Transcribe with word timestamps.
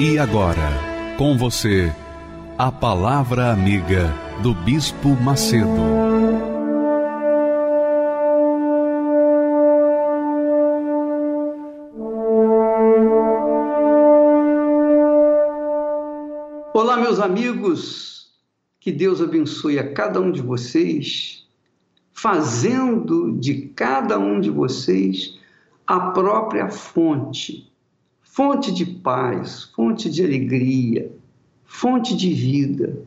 E 0.00 0.16
agora, 0.16 0.70
com 1.16 1.36
você, 1.36 1.92
a 2.56 2.70
Palavra 2.70 3.50
Amiga 3.50 4.14
do 4.44 4.54
Bispo 4.54 5.08
Macedo. 5.08 5.66
Olá, 16.72 16.96
meus 16.98 17.18
amigos, 17.18 18.32
que 18.78 18.92
Deus 18.92 19.20
abençoe 19.20 19.80
a 19.80 19.92
cada 19.92 20.20
um 20.20 20.30
de 20.30 20.40
vocês, 20.40 21.44
fazendo 22.12 23.32
de 23.32 23.62
cada 23.74 24.16
um 24.16 24.38
de 24.38 24.48
vocês 24.48 25.40
a 25.84 25.98
própria 26.12 26.70
fonte 26.70 27.68
fonte 28.38 28.70
de 28.70 28.86
paz, 28.86 29.64
fonte 29.74 30.08
de 30.08 30.22
alegria, 30.22 31.10
fonte 31.64 32.16
de 32.16 32.32
vida, 32.32 33.02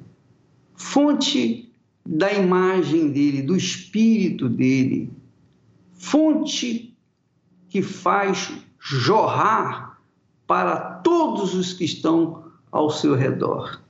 fonte 0.76 1.72
da 2.06 2.34
imagem 2.34 3.10
dele, 3.10 3.42
do 3.42 3.56
espírito 3.56 4.50
dele, 4.50 5.10
fonte 5.94 6.94
que 7.70 7.82
faz 7.82 8.52
jorrar 8.78 10.02
para 10.46 10.76
todos 10.76 11.56
os 11.56 11.72
que 11.72 11.86
estão 11.86 12.44
ao 12.70 12.90
seu 12.90 13.16
redor. 13.16 13.82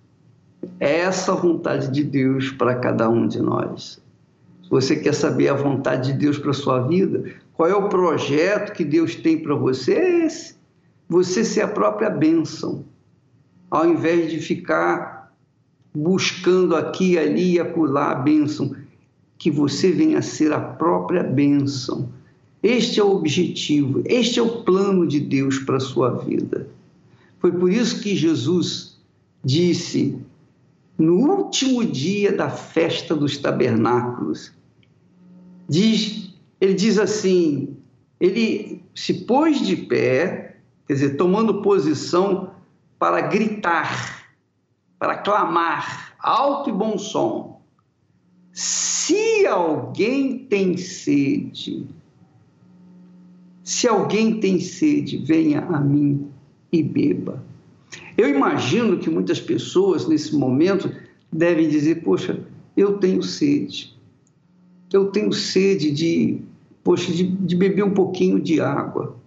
É 0.80 1.00
essa 1.00 1.32
a 1.32 1.36
vontade 1.36 1.90
de 1.90 2.04
Deus 2.04 2.52
para 2.52 2.76
cada 2.76 3.10
um 3.10 3.28
de 3.28 3.42
nós. 3.42 4.00
Se 4.62 4.70
você 4.70 4.96
quer 4.96 5.16
saber 5.16 5.48
a 5.48 5.56
vontade 5.56 6.14
de 6.14 6.20
Deus 6.20 6.38
para 6.38 6.52
a 6.52 6.54
sua 6.54 6.82
vida, 6.82 7.34
qual 7.54 7.68
é 7.68 7.74
o 7.74 7.90
projeto 7.90 8.74
que 8.74 8.86
Deus 8.86 9.16
tem 9.16 9.42
para 9.42 9.56
você, 9.56 9.94
é 9.94 10.26
esse 10.28 10.61
você 11.12 11.44
ser 11.44 11.60
a 11.60 11.68
própria 11.68 12.10
bênção, 12.10 12.86
ao 13.70 13.86
invés 13.86 14.32
de 14.32 14.40
ficar 14.40 15.36
buscando 15.94 16.74
aqui, 16.74 17.18
ali 17.18 17.56
e 17.56 17.60
acolá 17.60 18.12
a 18.12 18.16
bênção, 18.16 18.74
que 19.38 19.52
você 19.52 19.92
venha 19.92 20.20
a 20.20 20.22
ser 20.22 20.54
a 20.54 20.60
própria 20.62 21.22
bênção. 21.22 22.08
Este 22.64 23.02
é 23.02 23.04
o 23.04 23.12
objetivo, 23.12 24.02
este 24.06 24.40
é 24.40 24.42
o 24.42 24.64
plano 24.64 25.06
de 25.06 25.20
Deus 25.20 25.60
para 25.60 25.76
a 25.76 25.82
sua 25.82 26.12
vida. 26.12 26.70
Foi 27.40 27.52
por 27.52 27.70
isso 27.70 28.00
que 28.00 28.16
Jesus 28.16 28.98
disse, 29.44 30.18
no 30.98 31.16
último 31.30 31.84
dia 31.84 32.32
da 32.32 32.50
festa 32.50 33.14
dos 33.14 33.38
tabernáculos, 33.38 34.54
diz, 35.68 36.34
ele 36.62 36.74
diz 36.74 36.98
assim: 36.98 37.76
ele 38.18 38.82
se 38.96 39.26
pôs 39.26 39.60
de 39.60 39.76
pé 39.76 40.51
quer 40.92 40.96
dizer, 40.96 41.16
tomando 41.16 41.62
posição 41.62 42.52
para 43.00 43.22
gritar, 43.22 44.28
para 45.00 45.16
clamar, 45.16 46.18
alto 46.20 46.70
e 46.70 46.74
bom 46.74 46.98
som. 46.98 47.62
Se 48.52 49.48
alguém 49.48 50.40
tem 50.40 50.76
sede, 50.76 51.88
se 53.64 53.88
alguém 53.88 54.42
tem 54.42 54.60
sede, 54.60 55.16
venha 55.16 55.62
a 55.62 55.80
mim 55.80 56.28
e 56.74 56.84
beba. 56.84 57.42
Eu 58.18 58.28
imagino 58.28 58.98
que 58.98 59.10
muitas 59.10 59.40
pessoas 59.40 60.10
nesse 60.10 60.36
momento 60.36 60.94
devem 61.32 61.70
dizer: 61.70 62.04
Poxa, 62.04 62.38
eu 62.76 62.98
tenho 62.98 63.24
sede. 63.24 63.98
Eu 64.92 65.10
tenho 65.10 65.32
sede 65.32 65.90
de, 65.90 66.42
poxa, 66.84 67.14
de, 67.14 67.24
de 67.24 67.56
beber 67.56 67.86
um 67.86 67.94
pouquinho 67.94 68.42
de 68.42 68.60
água 68.60 69.21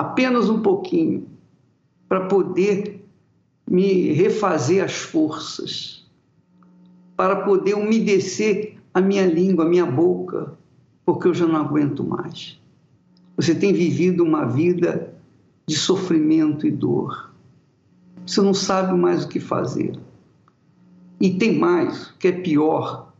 apenas 0.00 0.48
um 0.48 0.62
pouquinho, 0.62 1.28
para 2.08 2.26
poder 2.26 3.04
me 3.68 4.12
refazer 4.12 4.82
as 4.82 4.96
forças, 4.96 6.08
para 7.14 7.44
poder 7.44 7.74
umedecer 7.74 8.78
a 8.94 9.00
minha 9.02 9.26
língua, 9.26 9.66
a 9.66 9.68
minha 9.68 9.84
boca, 9.84 10.54
porque 11.04 11.28
eu 11.28 11.34
já 11.34 11.46
não 11.46 11.56
aguento 11.56 12.02
mais. 12.02 12.58
Você 13.36 13.54
tem 13.54 13.74
vivido 13.74 14.24
uma 14.24 14.46
vida 14.46 15.14
de 15.66 15.76
sofrimento 15.76 16.66
e 16.66 16.70
dor. 16.70 17.34
Você 18.26 18.40
não 18.40 18.54
sabe 18.54 18.98
mais 18.98 19.24
o 19.24 19.28
que 19.28 19.38
fazer. 19.38 20.00
E 21.20 21.34
tem 21.34 21.58
mais, 21.58 22.10
que 22.18 22.28
é 22.28 22.32
pior. 22.32 23.12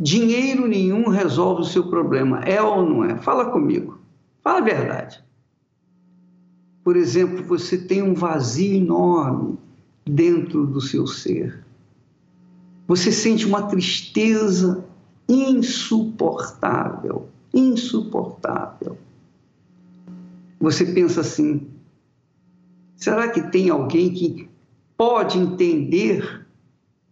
Dinheiro 0.00 0.66
nenhum 0.66 1.10
resolve 1.10 1.60
o 1.60 1.66
seu 1.66 1.86
problema. 1.90 2.40
É 2.40 2.62
ou 2.62 2.82
não 2.82 3.04
é? 3.04 3.18
Fala 3.18 3.50
comigo. 3.50 4.00
Fala 4.42 4.60
a 4.60 4.62
verdade. 4.62 5.27
Por 6.88 6.96
exemplo, 6.96 7.44
você 7.44 7.76
tem 7.76 8.02
um 8.02 8.14
vazio 8.14 8.74
enorme 8.74 9.58
dentro 10.06 10.66
do 10.66 10.80
seu 10.80 11.06
ser. 11.06 11.62
Você 12.86 13.12
sente 13.12 13.44
uma 13.44 13.64
tristeza 13.64 14.86
insuportável, 15.28 17.28
insuportável. 17.52 18.96
Você 20.58 20.86
pensa 20.86 21.20
assim: 21.20 21.68
será 22.96 23.28
que 23.28 23.42
tem 23.50 23.68
alguém 23.68 24.14
que 24.14 24.48
pode 24.96 25.36
entender 25.36 26.46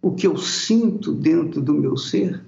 o 0.00 0.12
que 0.12 0.26
eu 0.26 0.38
sinto 0.38 1.12
dentro 1.12 1.60
do 1.60 1.74
meu 1.74 1.98
ser? 1.98 2.42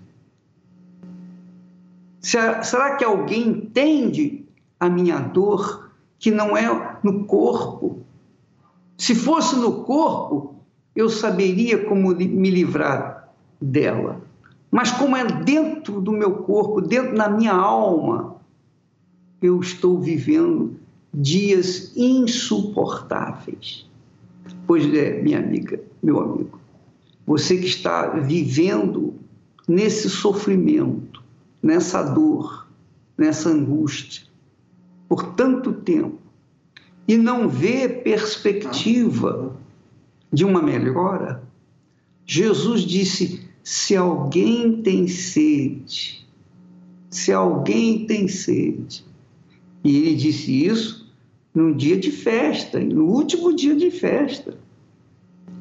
Será 2.23 2.97
que 2.97 3.05
alguém 3.05 3.49
entende 3.49 4.47
a 4.81 4.89
minha 4.89 5.21
dor? 5.21 5.88
Que 6.19 6.31
não 6.31 6.57
é 6.57 6.99
no 7.03 7.25
corpo. 7.25 8.03
Se 8.97 9.15
fosse 9.15 9.57
no 9.57 9.85
corpo, 9.85 10.57
eu 10.95 11.09
saberia 11.09 11.85
como 11.87 12.15
me 12.15 12.51
livrar 12.51 13.33
dela. 13.61 14.21
Mas 14.71 14.91
como 14.91 15.17
é 15.17 15.25
dentro 15.25 16.01
do 16.01 16.13
meu 16.13 16.33
corpo, 16.39 16.81
dentro 16.81 17.17
da 17.17 17.29
minha 17.29 17.53
alma, 17.53 18.37
eu 19.41 19.61
estou 19.61 20.01
vivendo 20.01 20.79
dias 21.15 21.93
insuportáveis. 21.97 23.87
Pois 24.67 24.93
é, 24.93 25.23
minha 25.23 25.39
amiga, 25.39 25.81
meu 26.03 26.21
amigo, 26.21 26.61
você 27.27 27.57
que 27.57 27.67
está 27.67 28.09
vivendo 28.09 29.15
nesse 29.67 30.11
sofrimento, 30.11 31.23
nessa 31.63 32.03
dor, 32.03 32.69
nessa 33.17 33.49
angústia, 33.49 34.28
por 35.09 35.35
tanto 35.35 35.73
tempo 35.73 36.19
e 37.07 37.17
não 37.17 37.49
vê 37.49 37.89
perspectiva 37.89 39.57
de 40.31 40.45
uma 40.45 40.61
melhora, 40.61 41.43
Jesus 42.27 42.83
disse: 42.83 43.49
se 43.65 43.97
alguém 43.97 44.83
tem 44.83 45.09
sede, 45.09 46.27
se 47.09 47.33
alguém 47.33 48.07
tem 48.07 48.29
sede, 48.29 49.05
e 49.83 49.97
ele 49.97 50.15
disse 50.15 50.67
isso 50.67 51.11
num 51.55 51.73
dia 51.75 51.97
de 51.97 52.11
festa, 52.11 52.79
no 52.79 53.07
último 53.07 53.55
dia 53.55 53.75
de 53.75 53.91
festa. 53.91 54.57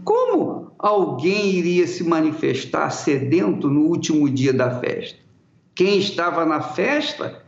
Como 0.03 0.71
alguém 0.77 1.51
iria 1.51 1.87
se 1.87 2.03
manifestar 2.03 2.89
sedento 2.91 3.69
no 3.69 3.81
último 3.87 4.29
dia 4.29 4.53
da 4.53 4.79
festa? 4.79 5.17
Quem 5.73 5.99
estava 5.99 6.45
na 6.45 6.61
festa 6.61 7.43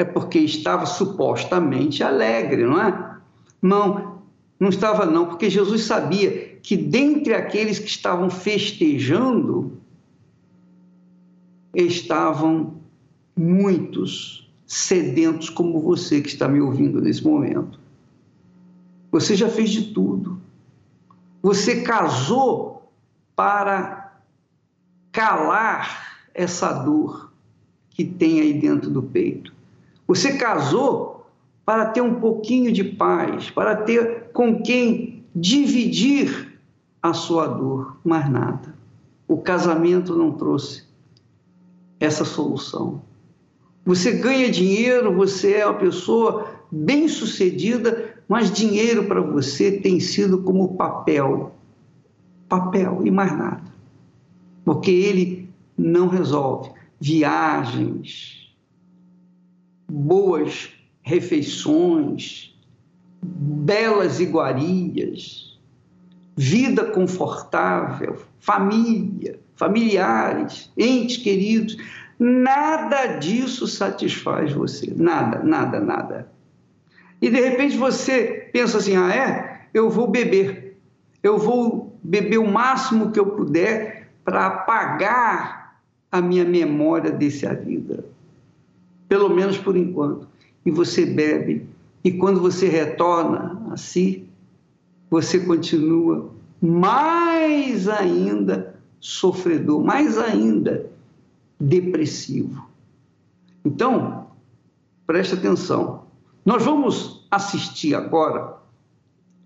é 0.00 0.04
porque 0.04 0.38
estava 0.38 0.86
supostamente 0.86 2.02
alegre, 2.02 2.64
não 2.64 2.80
é? 2.80 3.18
Não, 3.60 4.22
não 4.58 4.70
estava 4.70 5.04
não, 5.04 5.26
porque 5.26 5.50
Jesus 5.50 5.84
sabia 5.84 6.58
que 6.62 6.74
dentre 6.74 7.34
aqueles 7.34 7.78
que 7.78 7.88
estavam 7.88 8.30
festejando 8.30 9.78
estavam 11.74 12.76
muitos 13.36 14.50
sedentos 14.66 15.50
como 15.50 15.78
você 15.80 16.22
que 16.22 16.28
está 16.28 16.48
me 16.48 16.62
ouvindo 16.62 16.98
nesse 16.98 17.22
momento. 17.22 17.78
Você 19.12 19.36
já 19.36 19.50
fez 19.50 19.68
de 19.68 19.92
tudo. 19.92 20.40
Você 21.42 21.82
casou 21.82 22.90
para 23.36 24.18
calar 25.12 26.22
essa 26.32 26.72
dor 26.72 27.34
que 27.90 28.02
tem 28.02 28.40
aí 28.40 28.54
dentro 28.54 28.88
do 28.88 29.02
peito. 29.02 29.59
Você 30.10 30.32
casou 30.32 31.24
para 31.64 31.86
ter 31.86 32.00
um 32.00 32.16
pouquinho 32.16 32.72
de 32.72 32.82
paz, 32.82 33.48
para 33.48 33.76
ter 33.76 34.32
com 34.32 34.60
quem 34.60 35.24
dividir 35.32 36.58
a 37.00 37.12
sua 37.12 37.46
dor, 37.46 37.96
mais 38.02 38.28
nada. 38.28 38.74
O 39.28 39.36
casamento 39.38 40.16
não 40.16 40.32
trouxe 40.32 40.82
essa 42.00 42.24
solução. 42.24 43.02
Você 43.86 44.10
ganha 44.10 44.50
dinheiro, 44.50 45.14
você 45.14 45.58
é 45.58 45.64
uma 45.64 45.78
pessoa 45.78 46.56
bem-sucedida, 46.72 48.16
mas 48.28 48.50
dinheiro 48.50 49.04
para 49.04 49.20
você 49.20 49.78
tem 49.78 50.00
sido 50.00 50.42
como 50.42 50.74
papel. 50.74 51.54
Papel 52.48 53.02
e 53.04 53.12
mais 53.12 53.30
nada. 53.38 53.72
Porque 54.64 54.90
ele 54.90 55.48
não 55.78 56.08
resolve. 56.08 56.72
Viagens, 57.00 58.39
boas 59.90 60.72
refeições, 61.02 62.54
belas 63.22 64.20
iguarias, 64.20 65.58
vida 66.36 66.84
confortável, 66.84 68.22
família, 68.38 69.38
familiares, 69.56 70.72
entes 70.76 71.18
queridos, 71.18 71.76
nada 72.18 73.18
disso 73.18 73.66
satisfaz 73.66 74.52
você. 74.52 74.92
Nada, 74.96 75.42
nada, 75.42 75.80
nada. 75.80 76.32
E 77.20 77.28
de 77.28 77.40
repente 77.40 77.76
você 77.76 78.48
pensa 78.52 78.78
assim: 78.78 78.96
ah, 78.96 79.14
é? 79.14 79.66
Eu 79.74 79.90
vou 79.90 80.06
beber. 80.06 80.78
Eu 81.22 81.38
vou 81.38 81.98
beber 82.02 82.38
o 82.38 82.50
máximo 82.50 83.10
que 83.10 83.20
eu 83.20 83.26
puder 83.26 84.08
para 84.24 84.46
apagar 84.46 85.76
a 86.10 86.20
minha 86.20 86.44
memória 86.44 87.10
dessa 87.10 87.54
vida. 87.54 88.04
Pelo 89.10 89.28
menos 89.28 89.58
por 89.58 89.76
enquanto. 89.76 90.28
E 90.64 90.70
você 90.70 91.04
bebe. 91.04 91.66
E 92.04 92.12
quando 92.12 92.40
você 92.40 92.68
retorna 92.68 93.60
a 93.72 93.76
si, 93.76 94.24
você 95.10 95.40
continua 95.40 96.30
mais 96.62 97.88
ainda 97.88 98.80
sofredor, 99.00 99.82
mais 99.82 100.16
ainda 100.16 100.88
depressivo. 101.58 102.68
Então, 103.64 104.28
preste 105.08 105.34
atenção. 105.34 106.04
Nós 106.44 106.64
vamos 106.64 107.26
assistir 107.32 107.96
agora, 107.96 108.58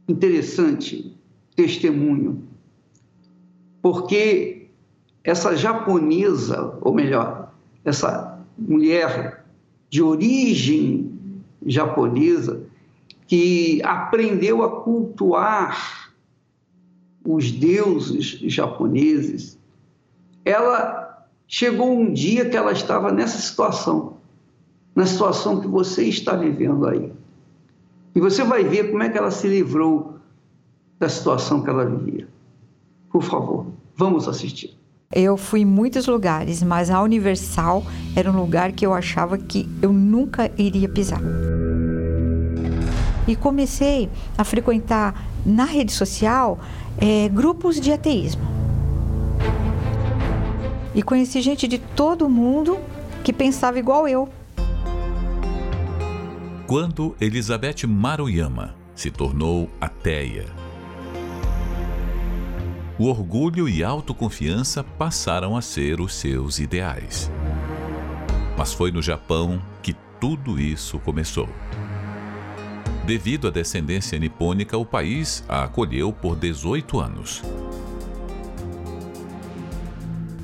interessante 0.06 1.16
testemunho, 1.56 2.42
porque 3.80 4.68
essa 5.24 5.56
japonesa, 5.56 6.76
ou 6.82 6.92
melhor, 6.92 7.50
essa 7.82 8.38
mulher 8.58 9.43
de 9.94 10.02
origem 10.02 11.40
japonesa, 11.64 12.64
que 13.28 13.80
aprendeu 13.84 14.64
a 14.64 14.82
cultuar 14.82 16.12
os 17.24 17.52
deuses 17.52 18.40
japoneses, 18.52 19.56
ela 20.44 21.24
chegou 21.46 21.96
um 21.96 22.12
dia 22.12 22.50
que 22.50 22.56
ela 22.56 22.72
estava 22.72 23.12
nessa 23.12 23.38
situação, 23.38 24.16
na 24.96 25.06
situação 25.06 25.60
que 25.60 25.68
você 25.68 26.02
está 26.06 26.34
vivendo 26.34 26.88
aí. 26.88 27.12
E 28.16 28.20
você 28.20 28.42
vai 28.42 28.64
ver 28.64 28.90
como 28.90 29.04
é 29.04 29.08
que 29.08 29.16
ela 29.16 29.30
se 29.30 29.46
livrou 29.46 30.18
da 30.98 31.08
situação 31.08 31.62
que 31.62 31.70
ela 31.70 31.86
vivia. 31.86 32.26
Por 33.12 33.22
favor, 33.22 33.68
vamos 33.94 34.26
assistir. 34.26 34.76
Eu 35.12 35.36
fui 35.36 35.60
em 35.60 35.64
muitos 35.64 36.06
lugares, 36.06 36.62
mas 36.62 36.90
a 36.90 37.00
Universal 37.02 37.84
era 38.16 38.30
um 38.30 38.36
lugar 38.36 38.72
que 38.72 38.84
eu 38.84 38.92
achava 38.92 39.38
que 39.38 39.68
eu 39.80 39.92
nunca 39.92 40.50
iria 40.58 40.88
pisar. 40.88 41.20
E 43.26 43.36
comecei 43.36 44.10
a 44.36 44.44
frequentar 44.44 45.26
na 45.46 45.64
rede 45.64 45.92
social 45.92 46.58
é, 46.98 47.28
grupos 47.28 47.80
de 47.80 47.92
ateísmo. 47.92 48.42
E 50.94 51.02
conheci 51.02 51.40
gente 51.40 51.66
de 51.66 51.78
todo 51.78 52.28
mundo 52.28 52.78
que 53.22 53.32
pensava 53.32 53.78
igual 53.78 54.06
eu. 54.06 54.28
Quando 56.66 57.14
Elizabeth 57.20 57.86
Maruyama 57.86 58.74
se 58.94 59.10
tornou 59.10 59.68
ateia, 59.80 60.46
o 62.98 63.06
orgulho 63.06 63.68
e 63.68 63.82
autoconfiança 63.82 64.84
passaram 64.84 65.56
a 65.56 65.62
ser 65.62 66.00
os 66.00 66.14
seus 66.14 66.58
ideais. 66.58 67.30
Mas 68.56 68.72
foi 68.72 68.92
no 68.92 69.02
Japão 69.02 69.60
que 69.82 69.94
tudo 70.20 70.60
isso 70.60 70.98
começou. 71.00 71.48
Devido 73.04 73.48
à 73.48 73.50
descendência 73.50 74.18
nipônica, 74.18 74.78
o 74.78 74.86
país 74.86 75.44
a 75.48 75.64
acolheu 75.64 76.12
por 76.12 76.36
18 76.36 77.00
anos. 77.00 77.42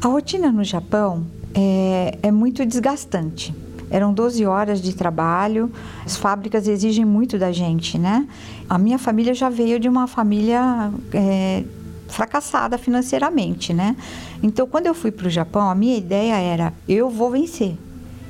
A 0.02 0.08
rotina 0.08 0.50
no 0.50 0.64
Japão 0.64 1.26
é, 1.54 2.18
é 2.22 2.30
muito 2.30 2.66
desgastante. 2.66 3.54
Eram 3.90 4.12
12 4.12 4.44
horas 4.44 4.80
de 4.80 4.94
trabalho, 4.94 5.70
as 6.04 6.16
fábricas 6.16 6.68
exigem 6.68 7.04
muito 7.04 7.38
da 7.38 7.50
gente, 7.50 7.98
né? 7.98 8.26
A 8.68 8.78
minha 8.78 8.98
família 8.98 9.34
já 9.34 9.48
veio 9.48 9.80
de 9.80 9.88
uma 9.88 10.06
família 10.06 10.92
é, 11.12 11.64
fracassada 12.10 12.76
financeiramente, 12.76 13.72
né? 13.72 13.96
Então, 14.42 14.66
quando 14.66 14.86
eu 14.86 14.94
fui 14.94 15.10
para 15.10 15.26
o 15.26 15.30
Japão, 15.30 15.70
a 15.70 15.74
minha 15.74 15.96
ideia 15.96 16.34
era: 16.34 16.72
eu 16.88 17.08
vou 17.08 17.30
vencer, 17.30 17.76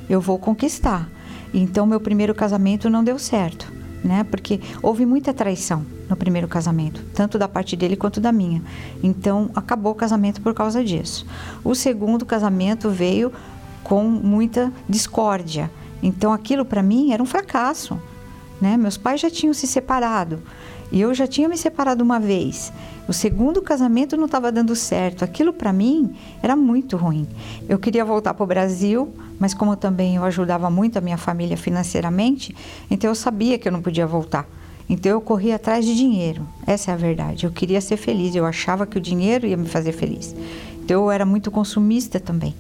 eu 0.09 0.21
vou 0.21 0.39
conquistar. 0.39 1.09
Então, 1.53 1.87
meu 1.87 2.01
primeiro 2.01 2.35
casamento 2.35 2.89
não 2.89 3.03
deu 3.03 3.19
certo 3.19 3.81
né? 4.03 4.25
Porque 4.25 4.61
houve 4.83 5.05
muita 5.05 5.33
traição 5.33 5.85
no 6.09 6.17
primeiro 6.17 6.49
casamento, 6.49 7.05
tanto 7.15 7.39
da 7.39 7.47
parte 7.47 7.77
dele 7.77 7.97
quanto 7.97 8.21
da 8.21 8.33
minha. 8.33 8.63
Então 9.03 9.51
acabou 9.55 9.93
o 9.93 9.95
casamento 9.95 10.41
por 10.41 10.55
causa 10.55 10.83
disso. 10.83 11.27
O 11.63 11.75
segundo 11.75 12.27
casamento 12.27 12.91
veio 12.91 13.33
com 13.85 14.05
muita 14.05 14.73
discórdia. 14.89 15.71
Então 16.03 16.33
aquilo 16.33 16.65
para 16.65 16.83
mim 16.83 17.13
era 17.13 17.23
um 17.23 17.27
fracasso, 17.27 18.01
né? 18.61 18.77
Meus 18.77 18.97
pais 18.97 19.21
já 19.21 19.31
tinham 19.31 19.55
se 19.55 19.67
separado 19.67 20.41
e 20.91 21.01
eu 21.01 21.15
já 21.15 21.27
tinha 21.27 21.49
me 21.49 21.57
separado 21.57 22.03
uma 22.03 22.19
vez. 22.19 22.73
O 23.11 23.13
segundo 23.13 23.61
casamento 23.61 24.17
não 24.17 24.27
estava 24.27 24.53
dando 24.53 24.77
certo. 24.77 25.25
Aquilo 25.25 25.53
para 25.53 25.73
mim 25.73 26.15
era 26.41 26.55
muito 26.55 26.97
ruim. 26.97 27.27
Eu 27.69 27.77
queria 27.77 28.05
voltar 28.05 28.35
para 28.35 28.45
o 28.45 28.47
Brasil, 28.47 29.13
mas 29.37 29.53
como 29.53 29.75
também 29.75 30.15
eu 30.15 30.23
ajudava 30.23 30.71
muito 30.71 30.97
a 30.97 31.01
minha 31.01 31.19
família 31.19 31.57
financeiramente, 31.57 32.55
então 32.89 33.11
eu 33.11 33.15
sabia 33.17 33.59
que 33.59 33.67
eu 33.67 33.73
não 33.73 33.83
podia 33.83 34.07
voltar. 34.07 34.49
Então 34.89 35.11
eu 35.11 35.21
corria 35.21 35.57
atrás 35.57 35.85
de 35.85 35.97
dinheiro. 35.97 36.47
Essa 36.65 36.93
é 36.93 36.95
a 36.95 36.97
verdade. 36.97 37.47
Eu 37.47 37.51
queria 37.51 37.81
ser 37.81 37.97
feliz. 37.97 38.33
Eu 38.37 38.47
achava 38.47 38.87
que 38.87 38.97
o 38.97 39.01
dinheiro 39.01 39.45
ia 39.45 39.57
me 39.57 39.67
fazer 39.67 39.91
feliz. 39.91 40.33
Então 40.85 41.03
eu 41.03 41.11
era 41.11 41.27
muito 41.27 41.51
consumista 41.51 42.21
também. 42.21 42.55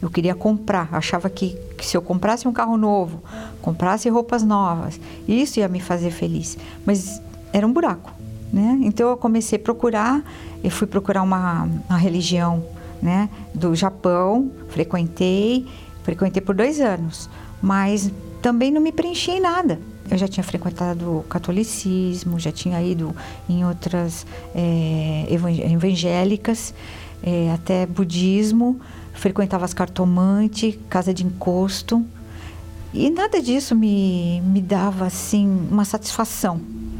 Eu 0.00 0.08
queria 0.08 0.36
comprar, 0.36 0.88
achava 0.92 1.28
que, 1.28 1.58
que, 1.76 1.84
se 1.84 1.96
eu 1.96 2.02
comprasse 2.02 2.46
um 2.46 2.52
carro 2.52 2.76
novo, 2.76 3.24
comprasse 3.60 4.08
roupas 4.08 4.44
novas, 4.44 5.00
isso 5.26 5.58
ia 5.58 5.66
me 5.66 5.80
fazer 5.80 6.12
feliz. 6.12 6.56
Mas 6.84 7.20
era 7.52 7.66
um 7.66 7.72
buraco. 7.72 8.14
Né? 8.56 8.78
Então 8.84 9.10
eu 9.10 9.18
comecei 9.18 9.58
a 9.58 9.60
procurar, 9.60 10.24
eu 10.64 10.70
fui 10.70 10.86
procurar 10.86 11.20
uma, 11.20 11.68
uma 11.90 11.98
religião 11.98 12.64
né, 13.02 13.28
do 13.54 13.74
Japão, 13.74 14.50
frequentei, 14.70 15.66
frequentei 16.02 16.40
por 16.40 16.54
dois 16.54 16.80
anos, 16.80 17.28
mas 17.60 18.10
também 18.40 18.70
não 18.70 18.80
me 18.80 18.92
preenchi 18.92 19.32
em 19.32 19.40
nada. 19.40 19.78
Eu 20.10 20.16
já 20.16 20.26
tinha 20.26 20.42
frequentado 20.42 21.18
o 21.18 21.22
catolicismo, 21.24 22.40
já 22.40 22.50
tinha 22.50 22.82
ido 22.82 23.14
em 23.46 23.62
outras 23.66 24.24
é, 24.54 25.26
evangélicas, 25.28 26.72
é, 27.22 27.52
até 27.52 27.84
budismo, 27.84 28.80
frequentava 29.12 29.66
as 29.66 29.74
cartomantes, 29.74 30.78
casa 30.88 31.12
de 31.12 31.26
encosto, 31.26 32.02
e 32.94 33.10
nada 33.10 33.42
disso 33.42 33.74
me, 33.74 34.40
me 34.40 34.62
dava 34.62 35.04
assim 35.04 35.46
uma 35.70 35.84
satisfação 35.84 36.58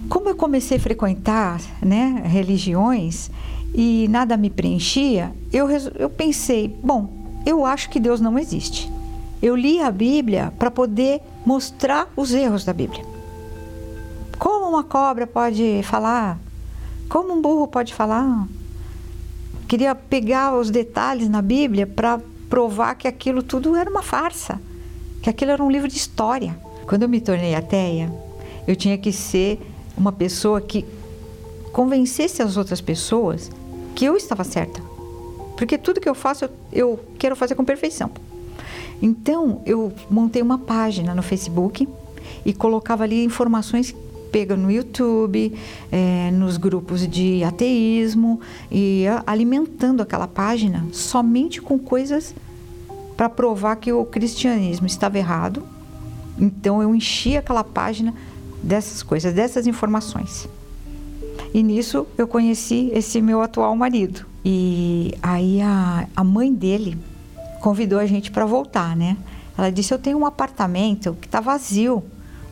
como 0.08 0.28
eu 0.28 0.36
comecei 0.36 0.76
a 0.76 0.80
frequentar 0.80 1.60
né, 1.82 2.22
religiões 2.24 3.30
e 3.74 4.06
nada 4.08 4.36
me 4.36 4.50
preenchia, 4.50 5.32
eu, 5.52 5.68
eu 5.98 6.08
pensei, 6.08 6.68
bom, 6.82 7.10
eu 7.44 7.64
acho 7.64 7.90
que 7.90 8.00
Deus 8.00 8.20
não 8.20 8.38
existe. 8.38 8.90
Eu 9.42 9.54
li 9.54 9.80
a 9.80 9.90
Bíblia 9.90 10.52
para 10.58 10.70
poder 10.70 11.20
mostrar 11.44 12.08
os 12.16 12.32
erros 12.32 12.64
da 12.64 12.72
Bíblia. 12.72 13.04
Como 14.38 14.68
uma 14.68 14.84
cobra 14.84 15.26
pode 15.26 15.80
falar? 15.84 16.38
Como 17.08 17.32
um 17.32 17.40
burro 17.40 17.68
pode 17.68 17.94
falar? 17.94 18.48
Queria 19.68 19.94
pegar 19.94 20.56
os 20.56 20.70
detalhes 20.70 21.28
na 21.28 21.42
Bíblia 21.42 21.86
para 21.86 22.20
provar 22.48 22.94
que 22.94 23.08
aquilo 23.08 23.42
tudo 23.42 23.76
era 23.76 23.90
uma 23.90 24.02
farsa, 24.02 24.60
que 25.22 25.28
aquilo 25.28 25.50
era 25.50 25.62
um 25.62 25.70
livro 25.70 25.88
de 25.88 25.96
história. 25.96 26.56
Quando 26.86 27.02
eu 27.02 27.08
me 27.08 27.20
tornei 27.20 27.54
ateia, 27.54 28.12
eu 28.66 28.76
tinha 28.76 28.96
que 28.96 29.12
ser 29.12 29.60
uma 29.96 30.12
pessoa 30.12 30.60
que 30.60 30.84
convencesse 31.72 32.42
as 32.42 32.56
outras 32.56 32.80
pessoas 32.80 33.50
que 33.94 34.04
eu 34.04 34.16
estava 34.16 34.44
certa. 34.44 34.80
Porque 35.56 35.78
tudo 35.78 36.00
que 36.00 36.08
eu 36.08 36.14
faço, 36.14 36.44
eu, 36.44 36.50
eu 36.72 37.00
quero 37.18 37.34
fazer 37.34 37.54
com 37.54 37.64
perfeição. 37.64 38.10
Então, 39.00 39.62
eu 39.66 39.92
montei 40.10 40.42
uma 40.42 40.58
página 40.58 41.14
no 41.14 41.22
Facebook 41.22 41.88
e 42.44 42.52
colocava 42.52 43.04
ali 43.04 43.24
informações 43.24 43.94
pega 44.30 44.56
no 44.56 44.70
YouTube, 44.70 45.56
é, 45.90 46.30
nos 46.30 46.56
grupos 46.56 47.06
de 47.08 47.42
ateísmo 47.42 48.40
e 48.70 49.04
alimentando 49.26 50.02
aquela 50.02 50.28
página 50.28 50.84
somente 50.92 51.62
com 51.62 51.78
coisas 51.78 52.34
para 53.16 53.28
provar 53.28 53.76
que 53.76 53.92
o 53.92 54.04
cristianismo 54.04 54.86
estava 54.86 55.16
errado. 55.16 55.62
Então 56.38 56.82
eu 56.82 56.94
enchi 56.94 57.36
aquela 57.36 57.64
página 57.64 58.12
dessas 58.66 59.02
coisas, 59.02 59.32
dessas 59.32 59.66
informações. 59.66 60.48
E 61.54 61.62
nisso 61.62 62.06
eu 62.18 62.26
conheci 62.26 62.90
esse 62.92 63.22
meu 63.22 63.40
atual 63.40 63.74
marido. 63.76 64.26
E 64.44 65.14
aí 65.22 65.60
a, 65.62 66.06
a 66.14 66.24
mãe 66.24 66.52
dele 66.52 66.98
convidou 67.60 67.98
a 67.98 68.06
gente 68.06 68.30
para 68.30 68.44
voltar, 68.44 68.96
né? 68.96 69.16
Ela 69.56 69.70
disse: 69.70 69.94
Eu 69.94 69.98
tenho 69.98 70.18
um 70.18 70.26
apartamento 70.26 71.16
que 71.20 71.26
está 71.26 71.40
vazio. 71.40 72.04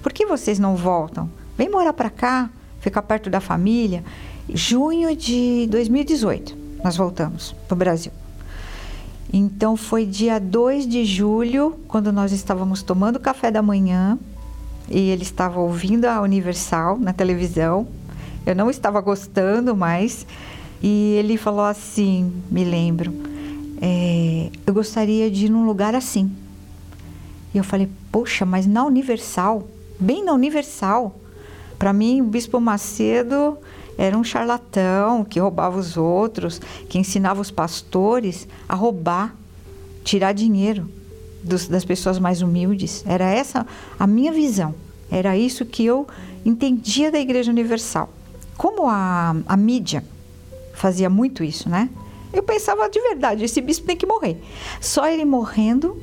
Por 0.02 0.12
que 0.12 0.24
vocês 0.24 0.58
não 0.58 0.76
voltam? 0.76 1.28
Vem 1.56 1.70
morar 1.70 1.92
para 1.92 2.10
cá, 2.10 2.50
ficar 2.80 3.02
perto 3.02 3.28
da 3.28 3.40
família. 3.40 4.04
Junho 4.48 5.16
de 5.16 5.66
2018, 5.70 6.56
nós 6.82 6.96
voltamos 6.96 7.54
para 7.66 7.74
o 7.74 7.78
Brasil. 7.78 8.12
Então 9.32 9.76
foi 9.76 10.06
dia 10.06 10.38
2 10.38 10.86
de 10.86 11.04
julho, 11.04 11.78
quando 11.88 12.12
nós 12.12 12.30
estávamos 12.30 12.82
tomando 12.82 13.18
café 13.18 13.50
da 13.50 13.62
manhã 13.62 14.18
e 14.88 15.10
ele 15.10 15.22
estava 15.22 15.60
ouvindo 15.60 16.04
a 16.04 16.20
Universal 16.20 16.98
na 16.98 17.12
televisão. 17.12 17.86
Eu 18.44 18.54
não 18.54 18.70
estava 18.70 19.00
gostando 19.00 19.74
mais 19.74 20.26
e 20.82 21.14
ele 21.18 21.36
falou 21.36 21.64
assim: 21.64 22.32
me 22.50 22.64
lembro, 22.64 23.12
é, 23.80 24.50
eu 24.66 24.74
gostaria 24.74 25.30
de 25.30 25.46
ir 25.46 25.48
num 25.48 25.64
lugar 25.64 25.94
assim. 25.94 26.30
E 27.54 27.58
eu 27.58 27.64
falei: 27.64 27.88
poxa, 28.12 28.44
mas 28.44 28.66
na 28.66 28.84
Universal, 28.84 29.66
bem 29.98 30.24
na 30.24 30.32
Universal. 30.32 31.18
Para 31.78 31.92
mim, 31.92 32.20
o 32.20 32.24
Bispo 32.24 32.60
Macedo 32.60 33.58
era 33.98 34.16
um 34.16 34.24
charlatão 34.24 35.24
que 35.24 35.40
roubava 35.40 35.78
os 35.78 35.96
outros, 35.96 36.60
que 36.88 36.98
ensinava 36.98 37.40
os 37.40 37.50
pastores 37.50 38.46
a 38.68 38.74
roubar, 38.74 39.34
tirar 40.04 40.32
dinheiro 40.32 40.88
dos, 41.44 41.68
das 41.68 41.84
pessoas 41.84 42.18
mais 42.18 42.42
humildes. 42.42 43.04
Era 43.06 43.24
essa 43.28 43.66
a 43.98 44.06
minha 44.06 44.32
visão. 44.32 44.74
Era 45.10 45.36
isso 45.36 45.64
que 45.64 45.84
eu 45.84 46.06
entendia 46.44 47.12
da 47.12 47.18
Igreja 47.18 47.50
Universal. 47.50 48.12
Como 48.56 48.88
a, 48.88 49.36
a 49.46 49.56
mídia 49.56 50.04
fazia 50.74 51.08
muito 51.08 51.44
isso, 51.44 51.68
né? 51.68 51.88
Eu 52.32 52.42
pensava 52.42 52.88
de 52.88 53.00
verdade, 53.00 53.44
esse 53.44 53.60
bispo 53.60 53.86
tem 53.86 53.96
que 53.96 54.06
morrer. 54.06 54.42
Só 54.80 55.06
ele 55.06 55.24
morrendo 55.24 55.96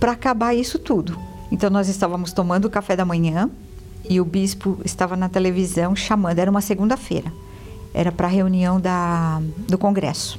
para 0.00 0.12
acabar 0.12 0.54
isso 0.54 0.78
tudo. 0.78 1.18
Então 1.50 1.68
nós 1.68 1.88
estávamos 1.88 2.32
tomando 2.32 2.64
o 2.64 2.70
café 2.70 2.96
da 2.96 3.04
manhã 3.04 3.50
e 4.08 4.20
o 4.20 4.24
bispo 4.24 4.78
estava 4.84 5.16
na 5.16 5.28
televisão 5.28 5.94
chamando, 5.94 6.38
era 6.38 6.50
uma 6.50 6.60
segunda-feira, 6.60 7.32
era 7.92 8.10
para 8.10 8.26
a 8.26 8.30
reunião 8.30 8.80
da, 8.80 9.40
do 9.68 9.76
Congresso. 9.76 10.38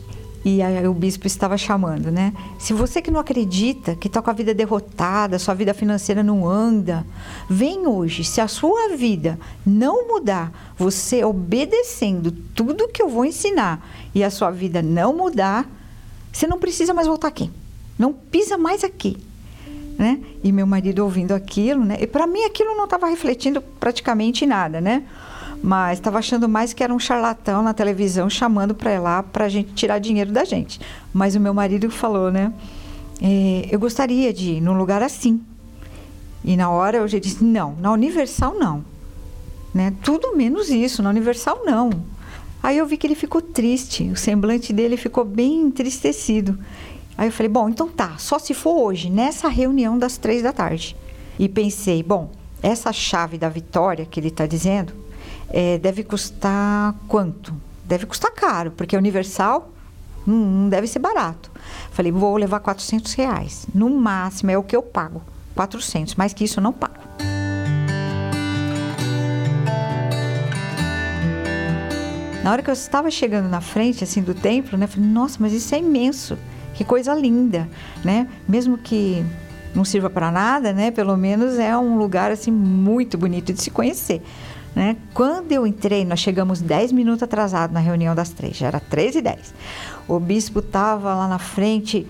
E 0.49 0.61
aí 0.61 0.87
o 0.87 0.93
bispo 0.93 1.27
estava 1.27 1.57
chamando, 1.57 2.09
né? 2.09 2.31
Se 2.57 2.71
você 2.71 3.01
que 3.01 3.11
não 3.11 3.19
acredita, 3.19 3.97
que 3.97 4.07
está 4.07 4.21
com 4.21 4.29
a 4.29 4.33
vida 4.33 4.53
derrotada, 4.53 5.37
sua 5.37 5.53
vida 5.53 5.73
financeira 5.73 6.23
não 6.23 6.47
anda, 6.47 7.05
vem 7.49 7.85
hoje. 7.85 8.23
Se 8.23 8.39
a 8.39 8.47
sua 8.47 8.95
vida 8.95 9.37
não 9.65 10.07
mudar, 10.07 10.73
você 10.77 11.21
obedecendo 11.21 12.31
tudo 12.31 12.87
que 12.87 13.01
eu 13.01 13.09
vou 13.09 13.25
ensinar 13.25 13.85
e 14.15 14.23
a 14.23 14.29
sua 14.29 14.49
vida 14.49 14.81
não 14.81 15.13
mudar, 15.13 15.69
você 16.31 16.47
não 16.47 16.57
precisa 16.57 16.93
mais 16.93 17.07
voltar 17.07 17.27
aqui. 17.27 17.51
Não 17.99 18.13
pisa 18.13 18.57
mais 18.57 18.85
aqui 18.85 19.17
né? 19.97 20.19
E 20.43 20.51
meu 20.51 20.67
marido 20.67 21.03
ouvindo 21.03 21.33
aquilo, 21.33 21.83
né? 21.83 21.97
E 21.99 22.05
para 22.05 22.27
mim 22.27 22.43
aquilo 22.43 22.75
não 22.75 22.83
estava 22.83 23.07
refletindo 23.07 23.61
praticamente 23.79 24.45
nada, 24.45 24.79
né? 24.79 25.03
Mas 25.61 25.97
estava 25.99 26.19
achando 26.19 26.47
mais 26.47 26.73
que 26.73 26.83
era 26.83 26.93
um 26.93 26.99
charlatão 26.99 27.63
na 27.63 27.73
televisão 27.73 28.29
chamando 28.29 28.75
para 28.75 28.99
lá 28.99 29.23
para 29.23 29.45
a 29.45 29.49
gente 29.49 29.73
tirar 29.73 29.99
dinheiro 29.99 30.31
da 30.31 30.45
gente. 30.45 30.79
Mas 31.13 31.35
o 31.35 31.39
meu 31.39 31.53
marido 31.53 31.89
falou, 31.89 32.31
né? 32.31 32.53
É, 33.21 33.67
eu 33.71 33.79
gostaria 33.79 34.31
de 34.31 34.53
ir 34.53 34.61
num 34.61 34.77
lugar 34.77 35.01
assim. 35.01 35.41
E 36.43 36.55
na 36.55 36.69
hora 36.69 36.97
eu 36.97 37.07
já 37.07 37.19
disse: 37.19 37.43
não, 37.43 37.75
na 37.79 37.91
Universal 37.91 38.55
não. 38.57 38.85
Né? 39.73 39.93
Tudo 40.03 40.35
menos 40.35 40.69
isso, 40.69 41.01
na 41.03 41.09
Universal 41.09 41.61
não. 41.65 41.89
Aí 42.61 42.77
eu 42.77 42.85
vi 42.85 42.97
que 42.97 43.05
ele 43.05 43.15
ficou 43.15 43.41
triste, 43.41 44.09
o 44.09 44.15
semblante 44.15 44.73
dele 44.73 44.97
ficou 44.97 45.23
bem 45.23 45.61
entristecido. 45.61 46.57
Aí 47.17 47.27
eu 47.27 47.31
falei, 47.31 47.49
bom, 47.49 47.69
então 47.69 47.87
tá, 47.87 48.15
só 48.17 48.37
se 48.37 48.53
for 48.53 48.83
hoje, 48.83 49.09
nessa 49.09 49.47
reunião 49.47 49.97
das 49.97 50.17
três 50.17 50.43
da 50.43 50.51
tarde. 50.51 50.95
E 51.39 51.47
pensei, 51.47 52.03
bom, 52.03 52.31
essa 52.61 52.91
chave 52.91 53.37
da 53.37 53.49
vitória 53.49 54.05
que 54.05 54.19
ele 54.19 54.27
está 54.27 54.45
dizendo 54.45 54.93
é, 55.49 55.77
deve 55.77 56.03
custar 56.03 56.95
quanto? 57.07 57.53
Deve 57.85 58.05
custar 58.05 58.31
caro, 58.31 58.71
porque 58.71 58.95
é 58.95 58.99
universal 58.99 59.71
hum, 60.27 60.63
não 60.63 60.69
deve 60.69 60.87
ser 60.87 60.99
barato. 60.99 61.49
Falei, 61.91 62.11
vou 62.11 62.35
levar 62.35 62.59
400 62.59 63.13
reais. 63.13 63.65
No 63.73 63.89
máximo 63.89 64.51
é 64.51 64.57
o 64.57 64.63
que 64.63 64.75
eu 64.75 64.83
pago, 64.83 65.21
400, 65.55 66.15
mais 66.15 66.33
que 66.33 66.43
isso 66.43 66.59
eu 66.59 66.63
não 66.63 66.73
pago. 66.73 66.95
Na 72.43 72.51
hora 72.51 72.61
que 72.61 72.69
eu 72.69 72.73
estava 72.73 73.11
chegando 73.11 73.49
na 73.49 73.59
frente 73.59 74.03
assim 74.03 74.21
do 74.21 74.33
templo, 74.33 74.77
né, 74.77 74.87
falei, 74.87 75.09
nossa, 75.09 75.37
mas 75.39 75.51
isso 75.51 75.73
é 75.75 75.79
imenso. 75.79 76.37
Que 76.73 76.83
coisa 76.85 77.13
linda, 77.13 77.67
né? 78.05 78.27
Mesmo 78.47 78.77
que 78.77 79.25
não 79.75 79.83
sirva 79.83 80.09
para 80.09 80.31
nada, 80.31 80.71
né? 80.71 80.91
Pelo 80.91 81.17
menos 81.17 81.57
é 81.59 81.75
um 81.75 81.97
lugar 81.97 82.31
assim 82.31 82.51
muito 82.51 83.17
bonito 83.17 83.51
de 83.51 83.61
se 83.61 83.71
conhecer. 83.71 84.21
Né? 84.77 84.95
Quando 85.11 85.51
eu 85.51 85.65
entrei, 85.65 86.05
nós 86.05 86.19
chegamos 86.19 86.61
10 86.61 86.91
minutos 86.91 87.23
atrasado 87.23 87.73
na 87.73 87.79
reunião 87.79 88.13
das 88.13 88.29
três, 88.29 88.55
já 88.57 88.67
era 88.67 88.79
13 88.79 89.17
e 89.17 89.21
10. 89.23 89.53
O 90.07 90.19
bispo 90.19 90.59
estava 90.59 91.15
lá 91.15 91.27
na 91.27 91.39
frente, 91.39 92.05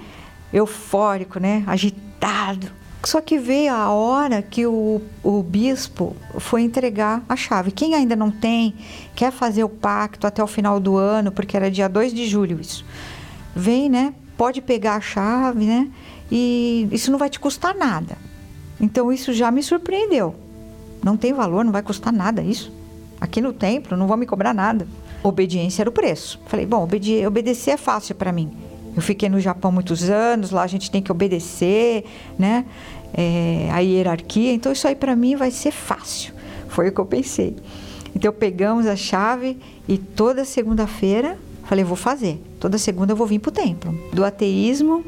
eufórico, 0.52 1.40
né? 1.40 1.64
agitado. 1.66 2.68
Só 3.06 3.22
que 3.22 3.40
veio 3.40 3.74
a 3.74 3.90
hora 3.90 4.42
que 4.42 4.66
o, 4.66 5.02
o 5.24 5.42
bispo 5.42 6.14
foi 6.40 6.64
entregar 6.64 7.24
a 7.30 7.38
chave. 7.38 7.72
Quem 7.72 7.96
ainda 7.96 8.18
não 8.18 8.30
tem, 8.30 8.76
quer 9.16 9.32
fazer 9.32 9.64
o 9.64 9.70
pacto 9.70 10.28
até 10.28 10.44
o 10.44 10.48
final 10.48 10.78
do 10.78 10.98
ano, 10.98 11.32
porque 11.32 11.56
era 11.56 11.72
dia 11.72 11.88
2 11.88 12.14
de 12.14 12.28
julho 12.28 12.60
isso. 12.60 12.84
Vem, 13.56 13.88
né? 13.88 14.14
pode 14.38 14.62
pegar 14.62 14.96
a 14.96 15.02
chave, 15.02 15.64
né? 15.64 15.88
E 16.30 16.86
isso 16.92 17.12
não 17.12 17.18
vai 17.18 17.30
te 17.30 17.40
custar 17.40 17.74
nada. 17.74 18.18
Então 18.78 19.10
isso 19.10 19.32
já 19.32 19.50
me 19.50 19.64
surpreendeu. 19.64 20.36
Não 21.04 21.16
tem 21.18 21.34
valor, 21.34 21.63
não 21.63 21.72
vai 21.72 21.82
custar 21.82 22.13
nada 22.13 22.42
isso. 22.42 22.72
Aqui 23.20 23.42
no 23.42 23.54
templo 23.54 23.98
não 23.98 24.08
vão 24.08 24.18
me 24.18 24.25
cobrar 24.25 24.54
nada. 24.54 24.88
Obediência 25.24 25.84
era 25.84 25.89
o 25.89 25.94
preço. 25.94 26.39
Falei, 26.46 26.66
bom, 26.66 26.84
obede 26.84 27.25
obedecer 27.25 27.72
é 27.72 27.77
fácil 27.77 28.16
para 28.16 28.32
mim. 28.32 28.51
Eu 28.96 29.01
fiquei 29.01 29.30
no 29.30 29.39
Japão 29.39 29.72
muitos 29.72 30.10
anos, 30.10 30.51
lá 30.51 30.63
a 30.63 30.68
gente 30.68 30.89
tem 30.89 31.01
que 31.01 31.12
obedecer, 31.12 32.04
né? 32.38 32.66
É, 33.13 33.70
a 33.72 33.80
hierarquia. 33.80 34.54
Então 34.54 34.72
isso 34.72 34.88
aí 34.88 34.96
para 34.96 35.16
mim 35.16 35.36
vai 35.36 35.51
ser 35.51 35.72
fácil. 35.72 36.34
Foi 36.68 36.89
o 36.89 36.92
que 36.92 37.00
eu 37.00 37.06
pensei. 37.06 37.56
Então 38.16 38.32
pegamos 38.34 38.86
a 38.86 38.96
chave 38.96 39.58
e 39.88 39.98
toda 39.98 40.44
segunda-feira 40.46 41.38
Falei, 41.68 41.84
vou 41.84 41.98
fazer. 41.98 42.42
Toda 42.62 42.77
segunda 42.77 43.12
eu 43.12 43.16
vou 43.18 43.27
vir 43.27 43.39
para 43.39 43.50
o 43.50 43.51
templo. 43.51 43.94
Do 44.13 44.24
ateísmo 44.24 45.04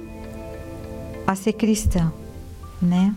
a 1.26 1.34
ser 1.34 1.54
cristã, 1.54 2.12
né? 2.82 3.16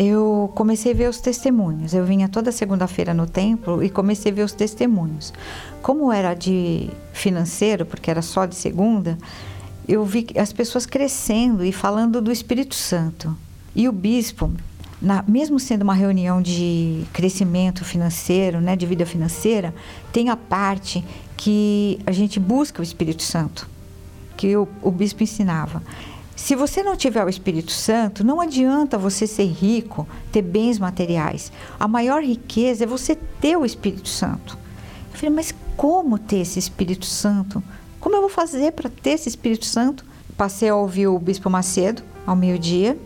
Eu 0.00 0.52
comecei 0.54 0.92
a 0.92 0.94
ver 0.94 1.10
os 1.10 1.18
testemunhos. 1.18 1.92
Eu 1.92 2.04
vinha 2.04 2.28
toda 2.28 2.52
segunda-feira 2.52 3.12
no 3.12 3.26
templo 3.26 3.82
e 3.82 3.90
comecei 3.90 4.30
a 4.30 4.34
ver 4.36 4.44
os 4.44 4.52
testemunhos. 4.52 5.32
Como 5.82 6.12
era 6.12 6.34
de 6.34 6.88
financeiro, 7.12 7.84
porque 7.84 8.08
era 8.08 8.22
só 8.22 8.46
de 8.46 8.54
segunda, 8.54 9.18
eu 9.88 10.04
vi 10.04 10.28
as 10.38 10.52
pessoas 10.52 10.86
crescendo 10.86 11.64
e 11.64 11.72
falando 11.72 12.22
do 12.22 12.30
Espírito 12.30 12.76
Santo. 12.76 13.36
E 13.74 13.88
o 13.88 13.92
bispo, 13.92 14.52
na, 15.02 15.24
mesmo 15.26 15.58
sendo 15.58 15.82
uma 15.82 15.94
reunião 15.94 16.40
de 16.40 17.02
crescimento 17.12 17.84
financeiro, 17.84 18.60
né, 18.60 18.76
de 18.76 18.86
vida 18.86 19.04
financeira, 19.04 19.74
tem 20.12 20.28
a 20.28 20.36
parte 20.36 21.04
que 21.36 21.98
a 22.06 22.12
gente 22.12 22.38
busca 22.38 22.80
o 22.80 22.84
Espírito 22.84 23.24
Santo, 23.24 23.68
que 24.36 24.56
o, 24.56 24.68
o 24.80 24.92
bispo 24.92 25.24
ensinava. 25.24 25.82
Se 26.38 26.54
você 26.54 26.84
não 26.84 26.96
tiver 26.96 27.24
o 27.24 27.28
Espírito 27.28 27.72
Santo, 27.72 28.22
não 28.22 28.40
adianta 28.40 28.96
você 28.96 29.26
ser 29.26 29.46
rico, 29.46 30.06
ter 30.30 30.40
bens 30.40 30.78
materiais. 30.78 31.50
A 31.80 31.88
maior 31.88 32.22
riqueza 32.22 32.84
é 32.84 32.86
você 32.86 33.16
ter 33.40 33.56
o 33.56 33.66
Espírito 33.66 34.08
Santo. 34.08 34.56
Eu 35.12 35.18
falei, 35.18 35.34
mas 35.34 35.52
como 35.76 36.16
ter 36.16 36.38
esse 36.38 36.56
Espírito 36.56 37.06
Santo? 37.06 37.60
Como 37.98 38.14
eu 38.14 38.20
vou 38.20 38.30
fazer 38.30 38.70
para 38.72 38.88
ter 38.88 39.10
esse 39.10 39.28
Espírito 39.28 39.66
Santo? 39.66 40.06
Passei 40.36 40.68
a 40.68 40.76
ouvir 40.76 41.08
o 41.08 41.18
Bispo 41.18 41.50
Macedo 41.50 42.04
ao 42.24 42.36
meio-dia, 42.36 42.96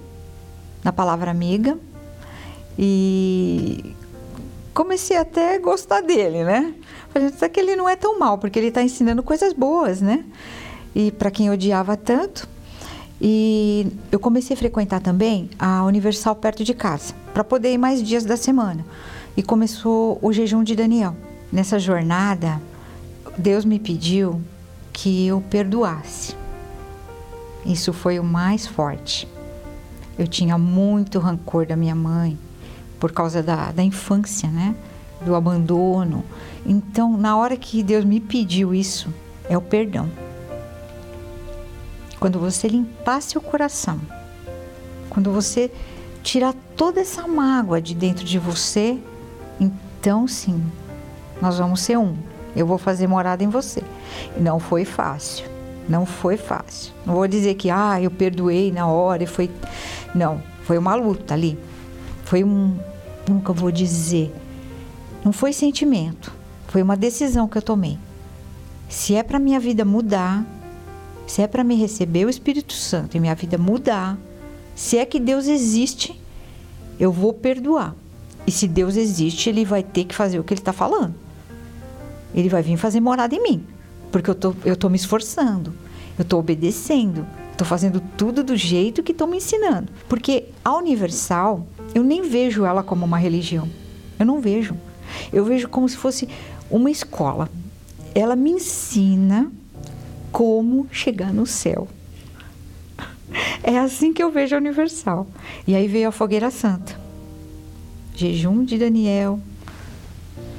na 0.85 0.93
Palavra 0.93 1.31
Amiga, 1.31 1.79
e 2.79 3.97
comecei 4.75 5.17
até 5.17 5.57
a 5.57 5.59
gostar 5.59 6.03
dele, 6.03 6.45
né? 6.45 6.75
Falei, 7.09 7.29
até 7.29 7.49
que 7.49 7.59
ele 7.59 7.77
não 7.77 7.89
é 7.89 7.97
tão 7.97 8.19
mal, 8.19 8.37
porque 8.37 8.59
ele 8.59 8.69
está 8.69 8.83
ensinando 8.83 9.23
coisas 9.23 9.55
boas, 9.55 10.03
né? 10.03 10.23
E 10.95 11.11
para 11.11 11.31
quem 11.31 11.51
odiava 11.51 11.97
tanto. 11.97 12.53
E 13.25 13.87
eu 14.11 14.19
comecei 14.19 14.53
a 14.55 14.59
frequentar 14.59 15.01
também 15.01 15.49
a 15.57 15.85
Universal 15.85 16.35
perto 16.35 16.65
de 16.65 16.75
casa, 16.75 17.15
para 17.33 17.45
poder 17.45 17.73
ir 17.73 17.79
mais 17.79 18.03
dias 18.03 18.25
da 18.25 18.37
semana. 18.37 18.85
E 19.37 19.45
começou 19.45 20.19
o 20.21 20.33
jejum 20.33 20.65
de 20.65 20.75
Daniel. 20.75 21.15
Nessa 21.53 21.79
jornada, 21.79 22.61
Deus 23.39 23.65
me 23.65 23.79
pediu 23.79 24.43
que 24.93 25.25
eu 25.25 25.41
perdoasse. 25.49 26.35
Isso 27.65 27.93
foi 27.93 28.19
o 28.19 28.25
mais 28.25 28.67
forte. 28.67 29.29
Eu 30.19 30.27
tinha 30.27 30.59
muito 30.59 31.21
rancor 31.21 31.65
da 31.65 31.77
minha 31.77 31.95
mãe 31.95 32.37
por 32.99 33.13
causa 33.13 33.41
da, 33.41 33.71
da 33.71 33.85
infância, 33.85 34.49
né? 34.49 34.75
Do 35.25 35.37
abandono. 35.37 36.25
Então, 36.67 37.17
na 37.17 37.37
hora 37.37 37.57
que 37.57 37.85
Deus 37.85 38.05
me 38.05 38.19
pediu 38.19 38.75
isso, 38.75 39.15
é 39.49 39.57
o 39.57 39.61
perdão. 39.61 40.11
Quando 42.23 42.39
você 42.39 42.69
limpar 42.69 43.21
seu 43.21 43.41
coração, 43.41 44.01
quando 45.11 45.33
você 45.33 45.73
tirar 46.23 46.55
toda 46.77 47.01
essa 47.01 47.27
mágoa 47.27 47.83
de 47.83 47.97
dentro 47.97 48.25
de 48.25 48.39
você, 48.39 48.97
então 49.59 50.29
sim, 50.29 50.63
nós 51.41 51.59
vamos 51.59 51.81
ser 51.81 51.99
um. 51.99 52.15
Eu 52.55 52.65
vou 52.65 52.79
fazer 52.79 53.09
morada 53.09 53.43
em 53.43 53.49
você. 53.49 53.83
Não 54.39 54.61
foi 54.61 54.85
fácil. 54.85 55.47
Não 55.89 56.07
foi 56.07 56.37
fácil. 56.37 56.93
Não 57.05 57.15
vou 57.15 57.27
dizer 57.27 57.57
que 57.57 57.71
ah, 57.71 58.01
eu 58.01 58.09
perdoei 58.09 58.71
na 58.71 58.87
hora 58.87 59.25
e 59.25 59.27
foi. 59.27 59.51
Não, 60.15 60.41
foi 60.63 60.79
uma 60.79 60.95
luta 60.95 61.35
ali. 61.35 61.59
Foi 62.23 62.45
um. 62.45 62.79
Nunca 63.29 63.53
vou 63.53 63.73
dizer. 63.73 64.33
Não 65.25 65.33
foi 65.33 65.53
sentimento. 65.53 66.33
Foi 66.69 66.83
uma 66.83 66.97
decisão 66.97 67.49
que 67.49 67.59
eu 67.59 67.63
tomei. 67.63 67.99
Se 68.89 69.17
é 69.17 69.25
para 69.25 69.41
minha 69.41 69.59
vida 69.59 69.85
mudar, 69.85 70.47
se 71.33 71.41
é 71.41 71.47
para 71.47 71.65
me 71.65 71.75
receber 71.75 72.27
o 72.27 72.29
Espírito 72.29 72.75
Santo 72.75 73.17
e 73.17 73.21
minha 73.21 73.35
vida 73.35 73.57
mudar, 73.57 74.19
se 74.75 74.99
é 74.99 75.07
que 75.07 75.19
Deus 75.19 75.47
existe, 75.47 76.21
eu 77.01 77.11
vou 77.11 77.33
perdoar. 77.33 77.97
E 78.47 78.51
se 78.51 78.69
Deus 78.69 78.97
existe, 78.97 79.49
ele 79.49 79.65
vai 79.65 79.83
ter 79.83 80.05
que 80.05 80.15
fazer 80.15 80.39
o 80.39 80.45
que 80.45 80.53
ele 80.53 80.61
está 80.61 80.75
falando. 80.75 81.15
Ele 82.35 82.51
vai 82.51 82.63
vir 82.63 82.77
fazer 82.77 83.01
morada 83.01 83.35
em 83.35 83.43
mim, 83.43 83.65
porque 84.11 84.29
eu 84.29 84.35
tô, 84.35 84.55
eu 84.63 84.77
tô 84.77 84.91
me 84.91 84.97
esforçando, 84.97 85.73
eu 86.19 86.25
tô 86.27 86.39
obedecendo, 86.39 87.27
tô 87.57 87.65
fazendo 87.65 88.03
tudo 88.15 88.45
do 88.45 88.55
jeito 88.55 89.03
que 89.03 89.13
estão 89.13 89.27
me 89.27 89.39
ensinando. 89.39 89.91
Porque 90.11 90.51
a 90.63 90.77
Universal, 90.77 91.67
eu 91.95 92.05
nem 92.05 92.21
vejo 92.21 92.67
ela 92.67 92.83
como 92.83 93.07
uma 93.07 93.17
religião. 93.17 93.71
Eu 94.19 94.27
não 94.27 94.39
vejo. 94.39 94.77
Eu 95.33 95.47
vejo 95.47 95.67
como 95.67 95.89
se 95.89 95.97
fosse 95.97 96.29
uma 96.71 96.91
escola. 96.91 97.49
Ela 98.15 98.37
me 98.37 98.51
ensina 98.51 99.51
como 100.33 100.89
chegar 100.91 101.33
no 101.33 101.47
céu. 101.47 101.87
É 103.63 103.79
assim 103.79 104.13
que 104.13 104.23
eu 104.23 104.31
vejo 104.31 104.57
a 104.57 104.59
Universal. 104.59 105.27
E 105.67 105.75
aí 105.75 105.87
veio 105.87 106.09
a 106.09 106.13
Fogueira 106.13 106.51
Santa. 106.51 106.99
Jejum 108.15 108.65
de 108.65 108.79
Daniel 108.79 109.39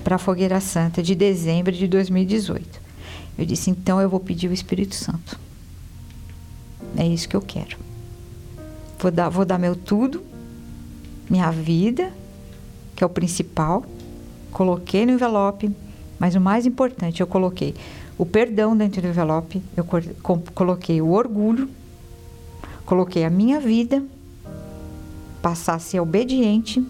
para 0.04 0.16
a 0.16 0.20
Fogueira 0.20 0.60
Santa 0.60 1.02
de 1.04 1.16
dezembro 1.16 1.72
de 1.72 1.88
2018. 1.88 2.82
Eu 3.38 3.46
disse: 3.46 3.70
então 3.70 4.00
eu 4.00 4.10
vou 4.10 4.20
pedir 4.20 4.50
o 4.50 4.54
Espírito 4.54 4.96
Santo. 4.96 5.40
É 6.96 7.06
isso 7.06 7.28
que 7.28 7.36
eu 7.36 7.42
quero. 7.42 7.78
Vou 9.00 9.12
dar, 9.12 9.30
vou 9.30 9.44
dar 9.44 9.58
meu 9.58 9.76
tudo, 9.76 10.24
minha 11.30 11.50
vida, 11.52 12.12
que 12.96 13.04
é 13.04 13.08
o 13.08 13.10
principal. 13.10 13.84
Coloquei 14.52 15.06
no 15.06 15.14
envelope, 15.14 15.72
mas 16.20 16.36
o 16.36 16.42
mais 16.42 16.66
importante, 16.66 17.22
eu 17.22 17.28
coloquei 17.28 17.74
o 18.18 18.26
perdão 18.26 18.78
dentro 18.78 19.02
do 19.02 19.08
envelope, 19.08 19.62
eu 19.76 19.86
coloquei 20.54 21.02
o 21.02 21.12
orgulho, 21.12 21.70
coloquei 22.86 23.24
a 23.24 23.30
minha 23.30 23.60
vida, 23.60 24.04
passar 25.42 25.76
a 25.76 25.80
ser 25.80 26.00
obediente, 26.00 26.86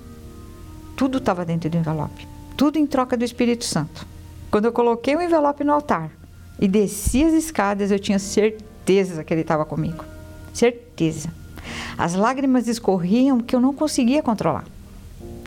tudo 0.97 1.19
estava 1.19 1.45
dentro 1.45 1.69
do 1.69 1.77
envelope, 1.77 2.27
tudo 2.57 2.77
em 2.77 2.86
troca 2.86 3.15
do 3.15 3.23
Espírito 3.23 3.63
Santo. 3.63 4.05
Quando 4.51 4.65
eu 4.65 4.73
coloquei 4.73 5.15
o 5.15 5.21
envelope 5.21 5.63
no 5.63 5.73
altar 5.73 6.12
e 6.59 6.67
desci 6.67 7.23
as 7.23 7.33
escadas, 7.33 7.89
eu 7.89 7.99
tinha 7.99 8.19
certeza 8.19 9.23
que 9.23 9.33
ele 9.33 9.41
estava 9.41 9.65
comigo, 9.65 10.03
certeza. 10.53 11.29
As 11.97 12.15
lágrimas 12.15 12.67
escorriam 12.67 13.39
que 13.39 13.55
eu 13.55 13.62
não 13.62 13.73
conseguia 13.73 14.21
controlar. 14.21 14.65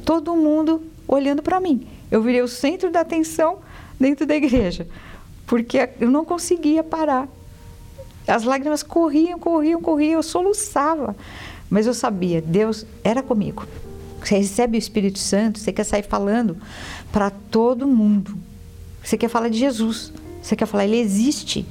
Todo 0.05 0.35
mundo 0.35 0.83
olhando 1.07 1.43
para 1.43 1.61
mim. 1.61 1.87
Eu 2.11 2.23
virei 2.23 2.41
o 2.41 2.49
centro 2.49 2.91
da 2.91 3.01
atenção 3.01 3.59
dentro 4.01 4.25
da 4.25 4.35
igreja 4.35 4.87
porque 5.47 5.89
eu 6.01 6.11
não 6.11 6.25
conseguia 6.25 6.83
parar. 6.83 7.29
As 8.27 8.43
lágrimas 8.43 8.83
corriam, 8.83 9.39
corriam, 9.39 9.81
corriam, 9.81 10.15
eu 10.15 10.23
soluçava. 10.23 11.17
Mas 11.71 11.87
eu 11.87 11.95
sabia, 11.95 12.43
Deus 12.43 12.85
era 13.05 13.23
comigo. 13.23 13.65
Você 14.23 14.39
recebe 14.39 14.77
o 14.77 14.79
Espírito 14.79 15.21
Santo, 15.21 15.61
você 15.61 15.73
quer 15.73 15.85
sair 15.85 16.03
falando 16.03 16.57
para 17.13 17.31
todo 17.31 17.87
mundo. 17.87 18.37
Você 19.03 19.17
quer 19.17 19.29
falar 19.29 19.49
de 19.49 19.59
Jesus. 19.59 20.13
Você 20.43 20.57
quer 20.57 20.67
falar, 20.67 20.85
Ele 20.85 20.99
existe. 20.99 21.65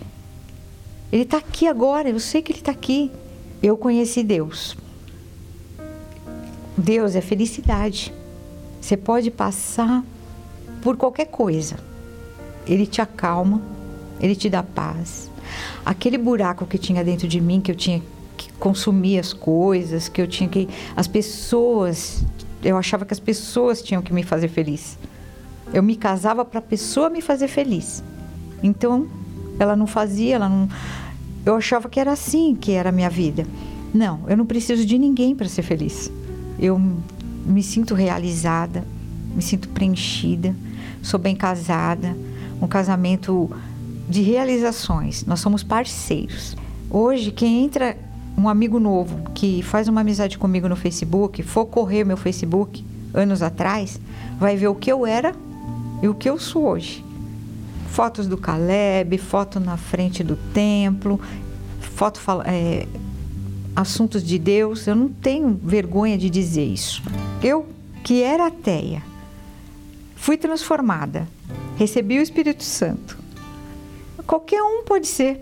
Ele 1.11 1.23
está 1.23 1.37
aqui 1.37 1.67
agora, 1.67 2.09
eu 2.09 2.19
sei 2.19 2.41
que 2.41 2.53
Ele 2.53 2.59
está 2.59 2.71
aqui. 2.71 3.11
Eu 3.61 3.75
conheci 3.75 4.23
Deus. 4.23 4.77
Deus 6.77 7.15
é 7.15 7.21
felicidade. 7.21 8.13
Você 8.79 8.95
pode 8.95 9.31
passar 9.31 10.03
por 10.81 10.95
qualquer 10.95 11.25
coisa 11.25 11.77
ele 12.67 12.85
te 12.85 13.01
acalma, 13.01 13.61
ele 14.19 14.35
te 14.35 14.49
dá 14.49 14.63
paz. 14.63 15.29
Aquele 15.85 16.17
buraco 16.17 16.65
que 16.65 16.77
tinha 16.77 17.03
dentro 17.03 17.27
de 17.27 17.39
mim, 17.39 17.61
que 17.61 17.71
eu 17.71 17.75
tinha 17.75 18.01
que 18.35 18.51
consumir 18.53 19.19
as 19.19 19.33
coisas, 19.33 20.09
que 20.09 20.21
eu 20.21 20.27
tinha 20.27 20.49
que. 20.49 20.67
As 20.95 21.07
pessoas. 21.07 22.23
Eu 22.63 22.77
achava 22.77 23.05
que 23.05 23.13
as 23.13 23.19
pessoas 23.19 23.81
tinham 23.81 24.01
que 24.01 24.11
me 24.11 24.23
fazer 24.23 24.47
feliz. 24.47 24.97
Eu 25.71 25.83
me 25.83 25.95
casava 25.95 26.43
para 26.43 26.59
a 26.59 26.61
pessoa 26.61 27.09
me 27.09 27.21
fazer 27.21 27.47
feliz. 27.47 28.03
Então, 28.63 29.07
ela 29.59 29.75
não 29.75 29.85
fazia, 29.85 30.35
ela 30.35 30.49
não. 30.49 30.67
Eu 31.45 31.55
achava 31.55 31.87
que 31.87 31.99
era 31.99 32.11
assim 32.11 32.55
que 32.55 32.71
era 32.71 32.89
a 32.89 32.91
minha 32.91 33.09
vida. 33.09 33.45
Não, 33.93 34.21
eu 34.27 34.35
não 34.35 34.45
preciso 34.45 34.83
de 34.83 34.97
ninguém 34.97 35.35
para 35.35 35.47
ser 35.47 35.61
feliz. 35.61 36.11
Eu 36.59 36.81
me 37.45 37.61
sinto 37.61 37.93
realizada, 37.93 38.83
me 39.35 39.41
sinto 39.41 39.69
preenchida, 39.69 40.55
sou 41.03 41.19
bem 41.19 41.35
casada 41.35 42.15
um 42.61 42.67
casamento 42.67 43.49
de 44.07 44.21
realizações. 44.21 45.25
Nós 45.25 45.39
somos 45.39 45.63
parceiros. 45.63 46.55
Hoje, 46.89 47.31
quem 47.31 47.63
entra 47.63 47.97
um 48.37 48.47
amigo 48.49 48.79
novo 48.79 49.31
que 49.33 49.61
faz 49.61 49.87
uma 49.87 50.01
amizade 50.01 50.37
comigo 50.37 50.67
no 50.67 50.75
Facebook, 50.75 51.41
for 51.43 51.65
correr 51.65 52.03
meu 52.03 52.17
Facebook 52.17 52.85
anos 53.13 53.41
atrás, 53.41 53.99
vai 54.37 54.55
ver 54.55 54.67
o 54.67 54.75
que 54.75 54.91
eu 54.91 55.05
era 55.05 55.33
e 56.01 56.07
o 56.07 56.13
que 56.13 56.29
eu 56.29 56.37
sou 56.37 56.67
hoje. 56.67 57.03
Fotos 57.87 58.27
do 58.27 58.37
Caleb, 58.37 59.17
foto 59.17 59.59
na 59.59 59.77
frente 59.77 60.23
do 60.23 60.35
templo, 60.53 61.19
foto 61.79 62.19
é, 62.43 62.85
assuntos 63.73 64.21
de 64.21 64.37
Deus. 64.37 64.85
Eu 64.85 64.95
não 64.95 65.07
tenho 65.07 65.59
vergonha 65.63 66.17
de 66.17 66.29
dizer 66.29 66.65
isso. 66.65 67.01
Eu 67.41 67.67
que 68.03 68.21
era 68.21 68.47
ateia, 68.47 69.01
fui 70.15 70.37
transformada 70.37 71.27
recebi 71.75 72.19
o 72.19 72.21
Espírito 72.21 72.63
Santo. 72.63 73.17
Qualquer 74.25 74.61
um 74.63 74.83
pode 74.83 75.07
ser. 75.07 75.41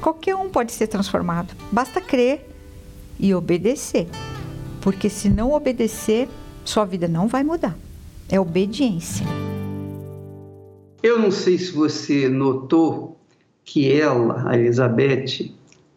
Qualquer 0.00 0.34
um 0.34 0.48
pode 0.50 0.72
ser 0.72 0.86
transformado. 0.88 1.54
Basta 1.70 2.00
crer 2.00 2.48
e 3.18 3.34
obedecer. 3.34 4.08
Porque 4.80 5.08
se 5.08 5.28
não 5.28 5.52
obedecer, 5.52 6.28
sua 6.64 6.84
vida 6.84 7.06
não 7.08 7.28
vai 7.28 7.42
mudar. 7.44 7.76
É 8.28 8.38
obediência. 8.38 9.24
Eu 11.02 11.18
não 11.18 11.30
sei 11.30 11.58
se 11.58 11.72
você 11.72 12.28
notou 12.28 13.16
que 13.64 13.92
ela, 13.92 14.48
a 14.48 14.56
Elizabeth, 14.56 15.52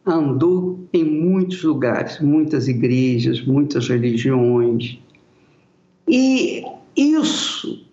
andou 0.05 0.87
em 0.93 1.03
muitos 1.03 1.63
lugares, 1.63 2.19
muitas 2.19 2.67
igrejas, 2.67 3.43
muitas 3.43 3.87
religiões. 3.87 4.99
E 6.07 6.63
isso 6.95 7.84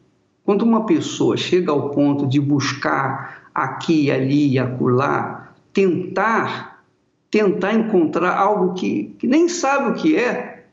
quando 0.44 0.62
uma 0.62 0.86
pessoa 0.86 1.36
chega 1.36 1.70
ao 1.70 1.90
ponto 1.90 2.26
de 2.26 2.40
buscar 2.40 3.48
aqui, 3.54 4.10
ali 4.10 4.52
e 4.52 4.58
acolá, 4.58 5.54
tentar, 5.72 6.84
tentar 7.30 7.74
encontrar 7.74 8.36
algo 8.36 8.74
que, 8.74 9.14
que 9.18 9.26
nem 9.26 9.48
sabe 9.48 9.90
o 9.90 9.94
que 9.94 10.16
é, 10.16 10.66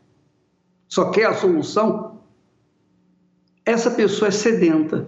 só 0.87 1.11
quer 1.11 1.27
a 1.27 1.33
solução, 1.33 2.19
essa 3.63 3.91
pessoa 3.91 4.29
é 4.29 4.31
sedenta. 4.31 5.07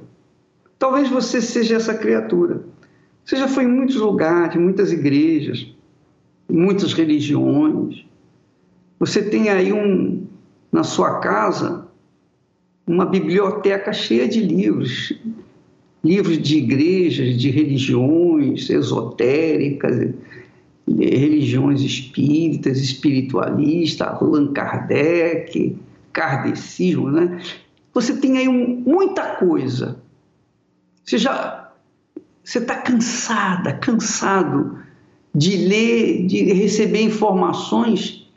Talvez 0.78 1.10
você 1.10 1.42
seja 1.42 1.76
essa 1.76 1.96
criatura. 1.96 2.64
Você 3.26 3.36
já 3.36 3.48
foi 3.48 3.64
em 3.64 3.68
muitos 3.68 3.96
lugares, 3.96 4.60
muitas 4.60 4.92
igrejas, 4.92 5.74
muitas 6.48 6.94
religiões. 6.94 8.06
Você 9.00 9.24
tem 9.24 9.50
aí 9.50 9.74
um 9.74 10.28
na 10.72 10.84
sua 10.84 11.20
casa 11.20 11.88
uma 12.92 13.06
biblioteca 13.06 13.94
cheia 13.94 14.28
de 14.28 14.42
livros, 14.42 15.14
livros 16.04 16.38
de 16.38 16.58
igrejas, 16.58 17.38
de 17.38 17.50
religiões 17.50 18.70
esotéricas, 18.70 20.14
religiões 20.86 21.82
espíritas, 21.82 22.80
espiritualistas, 22.80 24.08
Allan 24.08 24.52
Kardec, 24.52 25.78
kardecismo, 26.12 27.10
né? 27.10 27.42
Você 27.94 28.18
tem 28.18 28.38
aí 28.38 28.48
um, 28.50 28.84
muita 28.86 29.36
coisa. 29.36 30.02
Você 31.06 31.18
já 31.18 31.72
você 32.44 32.58
está 32.58 32.76
cansada, 32.78 33.74
cansado 33.74 34.80
de 35.34 35.56
ler, 35.56 36.26
de 36.26 36.52
receber 36.52 37.04
informações 37.04 38.28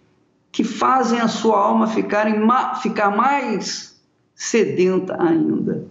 que 0.52 0.62
fazem 0.62 1.18
a 1.18 1.26
sua 1.26 1.58
alma 1.58 1.88
ficar, 1.88 2.28
em, 2.28 2.38
ficar 2.80 3.10
mais 3.16 3.93
sedenta 4.34 5.20
ainda. 5.22 5.86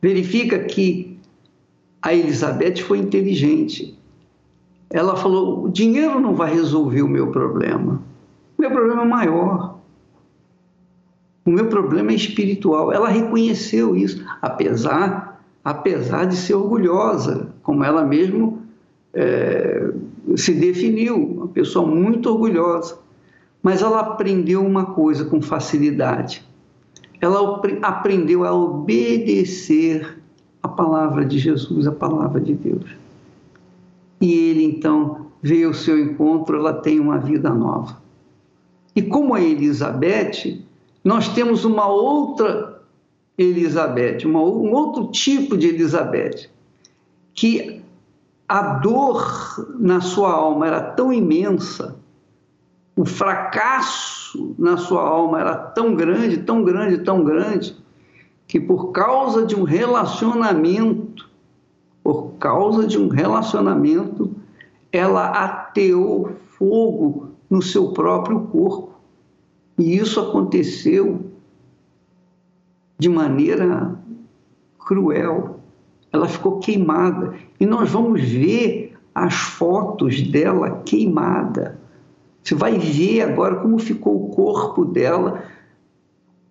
Verifica 0.00 0.58
que 0.60 1.18
a 2.00 2.14
Elizabeth 2.14 2.76
foi 2.76 2.98
inteligente. 2.98 3.98
Ela 4.90 5.16
falou: 5.16 5.64
o 5.64 5.68
dinheiro 5.68 6.20
não 6.20 6.34
vai 6.34 6.52
resolver 6.54 7.02
o 7.02 7.08
meu 7.08 7.28
problema. 7.28 8.00
O 8.56 8.62
meu 8.62 8.70
problema 8.70 9.02
é 9.02 9.06
maior. 9.06 9.78
O 11.44 11.50
meu 11.50 11.66
problema 11.66 12.12
é 12.12 12.14
espiritual. 12.14 12.92
Ela 12.92 13.08
reconheceu 13.08 13.96
isso, 13.96 14.24
apesar, 14.42 15.42
apesar 15.64 16.26
de 16.26 16.36
ser 16.36 16.54
orgulhosa, 16.54 17.54
como 17.62 17.82
ela 17.82 18.04
mesmo 18.04 18.62
é, 19.14 19.90
se 20.36 20.52
definiu, 20.52 21.16
uma 21.16 21.48
pessoa 21.48 21.86
muito 21.86 22.30
orgulhosa. 22.30 22.98
Mas 23.62 23.82
ela 23.82 24.00
aprendeu 24.00 24.64
uma 24.64 24.86
coisa 24.86 25.24
com 25.24 25.40
facilidade. 25.40 26.47
Ela 27.20 27.60
aprendeu 27.82 28.44
a 28.44 28.52
obedecer 28.52 30.18
a 30.62 30.68
palavra 30.68 31.24
de 31.24 31.38
Jesus, 31.38 31.86
a 31.86 31.92
palavra 31.92 32.40
de 32.40 32.54
Deus. 32.54 32.84
E 34.20 34.32
ele 34.32 34.64
então 34.64 35.26
veio 35.42 35.68
ao 35.68 35.74
seu 35.74 35.98
encontro, 35.98 36.56
ela 36.56 36.72
tem 36.72 36.98
uma 36.98 37.18
vida 37.18 37.50
nova. 37.50 38.00
E 38.94 39.02
como 39.02 39.34
a 39.34 39.40
Elizabeth, 39.40 40.60
nós 41.04 41.28
temos 41.28 41.64
uma 41.64 41.86
outra 41.86 42.82
Elizabeth, 43.36 44.24
uma, 44.24 44.40
um 44.40 44.72
outro 44.72 45.06
tipo 45.12 45.56
de 45.56 45.68
Elizabeth, 45.68 46.50
que 47.32 47.80
a 48.48 48.74
dor 48.74 49.76
na 49.78 50.00
sua 50.00 50.32
alma 50.32 50.66
era 50.66 50.80
tão 50.80 51.12
imensa, 51.12 51.96
o 52.98 53.04
fracasso 53.04 54.56
na 54.58 54.76
sua 54.76 55.00
alma 55.02 55.38
era 55.38 55.54
tão 55.54 55.94
grande, 55.94 56.38
tão 56.38 56.64
grande, 56.64 56.98
tão 56.98 57.22
grande, 57.22 57.76
que 58.44 58.58
por 58.58 58.90
causa 58.90 59.46
de 59.46 59.54
um 59.54 59.62
relacionamento, 59.62 61.30
por 62.02 62.32
causa 62.40 62.88
de 62.88 62.98
um 62.98 63.06
relacionamento, 63.06 64.34
ela 64.90 65.26
ateou 65.28 66.32
fogo 66.58 67.28
no 67.48 67.62
seu 67.62 67.92
próprio 67.92 68.40
corpo. 68.48 68.90
E 69.78 69.96
isso 69.96 70.18
aconteceu 70.18 71.24
de 72.98 73.08
maneira 73.08 73.96
cruel. 74.76 75.60
Ela 76.12 76.26
ficou 76.26 76.58
queimada. 76.58 77.36
E 77.60 77.64
nós 77.64 77.92
vamos 77.92 78.22
ver 78.22 78.98
as 79.14 79.34
fotos 79.34 80.20
dela 80.20 80.82
queimada. 80.84 81.78
Você 82.48 82.54
vai 82.54 82.78
ver 82.78 83.20
agora 83.20 83.56
como 83.56 83.78
ficou 83.78 84.24
o 84.24 84.28
corpo 84.30 84.82
dela 84.86 85.42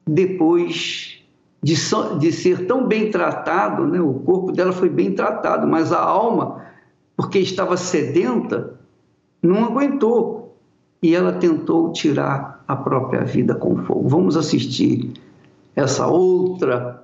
depois 0.06 1.24
de, 1.64 1.74
de 2.20 2.32
ser 2.32 2.68
tão 2.68 2.88
bem 2.88 3.10
tratado, 3.10 3.88
né? 3.88 4.00
o 4.00 4.14
corpo 4.14 4.52
dela 4.52 4.72
foi 4.72 4.90
bem 4.90 5.16
tratado, 5.16 5.66
mas 5.66 5.92
a 5.92 6.00
alma, 6.00 6.64
porque 7.16 7.40
estava 7.40 7.76
sedenta, 7.76 8.76
não 9.42 9.66
aguentou. 9.66 10.56
E 11.02 11.16
ela 11.16 11.34
tentou 11.34 11.92
tirar 11.92 12.64
a 12.68 12.76
própria 12.76 13.24
vida 13.24 13.56
com 13.56 13.78
fogo. 13.78 14.08
Vamos 14.08 14.38
assistir 14.38 15.14
essa 15.76 16.06
outra, 16.06 17.04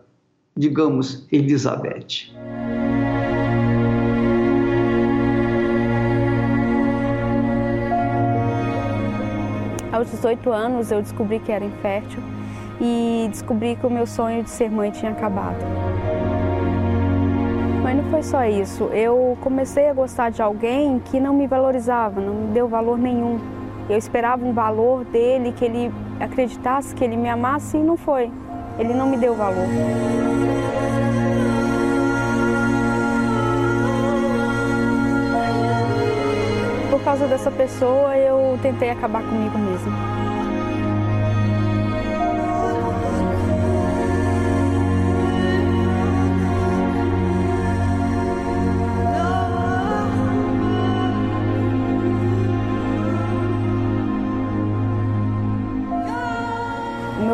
digamos, 0.56 1.27
Elizabeth. 1.32 2.32
Aos 9.93 10.10
18 10.10 10.51
anos 10.51 10.91
eu 10.91 11.03
descobri 11.03 11.38
que 11.38 11.51
era 11.51 11.63
infértil 11.63 12.19
e 12.82 13.27
descobri 13.29 13.75
que 13.75 13.86
o 13.86 13.91
meu 13.91 14.08
sonho 14.08 14.41
de 14.41 14.49
ser 14.49 14.67
mãe 14.71 14.89
tinha 14.89 15.12
acabado. 15.12 15.63
Mas 17.84 17.95
não 17.95 18.03
foi 18.06 18.23
só 18.23 18.43
isso. 18.43 18.86
Eu 18.86 19.38
comecei 19.39 19.88
a 19.88 19.93
gostar 19.93 20.32
de 20.32 20.41
alguém 20.41 20.97
que 20.97 21.19
não 21.19 21.36
me 21.36 21.45
valorizava, 21.45 22.19
não 22.19 22.34
me 22.34 22.47
deu 22.47 22.67
valor 22.67 22.97
nenhum. 22.97 23.39
Eu 23.88 23.95
esperava 23.95 24.43
um 24.43 24.51
valor 24.51 25.06
dele, 25.06 25.51
que 25.51 25.63
ele 25.63 25.93
acreditasse, 26.19 26.95
que 26.95 27.03
ele 27.03 27.15
me 27.15 27.29
amasse 27.29 27.77
e 27.77 27.84
não 27.84 27.95
foi. 27.95 28.32
Ele 28.79 28.95
não 28.95 29.08
me 29.08 29.17
deu 29.17 29.36
valor. 29.36 29.67
Por 37.04 37.12
causa 37.12 37.28
dessa 37.28 37.52
pessoa, 37.52 38.16
eu 38.16 38.58
tentei 38.62 38.89
acabar 38.89 39.22
comigo 39.24 39.58
mesma. 39.58 39.92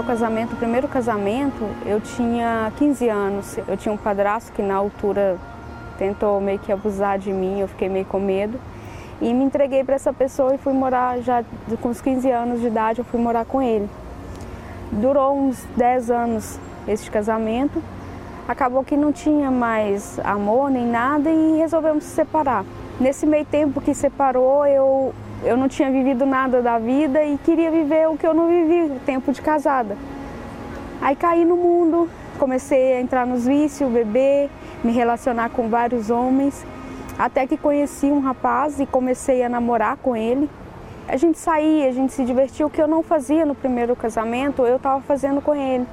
casamento, 0.09 0.53
o 0.53 0.55
primeiro 0.55 0.87
casamento, 0.87 1.63
eu 1.85 2.01
tinha 2.01 2.73
15 2.77 3.07
anos. 3.07 3.59
Eu 3.67 3.77
tinha 3.77 3.93
um 3.93 3.97
padrasto 3.97 4.51
que 4.51 4.61
na 4.63 4.73
altura 4.73 5.37
tentou 5.99 6.41
meio 6.41 6.57
que 6.57 6.71
abusar 6.71 7.19
de 7.19 7.31
mim, 7.31 7.59
eu 7.59 7.67
fiquei 7.67 7.87
meio 7.87 8.05
com 8.05 8.19
medo. 8.19 8.59
E 9.21 9.33
me 9.33 9.43
entreguei 9.43 9.83
para 9.83 9.95
essa 9.95 10.13
pessoa 10.13 10.55
e 10.55 10.57
fui 10.57 10.73
morar 10.73 11.19
já 11.19 11.43
com 11.81 11.89
uns 11.89 12.01
15 12.01 12.29
anos 12.31 12.61
de 12.61 12.67
idade, 12.67 12.99
eu 12.99 13.05
fui 13.05 13.19
morar 13.19 13.45
com 13.45 13.61
ele. 13.61 13.89
Durou 14.91 15.37
uns 15.37 15.65
10 15.75 16.09
anos 16.09 16.59
esse 16.87 17.09
casamento. 17.11 17.83
Acabou 18.47 18.83
que 18.83 18.97
não 18.97 19.11
tinha 19.11 19.51
mais 19.51 20.19
amor 20.23 20.71
nem 20.71 20.85
nada 20.85 21.29
e 21.29 21.57
resolvemos 21.57 22.03
se 22.05 22.11
separar. 22.11 22.65
Nesse 22.99 23.25
meio 23.25 23.45
tempo 23.45 23.79
que 23.79 23.93
separou, 23.93 24.65
eu 24.65 25.13
eu 25.43 25.55
não 25.55 25.69
tinha 25.69 25.89
vivido 25.89 26.25
nada 26.25 26.61
da 26.61 26.77
vida 26.77 27.23
e 27.23 27.37
queria 27.37 27.71
viver 27.71 28.09
o 28.09 28.17
que 28.17 28.27
eu 28.27 28.33
não 28.33 28.47
vivi, 28.47 28.91
o 28.91 28.99
tempo 29.05 29.31
de 29.31 29.41
casada. 29.41 29.97
Aí 31.01 31.15
caí 31.15 31.45
no 31.45 31.55
mundo, 31.55 32.09
comecei 32.37 32.93
a 32.93 33.01
entrar 33.01 33.25
nos 33.25 33.45
vícios, 33.45 33.89
beber, 33.89 34.49
me 34.83 34.91
relacionar 34.91 35.49
com 35.49 35.69
vários 35.69 36.09
homens, 36.09 36.65
até 37.19 37.45
que 37.45 37.57
conheci 37.57 38.05
um 38.05 38.21
rapaz 38.21 38.79
e 38.79 38.85
comecei 38.85 39.43
a 39.43 39.49
namorar 39.49 39.97
com 39.97 40.15
ele. 40.15 40.49
A 41.05 41.17
gente 41.17 41.37
saía, 41.37 41.89
a 41.89 41.91
gente 41.91 42.13
se 42.13 42.23
divertia, 42.23 42.65
o 42.65 42.69
que 42.69 42.81
eu 42.81 42.87
não 42.87 43.03
fazia 43.03 43.45
no 43.45 43.53
primeiro 43.53 43.93
casamento, 43.93 44.65
eu 44.65 44.77
estava 44.77 45.01
fazendo 45.01 45.41
com 45.41 45.53
ele. 45.53 45.85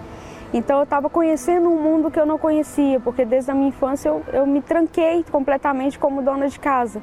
Então 0.54 0.76
eu 0.76 0.84
estava 0.84 1.10
conhecendo 1.10 1.68
um 1.68 1.82
mundo 1.82 2.12
que 2.12 2.20
eu 2.20 2.24
não 2.24 2.38
conhecia, 2.38 3.00
porque 3.00 3.24
desde 3.24 3.50
a 3.50 3.54
minha 3.54 3.70
infância 3.70 4.08
eu, 4.08 4.22
eu 4.32 4.46
me 4.46 4.62
tranquei 4.62 5.24
completamente 5.32 5.98
como 5.98 6.22
dona 6.22 6.46
de 6.48 6.60
casa. 6.60 7.02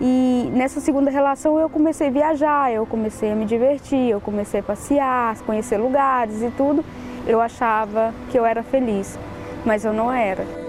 E 0.00 0.48
nessa 0.52 0.80
segunda 0.80 1.10
relação 1.10 1.58
eu 1.58 1.68
comecei 1.68 2.08
a 2.08 2.10
viajar, 2.10 2.72
eu 2.72 2.86
comecei 2.86 3.32
a 3.32 3.34
me 3.34 3.44
divertir, 3.44 4.10
eu 4.10 4.20
comecei 4.20 4.60
a 4.60 4.62
passear, 4.62 5.36
conhecer 5.40 5.78
lugares 5.78 6.42
e 6.42 6.50
tudo. 6.50 6.84
Eu 7.26 7.40
achava 7.40 8.14
que 8.30 8.38
eu 8.38 8.46
era 8.46 8.62
feliz, 8.62 9.18
mas 9.64 9.84
eu 9.84 9.92
não 9.92 10.12
era. 10.12 10.62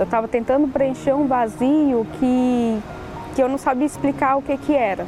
Eu 0.00 0.04
estava 0.04 0.26
tentando 0.26 0.66
preencher 0.66 1.12
um 1.12 1.26
vazio 1.26 2.06
que, 2.18 2.78
que 3.34 3.42
eu 3.42 3.50
não 3.50 3.58
sabia 3.58 3.84
explicar 3.84 4.38
o 4.38 4.40
que, 4.40 4.56
que 4.56 4.74
era, 4.74 5.04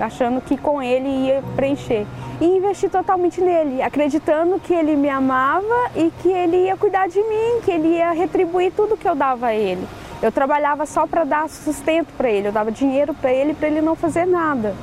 achando 0.00 0.40
que 0.40 0.56
com 0.56 0.82
ele 0.82 1.06
ia 1.06 1.42
preencher. 1.54 2.06
E 2.40 2.46
investi 2.46 2.88
totalmente 2.88 3.42
nele, 3.42 3.82
acreditando 3.82 4.58
que 4.58 4.72
ele 4.72 4.96
me 4.96 5.10
amava 5.10 5.90
e 5.94 6.10
que 6.22 6.30
ele 6.30 6.64
ia 6.64 6.74
cuidar 6.78 7.08
de 7.08 7.18
mim, 7.18 7.60
que 7.62 7.70
ele 7.70 7.88
ia 7.88 8.12
retribuir 8.12 8.72
tudo 8.74 8.96
que 8.96 9.06
eu 9.06 9.14
dava 9.14 9.48
a 9.48 9.54
ele. 9.54 9.86
Eu 10.22 10.32
trabalhava 10.32 10.86
só 10.86 11.06
para 11.06 11.24
dar 11.24 11.46
sustento 11.50 12.08
para 12.16 12.30
ele, 12.30 12.48
eu 12.48 12.52
dava 12.52 12.72
dinheiro 12.72 13.12
para 13.12 13.30
ele 13.30 13.52
para 13.52 13.68
ele 13.68 13.82
não 13.82 13.94
fazer 13.94 14.24
nada. 14.24 14.74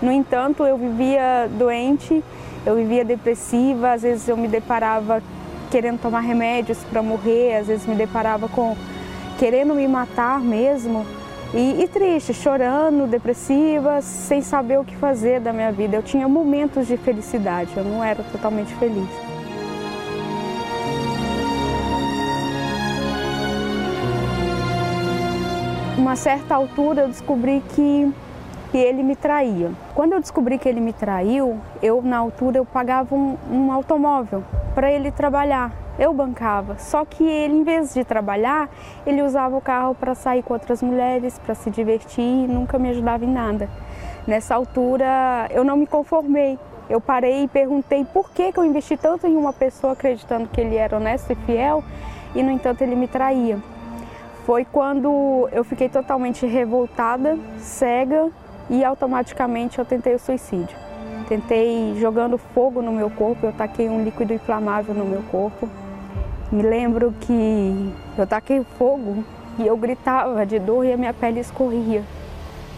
No 0.00 0.12
entanto, 0.12 0.62
eu 0.62 0.78
vivia 0.78 1.50
doente, 1.50 2.22
eu 2.64 2.76
vivia 2.76 3.04
depressiva, 3.04 3.94
às 3.94 4.02
vezes 4.02 4.28
eu 4.28 4.36
me 4.36 4.46
deparava 4.46 5.20
querendo 5.72 6.00
tomar 6.00 6.20
remédios 6.20 6.78
para 6.84 7.02
morrer, 7.02 7.56
às 7.56 7.66
vezes 7.66 7.84
me 7.84 7.96
deparava 7.96 8.48
com 8.48 8.76
querendo 9.42 9.74
me 9.74 9.88
matar 9.88 10.38
mesmo. 10.38 11.04
E, 11.52 11.82
e, 11.82 11.88
triste, 11.88 12.32
chorando, 12.32 13.08
depressiva, 13.08 14.00
sem 14.00 14.40
saber 14.40 14.78
o 14.78 14.84
que 14.84 14.96
fazer 14.96 15.40
da 15.40 15.52
minha 15.52 15.72
vida. 15.72 15.96
Eu 15.96 16.02
tinha 16.02 16.28
momentos 16.28 16.86
de 16.86 16.96
felicidade, 16.96 17.76
eu 17.76 17.82
não 17.82 18.04
era 18.04 18.22
totalmente 18.22 18.72
feliz. 18.76 19.08
uma 25.98 26.16
certa 26.16 26.56
altura 26.56 27.02
eu 27.02 27.08
descobri 27.08 27.62
que, 27.74 28.12
que 28.72 28.78
ele 28.78 29.02
me 29.02 29.14
traía. 29.14 29.70
Quando 29.94 30.14
eu 30.14 30.20
descobri 30.20 30.58
que 30.58 30.66
ele 30.66 30.80
me 30.80 30.94
traiu, 30.94 31.58
eu 31.82 32.00
na 32.00 32.16
altura 32.16 32.56
eu 32.56 32.64
pagava 32.64 33.14
um, 33.14 33.36
um 33.50 33.70
automóvel 33.70 34.42
para 34.74 34.90
ele 34.90 35.10
trabalhar. 35.12 35.70
Eu 35.98 36.14
bancava, 36.14 36.78
só 36.78 37.04
que 37.04 37.22
ele, 37.22 37.52
em 37.52 37.64
vez 37.64 37.92
de 37.92 38.02
trabalhar, 38.02 38.70
ele 39.06 39.20
usava 39.20 39.54
o 39.54 39.60
carro 39.60 39.94
para 39.94 40.14
sair 40.14 40.42
com 40.42 40.54
outras 40.54 40.82
mulheres, 40.82 41.38
para 41.38 41.54
se 41.54 41.70
divertir 41.70 42.24
e 42.24 42.48
nunca 42.48 42.78
me 42.78 42.88
ajudava 42.88 43.26
em 43.26 43.28
nada. 43.28 43.68
Nessa 44.26 44.54
altura, 44.54 45.48
eu 45.50 45.62
não 45.64 45.76
me 45.76 45.86
conformei. 45.86 46.58
Eu 46.88 46.98
parei 46.98 47.44
e 47.44 47.48
perguntei 47.48 48.06
por 48.06 48.30
que, 48.30 48.52
que 48.52 48.58
eu 48.58 48.64
investi 48.64 48.96
tanto 48.96 49.26
em 49.26 49.36
uma 49.36 49.52
pessoa 49.52 49.92
acreditando 49.92 50.48
que 50.48 50.58
ele 50.58 50.76
era 50.76 50.96
honesto 50.96 51.30
e 51.30 51.34
fiel 51.34 51.84
e, 52.34 52.42
no 52.42 52.50
entanto, 52.50 52.80
ele 52.80 52.96
me 52.96 53.06
traía. 53.06 53.58
Foi 54.46 54.64
quando 54.64 55.46
eu 55.52 55.62
fiquei 55.62 55.90
totalmente 55.90 56.46
revoltada, 56.46 57.38
cega 57.58 58.30
e 58.68 58.84
automaticamente 58.84 59.78
eu 59.78 59.84
tentei 59.84 60.14
o 60.14 60.18
suicídio. 60.18 60.76
Tentei 61.28 61.96
jogando 61.98 62.36
fogo 62.36 62.82
no 62.82 62.92
meu 62.92 63.10
corpo, 63.10 63.46
eu 63.46 63.52
taquei 63.52 63.88
um 63.88 64.04
líquido 64.04 64.32
inflamável 64.32 64.94
no 64.94 65.04
meu 65.04 65.22
corpo. 65.30 65.68
Me 66.50 66.62
lembro 66.62 67.14
que 67.20 67.92
eu 68.18 68.26
taquei 68.26 68.64
fogo 68.76 69.24
e 69.58 69.66
eu 69.66 69.76
gritava 69.76 70.44
de 70.44 70.58
dor 70.58 70.84
e 70.84 70.92
a 70.92 70.96
minha 70.96 71.14
pele 71.14 71.40
escorria, 71.40 72.02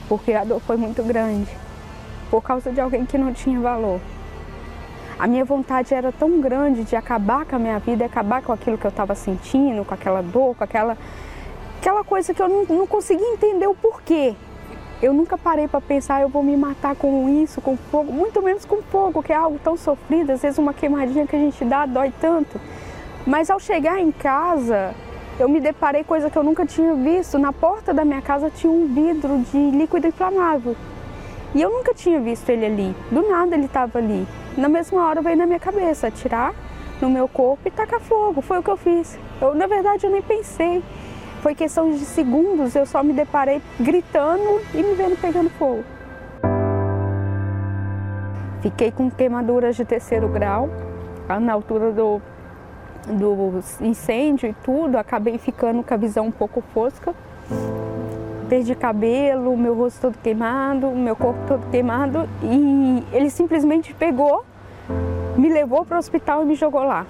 porque 0.08 0.32
a 0.32 0.44
dor 0.44 0.60
foi 0.60 0.76
muito 0.76 1.02
grande, 1.02 1.50
por 2.30 2.42
causa 2.42 2.70
de 2.70 2.80
alguém 2.80 3.04
que 3.04 3.18
não 3.18 3.32
tinha 3.32 3.58
valor. 3.60 4.00
A 5.18 5.26
minha 5.26 5.44
vontade 5.44 5.94
era 5.94 6.10
tão 6.10 6.40
grande 6.40 6.82
de 6.82 6.96
acabar 6.96 7.44
com 7.44 7.56
a 7.56 7.58
minha 7.58 7.78
vida, 7.78 8.04
acabar 8.04 8.42
com 8.42 8.52
aquilo 8.52 8.76
que 8.76 8.84
eu 8.84 8.90
estava 8.90 9.14
sentindo, 9.14 9.84
com 9.84 9.94
aquela 9.94 10.22
dor, 10.22 10.56
com 10.56 10.64
aquela, 10.64 10.98
aquela 11.78 12.02
coisa 12.02 12.34
que 12.34 12.42
eu 12.42 12.48
não, 12.48 12.64
não 12.64 12.86
conseguia 12.86 13.32
entender 13.32 13.66
o 13.66 13.74
porquê. 13.74 14.34
Eu 15.02 15.12
nunca 15.12 15.36
parei 15.36 15.68
para 15.68 15.80
pensar, 15.80 16.22
eu 16.22 16.28
vou 16.28 16.42
me 16.42 16.56
matar 16.56 16.94
com 16.96 17.28
isso, 17.42 17.60
com 17.60 17.76
fogo, 17.76 18.12
muito 18.12 18.40
menos 18.40 18.64
com 18.64 18.80
fogo, 18.82 19.22
que 19.22 19.32
é 19.32 19.36
algo 19.36 19.58
tão 19.62 19.76
sofrido, 19.76 20.30
às 20.30 20.40
vezes 20.40 20.58
uma 20.58 20.72
queimadinha 20.72 21.26
que 21.26 21.36
a 21.36 21.38
gente 21.38 21.64
dá 21.64 21.84
dói 21.84 22.12
tanto. 22.20 22.60
Mas 23.26 23.50
ao 23.50 23.58
chegar 23.58 24.00
em 24.00 24.12
casa, 24.12 24.94
eu 25.38 25.48
me 25.48 25.60
deparei 25.60 26.04
coisa 26.04 26.30
que 26.30 26.36
eu 26.36 26.44
nunca 26.44 26.64
tinha 26.64 26.94
visto. 26.94 27.38
Na 27.38 27.52
porta 27.52 27.92
da 27.92 28.04
minha 28.04 28.22
casa 28.22 28.50
tinha 28.50 28.72
um 28.72 28.86
vidro 28.86 29.38
de 29.50 29.70
líquido 29.70 30.06
inflamável. 30.06 30.76
E 31.54 31.60
eu 31.60 31.70
nunca 31.70 31.94
tinha 31.94 32.20
visto 32.20 32.48
ele 32.50 32.66
ali. 32.66 32.96
Do 33.10 33.28
nada 33.28 33.56
ele 33.56 33.64
estava 33.64 33.98
ali. 33.98 34.26
Na 34.56 34.68
mesma 34.68 35.06
hora 35.06 35.22
veio 35.22 35.36
na 35.36 35.46
minha 35.46 35.58
cabeça 35.58 36.06
atirar 36.06 36.54
no 37.00 37.10
meu 37.10 37.26
corpo 37.26 37.66
e 37.66 37.70
tacar 37.70 38.00
fogo. 38.00 38.40
Foi 38.40 38.58
o 38.58 38.62
que 38.62 38.70
eu 38.70 38.76
fiz. 38.76 39.18
Eu, 39.40 39.54
na 39.54 39.66
verdade, 39.66 40.06
eu 40.06 40.10
nem 40.10 40.22
pensei. 40.22 40.82
Foi 41.44 41.54
questão 41.54 41.90
de 41.90 41.98
segundos, 42.06 42.74
eu 42.74 42.86
só 42.86 43.02
me 43.02 43.12
deparei 43.12 43.60
gritando 43.78 44.62
e 44.72 44.82
me 44.82 44.94
vendo 44.94 45.20
pegando 45.20 45.50
fogo. 45.50 45.84
Fiquei 48.62 48.90
com 48.90 49.10
queimaduras 49.10 49.76
de 49.76 49.84
terceiro 49.84 50.26
grau, 50.26 50.70
na 51.42 51.52
altura 51.52 51.92
do, 51.92 52.18
do 53.06 53.62
incêndio 53.82 54.48
e 54.48 54.54
tudo, 54.64 54.96
acabei 54.96 55.36
ficando 55.36 55.82
com 55.82 55.92
a 55.92 55.98
visão 55.98 56.28
um 56.28 56.30
pouco 56.30 56.62
fosca. 56.72 57.14
Perdi 58.48 58.74
cabelo, 58.74 59.54
meu 59.54 59.74
rosto 59.74 60.00
todo 60.00 60.16
queimado, 60.22 60.88
meu 60.92 61.14
corpo 61.14 61.40
todo 61.46 61.70
queimado 61.70 62.26
e 62.42 63.04
ele 63.12 63.28
simplesmente 63.28 63.92
pegou, 63.92 64.46
me 65.36 65.52
levou 65.52 65.84
para 65.84 65.96
o 65.96 65.98
hospital 65.98 66.42
e 66.42 66.46
me 66.46 66.54
jogou 66.54 66.84
lá 66.84 67.04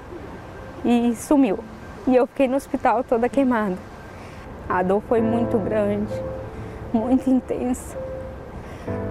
e 0.84 1.14
sumiu. 1.14 1.60
E 2.04 2.16
eu 2.16 2.26
fiquei 2.26 2.48
no 2.48 2.56
hospital 2.56 3.04
toda 3.04 3.28
queimada. 3.28 3.93
A 4.68 4.82
dor 4.82 5.02
foi 5.08 5.20
muito 5.20 5.58
grande, 5.58 6.12
muito 6.92 7.28
intensa. 7.28 7.96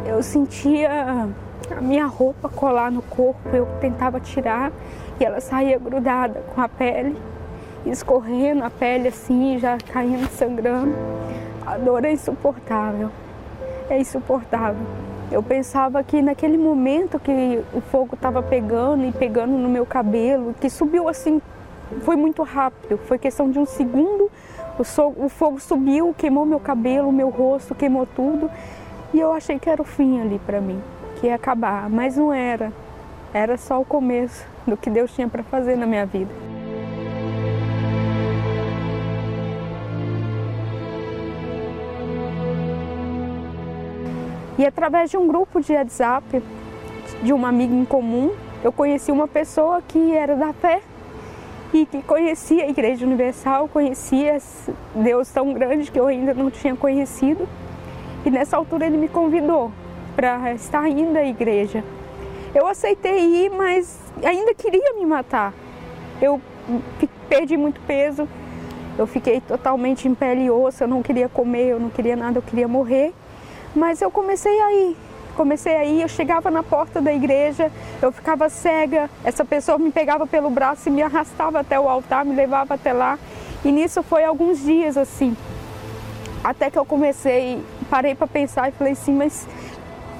Eu 0.05 0.21
sentia 0.23 1.27
a 1.71 1.81
minha 1.81 2.05
roupa 2.05 2.49
colar 2.49 2.91
no 2.91 3.01
corpo, 3.01 3.49
eu 3.53 3.67
tentava 3.79 4.19
tirar 4.19 4.71
e 5.19 5.23
ela 5.23 5.39
saía 5.39 5.77
grudada 5.77 6.41
com 6.53 6.61
a 6.61 6.67
pele, 6.67 7.15
escorrendo 7.85 8.63
a 8.63 8.69
pele 8.69 9.07
assim, 9.07 9.59
já 9.59 9.77
caindo, 9.77 10.27
sangrando. 10.29 10.95
A 11.65 11.77
dor 11.77 12.03
é 12.03 12.11
insuportável, 12.11 13.09
é 13.89 13.99
insuportável. 13.99 14.85
Eu 15.31 15.41
pensava 15.41 16.03
que 16.03 16.21
naquele 16.21 16.57
momento 16.57 17.19
que 17.19 17.63
o 17.73 17.81
fogo 17.81 18.15
estava 18.15 18.43
pegando 18.43 19.05
e 19.05 19.11
pegando 19.11 19.53
no 19.53 19.69
meu 19.69 19.85
cabelo, 19.85 20.53
que 20.59 20.69
subiu 20.69 21.07
assim, 21.07 21.41
foi 22.01 22.15
muito 22.15 22.43
rápido, 22.43 22.97
foi 22.97 23.17
questão 23.17 23.49
de 23.49 23.57
um 23.57 23.65
segundo 23.65 24.29
o, 24.77 24.83
so, 24.83 25.13
o 25.17 25.29
fogo 25.29 25.59
subiu, 25.59 26.13
queimou 26.17 26.45
meu 26.45 26.59
cabelo, 26.59 27.12
meu 27.12 27.29
rosto, 27.29 27.75
queimou 27.75 28.05
tudo. 28.05 28.49
E 29.13 29.19
eu 29.19 29.31
achei 29.31 29.59
que 29.59 29.69
era 29.69 29.81
o 29.81 29.86
fim 29.86 30.19
ali 30.19 30.39
para 30.39 30.59
mim, 30.59 30.81
que 31.19 31.27
ia 31.27 31.36
acabar, 31.36 31.89
mas 31.89 32.17
não 32.17 32.33
era. 32.33 32.71
Era 33.33 33.57
só 33.57 33.79
o 33.79 33.86
começo 33.86 34.45
do 34.65 34.75
que 34.75 34.89
Deus 34.89 35.13
tinha 35.13 35.27
para 35.27 35.43
fazer 35.43 35.75
na 35.75 35.86
minha 35.86 36.05
vida. 36.05 36.31
E 44.57 44.65
através 44.65 45.09
de 45.09 45.17
um 45.17 45.27
grupo 45.27 45.59
de 45.59 45.73
WhatsApp, 45.73 46.41
de 47.21 47.33
uma 47.33 47.49
amiga 47.49 47.73
em 47.73 47.86
comum, 47.86 48.31
eu 48.63 48.71
conheci 48.71 49.12
uma 49.12 49.27
pessoa 49.27 49.81
que 49.81 50.15
era 50.15 50.36
da 50.36 50.53
fé 50.53 50.81
e 51.73 51.86
que 51.88 52.01
conhecia 52.03 52.65
a 52.65 52.69
Igreja 52.69 53.05
Universal, 53.05 53.67
conhecia 53.67 54.38
Deus 54.93 55.29
tão 55.29 55.53
grande 55.53 55.91
que 55.91 55.99
eu 55.99 56.05
ainda 56.07 56.33
não 56.33 56.51
tinha 56.51 56.75
conhecido. 56.75 57.47
E 58.25 58.29
nessa 58.29 58.55
altura 58.55 58.86
ele 58.86 58.97
me 58.97 59.07
convidou 59.07 59.71
para 60.15 60.53
estar 60.53 60.88
indo 60.88 61.17
à 61.17 61.25
igreja. 61.25 61.83
Eu 62.53 62.67
aceitei 62.67 63.45
ir, 63.45 63.49
mas 63.49 63.99
ainda 64.23 64.53
queria 64.53 64.93
me 64.93 65.05
matar. 65.05 65.53
Eu 66.21 66.39
perdi 67.27 67.57
muito 67.57 67.81
peso, 67.81 68.27
eu 68.97 69.07
fiquei 69.07 69.41
totalmente 69.41 70.07
em 70.07 70.13
pele 70.13 70.45
e 70.45 70.51
osso, 70.51 70.83
eu 70.83 70.88
não 70.88 71.01
queria 71.01 71.27
comer, 71.27 71.69
eu 71.69 71.79
não 71.79 71.89
queria 71.89 72.15
nada, 72.15 72.38
eu 72.38 72.43
queria 72.43 72.67
morrer. 72.67 73.12
Mas 73.75 74.01
eu 74.01 74.12
comecei 74.12 74.57
a 74.62 74.71
ir, 74.71 74.97
comecei 75.34 75.76
aí, 75.76 76.02
eu 76.02 76.08
chegava 76.08 76.50
na 76.50 76.63
porta 76.63 77.02
da 77.02 77.13
igreja, 77.13 77.72
eu 78.02 78.12
ficava 78.12 78.50
cega, 78.50 79.10
essa 79.24 79.43
pessoa 79.43 79.78
me 79.78 79.91
pegava 79.91 80.26
pelo 80.26 80.50
braço 80.50 80.89
e 80.89 80.91
me 80.91 81.02
arrastava 81.02 81.60
até 81.60 81.80
o 81.80 81.89
altar, 81.89 82.26
me 82.26 82.36
levava 82.36 82.76
até 82.76 82.93
lá. 82.93 83.17
E 83.63 83.72
nisso 83.72 84.04
foi 84.04 84.24
alguns 84.24 84.63
dias 84.63 84.98
assim. 84.98 85.36
Até 86.43 86.69
que 86.69 86.78
eu 86.78 86.86
comecei, 86.86 87.63
parei 87.89 88.15
para 88.15 88.28
pensar 88.28 88.69
e 88.69 88.72
falei 88.72 88.93
assim, 88.93 89.13
mas 89.13 89.48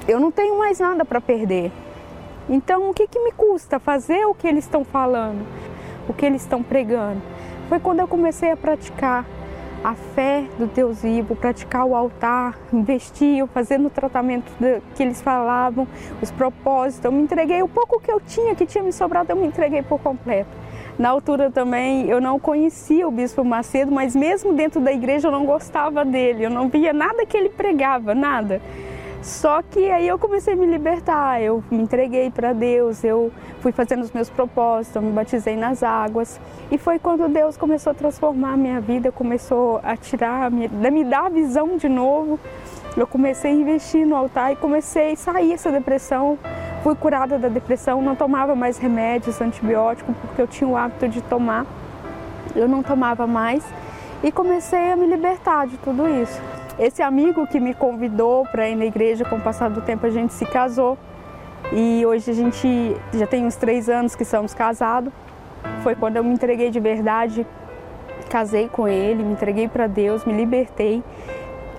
eu 0.08 0.18
não 0.18 0.30
tenho 0.30 0.58
mais 0.58 0.80
nada 0.80 1.04
para 1.04 1.20
perder. 1.20 1.70
Então 2.48 2.90
o 2.90 2.94
que, 2.94 3.06
que 3.06 3.18
me 3.20 3.32
custa 3.32 3.78
fazer 3.78 4.26
o 4.26 4.34
que 4.34 4.46
eles 4.46 4.64
estão 4.64 4.84
falando, 4.84 5.46
o 6.08 6.12
que 6.12 6.24
eles 6.24 6.42
estão 6.42 6.62
pregando? 6.62 7.20
Foi 7.68 7.80
quando 7.80 8.00
eu 8.00 8.08
comecei 8.08 8.50
a 8.50 8.56
praticar 8.56 9.24
a 9.84 9.94
fé 9.94 10.46
do 10.58 10.66
Deus 10.66 11.02
vivo, 11.02 11.36
praticar 11.36 11.84
o 11.84 11.94
altar, 11.94 12.58
investir, 12.72 13.46
fazer 13.48 13.78
no 13.78 13.90
tratamento 13.90 14.50
que 14.94 15.02
eles 15.02 15.20
falavam, 15.20 15.86
os 16.22 16.30
propósitos. 16.30 17.04
Eu 17.04 17.12
me 17.12 17.22
entreguei 17.22 17.62
o 17.62 17.68
pouco 17.68 18.00
que 18.00 18.10
eu 18.10 18.18
tinha, 18.18 18.54
que 18.54 18.64
tinha 18.64 18.82
me 18.82 18.92
sobrado, 18.92 19.30
eu 19.30 19.36
me 19.36 19.46
entreguei 19.46 19.82
por 19.82 20.00
completo. 20.00 20.64
Na 20.98 21.10
altura 21.10 21.50
também 21.50 22.08
eu 22.08 22.18
não 22.18 22.38
conhecia 22.40 23.06
o 23.06 23.10
Bispo 23.10 23.44
Macedo, 23.44 23.92
mas 23.92 24.16
mesmo 24.16 24.54
dentro 24.54 24.80
da 24.80 24.92
igreja 24.92 25.28
eu 25.28 25.32
não 25.32 25.44
gostava 25.44 26.02
dele, 26.02 26.46
eu 26.46 26.50
não 26.50 26.68
via 26.68 26.92
nada 26.92 27.26
que 27.26 27.36
ele 27.36 27.50
pregava, 27.50 28.14
nada. 28.14 28.62
Só 29.24 29.62
que 29.62 29.90
aí 29.90 30.06
eu 30.06 30.18
comecei 30.18 30.52
a 30.52 30.56
me 30.56 30.66
libertar, 30.66 31.40
eu 31.40 31.64
me 31.70 31.82
entreguei 31.82 32.30
para 32.30 32.52
Deus, 32.52 33.02
eu 33.02 33.32
fui 33.60 33.72
fazendo 33.72 34.02
os 34.02 34.12
meus 34.12 34.28
propósitos, 34.28 34.94
eu 34.94 35.00
me 35.00 35.12
batizei 35.12 35.56
nas 35.56 35.82
águas. 35.82 36.38
E 36.70 36.76
foi 36.76 36.98
quando 36.98 37.26
Deus 37.26 37.56
começou 37.56 37.92
a 37.92 37.94
transformar 37.94 38.52
a 38.52 38.56
minha 38.58 38.82
vida, 38.82 39.10
começou 39.10 39.80
a 39.82 39.96
tirar, 39.96 40.50
me, 40.50 40.68
me 40.68 41.04
dar 41.04 41.24
a 41.24 41.28
visão 41.30 41.78
de 41.78 41.88
novo. 41.88 42.38
Eu 42.94 43.06
comecei 43.06 43.50
a 43.50 43.54
investir 43.54 44.06
no 44.06 44.14
altar 44.14 44.52
e 44.52 44.56
comecei 44.56 45.12
a 45.12 45.16
sair 45.16 45.54
essa 45.54 45.72
depressão. 45.72 46.38
Fui 46.82 46.94
curada 46.94 47.38
da 47.38 47.48
depressão, 47.48 48.02
não 48.02 48.14
tomava 48.14 48.54
mais 48.54 48.76
remédios, 48.76 49.40
antibióticos, 49.40 50.14
porque 50.20 50.42
eu 50.42 50.46
tinha 50.46 50.68
o 50.68 50.76
hábito 50.76 51.08
de 51.08 51.22
tomar. 51.22 51.64
Eu 52.54 52.68
não 52.68 52.82
tomava 52.82 53.26
mais 53.26 53.64
e 54.22 54.30
comecei 54.30 54.92
a 54.92 54.96
me 54.96 55.06
libertar 55.06 55.66
de 55.66 55.78
tudo 55.78 56.06
isso. 56.06 56.38
Esse 56.78 57.02
amigo 57.02 57.46
que 57.46 57.60
me 57.60 57.72
convidou 57.72 58.44
para 58.46 58.68
ir 58.68 58.74
na 58.74 58.84
igreja, 58.84 59.24
com 59.24 59.36
o 59.36 59.40
passar 59.40 59.70
do 59.70 59.80
tempo 59.80 60.06
a 60.06 60.10
gente 60.10 60.32
se 60.32 60.44
casou 60.44 60.98
e 61.72 62.04
hoje 62.04 62.30
a 62.30 62.34
gente 62.34 62.96
já 63.12 63.26
tem 63.28 63.46
uns 63.46 63.54
três 63.54 63.88
anos 63.88 64.16
que 64.16 64.24
somos 64.24 64.52
casados. 64.52 65.12
Foi 65.84 65.94
quando 65.94 66.16
eu 66.16 66.24
me 66.24 66.32
entreguei 66.32 66.70
de 66.70 66.80
verdade, 66.80 67.46
casei 68.28 68.68
com 68.68 68.88
ele, 68.88 69.22
me 69.22 69.34
entreguei 69.34 69.68
para 69.68 69.86
Deus, 69.86 70.24
me 70.24 70.32
libertei. 70.32 71.02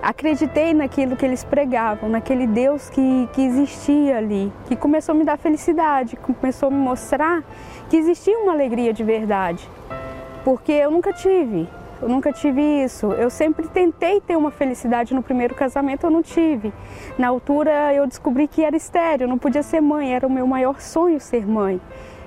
Acreditei 0.00 0.72
naquilo 0.72 1.14
que 1.14 1.26
eles 1.26 1.44
pregavam, 1.44 2.08
naquele 2.08 2.46
Deus 2.46 2.88
que, 2.88 3.28
que 3.34 3.42
existia 3.42 4.16
ali, 4.16 4.50
que 4.66 4.76
começou 4.76 5.14
a 5.14 5.18
me 5.18 5.24
dar 5.24 5.36
felicidade, 5.36 6.16
começou 6.16 6.68
a 6.68 6.70
me 6.70 6.78
mostrar 6.78 7.42
que 7.90 7.96
existia 7.98 8.38
uma 8.38 8.52
alegria 8.52 8.94
de 8.94 9.04
verdade. 9.04 9.68
Porque 10.42 10.72
eu 10.72 10.90
nunca 10.90 11.12
tive, 11.12 11.68
Eu 12.00 12.08
nunca 12.08 12.32
tive 12.32 12.60
isso. 12.60 13.06
Eu 13.12 13.30
sempre 13.30 13.68
tentei 13.68 14.20
ter 14.20 14.36
uma 14.36 14.50
felicidade 14.50 15.14
no 15.14 15.22
primeiro 15.22 15.54
casamento, 15.54 16.04
eu 16.04 16.10
não 16.10 16.22
tive. 16.22 16.72
Na 17.16 17.28
altura 17.28 17.94
eu 17.94 18.06
descobri 18.06 18.46
que 18.46 18.62
era 18.62 18.76
estéreo, 18.76 19.24
eu 19.24 19.28
não 19.28 19.38
podia 19.38 19.62
ser 19.62 19.80
mãe, 19.80 20.14
era 20.14 20.26
o 20.26 20.30
meu 20.30 20.46
maior 20.46 20.80
sonho 20.80 21.18
ser 21.20 21.46
mãe. 21.46 21.80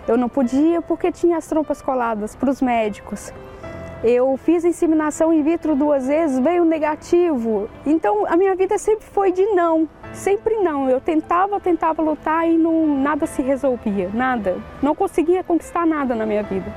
Eu 0.07 0.17
não 0.17 0.27
podia 0.27 0.81
porque 0.81 1.11
tinha 1.11 1.37
as 1.37 1.45
trompas 1.45 1.81
coladas 1.81 2.35
para 2.35 2.49
os 2.49 2.61
médicos. 2.61 3.31
Eu 4.03 4.37
fiz 4.37 4.63
inseminação 4.63 5.33
in 5.33 5.43
vitro 5.43 5.75
duas 5.75 6.07
vezes, 6.07 6.39
veio 6.39 6.63
negativo. 6.63 7.69
Então 7.85 8.25
a 8.25 8.37
minha 8.37 8.55
vida 8.55 8.77
sempre 8.77 9.05
foi 9.05 9.31
de 9.31 9.45
não, 9.47 9.87
sempre 10.13 10.55
não. 10.55 10.89
Eu 10.89 11.01
tentava, 11.01 11.59
tentava 11.59 12.01
lutar 12.01 12.49
e 12.49 12.57
não, 12.57 12.97
nada 12.97 13.27
se 13.27 13.41
resolvia, 13.41 14.09
nada. 14.13 14.57
Não 14.81 14.95
conseguia 14.95 15.43
conquistar 15.43 15.85
nada 15.85 16.15
na 16.15 16.25
minha 16.25 16.41
vida. 16.41 16.73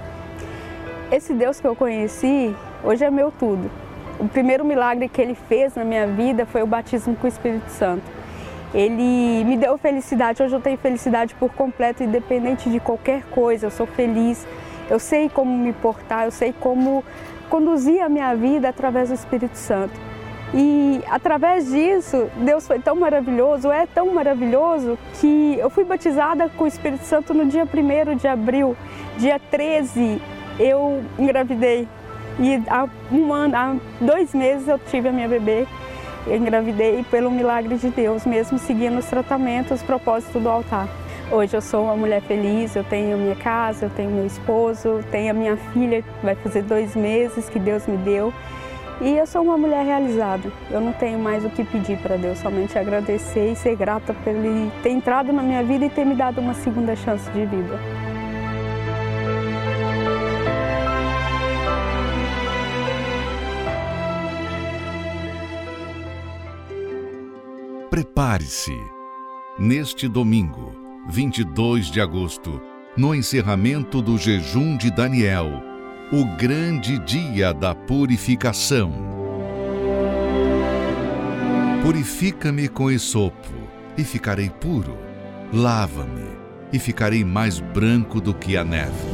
Esse 1.13 1.33
Deus 1.33 1.61
que 1.61 1.67
eu 1.67 1.77
conheci, 1.77 2.55
hoje 2.83 3.05
é 3.05 3.11
meu 3.11 3.31
tudo. 3.31 3.71
O 4.19 4.29
primeiro 4.29 4.65
milagre 4.65 5.09
que 5.09 5.21
ele 5.21 5.35
fez 5.35 5.75
na 5.75 5.85
minha 5.85 6.07
vida 6.07 6.47
foi 6.47 6.63
o 6.63 6.67
batismo 6.67 7.17
com 7.17 7.27
o 7.27 7.29
Espírito 7.29 7.69
Santo. 7.71 8.03
Ele 8.75 9.45
me 9.45 9.57
deu 9.57 9.77
felicidade, 9.77 10.43
hoje 10.43 10.55
eu 10.55 10.61
tenho 10.61 10.79
felicidade 10.79 11.35
por 11.35 11.53
completo, 11.53 12.03
independente 12.03 12.71
de 12.71 12.81
qualquer 12.81 13.23
coisa, 13.25 13.67
eu 13.67 13.71
sou 13.71 13.87
feliz. 13.87 14.47
Eu 14.89 14.99
sei 14.99 15.29
como 15.29 15.57
me 15.57 15.73
portar, 15.73 16.25
eu 16.25 16.31
sei 16.31 16.55
como 16.59 17.05
conduzir 17.49 18.03
a 18.03 18.09
minha 18.09 18.35
vida 18.35 18.69
através 18.69 19.11
do 19.11 19.15
Espírito 19.15 19.57
Santo. 19.57 19.99
E 20.55 21.03
através 21.09 21.71
disso, 21.71 22.31
Deus 22.37 22.67
foi 22.67 22.79
tão 22.79 22.95
maravilhoso, 22.95 23.71
é 23.71 23.87
tão 23.87 24.13
maravilhoso, 24.13 24.99
que 25.19 25.57
eu 25.59 25.71
fui 25.71 25.85
batizada 25.85 26.49
com 26.51 26.65
o 26.65 26.67
Espírito 26.67 27.05
Santo 27.05 27.33
no 27.33 27.47
dia 27.47 27.65
1 27.65 28.17
de 28.17 28.29
abril. 28.29 28.77
Dia 29.19 29.39
13, 29.39 30.21
eu 30.59 31.03
engravidei. 31.19 31.89
E 32.39 32.63
há 32.69 32.89
um 33.11 33.33
ano, 33.33 33.57
há 33.57 33.77
dois 34.01 34.35
meses 34.35 34.67
eu 34.69 34.79
tive 34.79 35.09
a 35.09 35.13
minha 35.13 35.29
bebê. 35.29 35.67
Engravidei 36.27 37.05
pelo 37.11 37.31
milagre 37.31 37.77
de 37.77 37.91
Deus, 37.91 38.25
mesmo 38.25 38.59
seguindo 38.59 38.99
os 38.99 39.07
tratamentos, 39.07 39.81
os 39.81 39.83
propósitos 39.83 40.41
do 40.41 40.49
altar. 40.49 40.89
Hoje 41.31 41.57
eu 41.57 41.61
sou 41.61 41.85
uma 41.85 41.97
mulher 41.97 42.21
feliz, 42.23 42.77
eu 42.77 42.85
tenho 42.85 43.17
minha 43.17 43.35
casa, 43.35 43.87
eu 43.87 43.91
tenho 43.91 44.11
meu 44.11 44.27
esposo, 44.27 45.01
tenho 45.11 45.31
a 45.31 45.35
minha 45.35 45.57
filha, 45.57 46.05
vai 46.23 46.35
fazer 46.35 46.63
dois 46.63 46.95
meses 46.95 47.49
que 47.49 47.59
Deus 47.59 47.87
me 47.87 47.97
deu. 47.97 48.33
E 49.01 49.17
eu 49.17 49.27
sou 49.27 49.43
uma 49.43 49.57
mulher 49.57 49.85
realizada. 49.85 50.53
Eu 50.71 50.81
não 50.81 50.93
tenho 50.93 51.19
mais 51.19 51.45
o 51.45 51.51
que 51.51 51.65
pedir 51.65 51.99
para 51.99 52.17
Deus, 52.17 52.39
somente 52.39 52.79
agradecer 52.79 53.51
e 53.51 53.57
ser 53.57 53.75
grata 53.75 54.15
por 54.15 54.29
Ele 54.31 54.71
ter 54.83 54.91
entrado 54.91 55.33
na 55.33 55.43
minha 55.43 55.63
vida 55.63 55.87
e 55.87 55.91
ter 55.91 56.05
me 56.05 56.15
dado 56.15 56.41
uma 56.41 56.55
segunda 56.55 56.95
chance 56.95 57.29
de 57.31 57.45
vida. 57.47 57.81
Prepare-se. 67.93 68.75
Neste 69.59 70.09
domingo, 70.09 70.75
22 71.11 71.91
de 71.91 72.01
agosto, 72.01 72.59
no 72.97 73.15
encerramento 73.15 74.01
do 74.01 74.17
jejum 74.17 74.79
de 74.79 74.91
Daniel, 74.91 75.63
o 76.11 76.25
grande 76.39 76.99
dia 77.01 77.53
da 77.53 77.75
purificação. 77.75 78.95
Purifica-me 81.83 82.67
com 82.67 82.91
esopo, 82.91 83.53
e 83.99 84.03
ficarei 84.05 84.49
puro. 84.49 84.97
Lava-me, 85.53 86.31
e 86.73 86.79
ficarei 86.79 87.23
mais 87.23 87.61
branco 87.61 88.23
do 88.23 88.33
que 88.33 88.57
a 88.57 88.65
neve. 88.65 89.07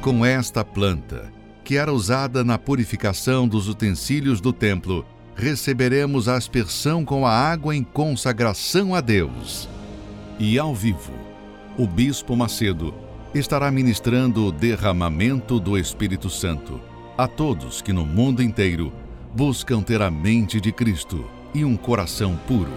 Com 0.00 0.24
esta 0.24 0.64
planta, 0.64 1.30
que 1.62 1.76
era 1.76 1.92
usada 1.92 2.42
na 2.42 2.56
purificação 2.56 3.46
dos 3.46 3.68
utensílios 3.68 4.40
do 4.40 4.54
templo, 4.54 5.04
receberemos 5.34 6.28
a 6.28 6.36
aspersão 6.36 7.04
com 7.04 7.26
a 7.26 7.32
água 7.32 7.74
em 7.74 7.82
consagração 7.82 8.94
a 8.94 9.00
Deus. 9.00 9.68
E 10.38 10.58
ao 10.58 10.74
vivo, 10.74 11.12
o 11.78 11.86
Bispo 11.86 12.36
Macedo 12.36 12.94
estará 13.34 13.70
ministrando 13.70 14.46
o 14.46 14.52
derramamento 14.52 15.60
do 15.60 15.78
Espírito 15.78 16.28
Santo 16.28 16.80
a 17.16 17.28
todos 17.28 17.82
que 17.82 17.92
no 17.92 18.06
mundo 18.06 18.42
inteiro 18.42 18.92
buscam 19.34 19.82
ter 19.82 20.00
a 20.02 20.10
mente 20.10 20.60
de 20.60 20.72
Cristo 20.72 21.24
e 21.54 21.64
um 21.64 21.76
coração 21.76 22.36
puro. 22.46 22.72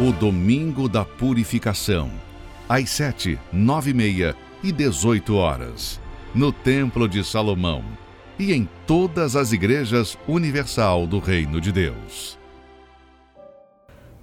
O 0.00 0.10
Domingo 0.12 0.88
da 0.88 1.04
Purificação, 1.04 2.10
às 2.68 2.90
sete, 2.90 3.38
nove 3.52 3.90
e 3.90 3.94
meia 3.94 4.34
e 4.64 4.72
dezoito 4.72 5.34
horas, 5.34 6.00
no 6.34 6.50
Templo 6.50 7.06
de 7.06 7.22
Salomão 7.22 7.84
e 8.38 8.52
em 8.52 8.68
todas 8.86 9.36
as 9.36 9.52
igrejas 9.52 10.18
universal 10.26 11.06
do 11.06 11.18
Reino 11.18 11.60
de 11.60 11.72
Deus. 11.72 12.38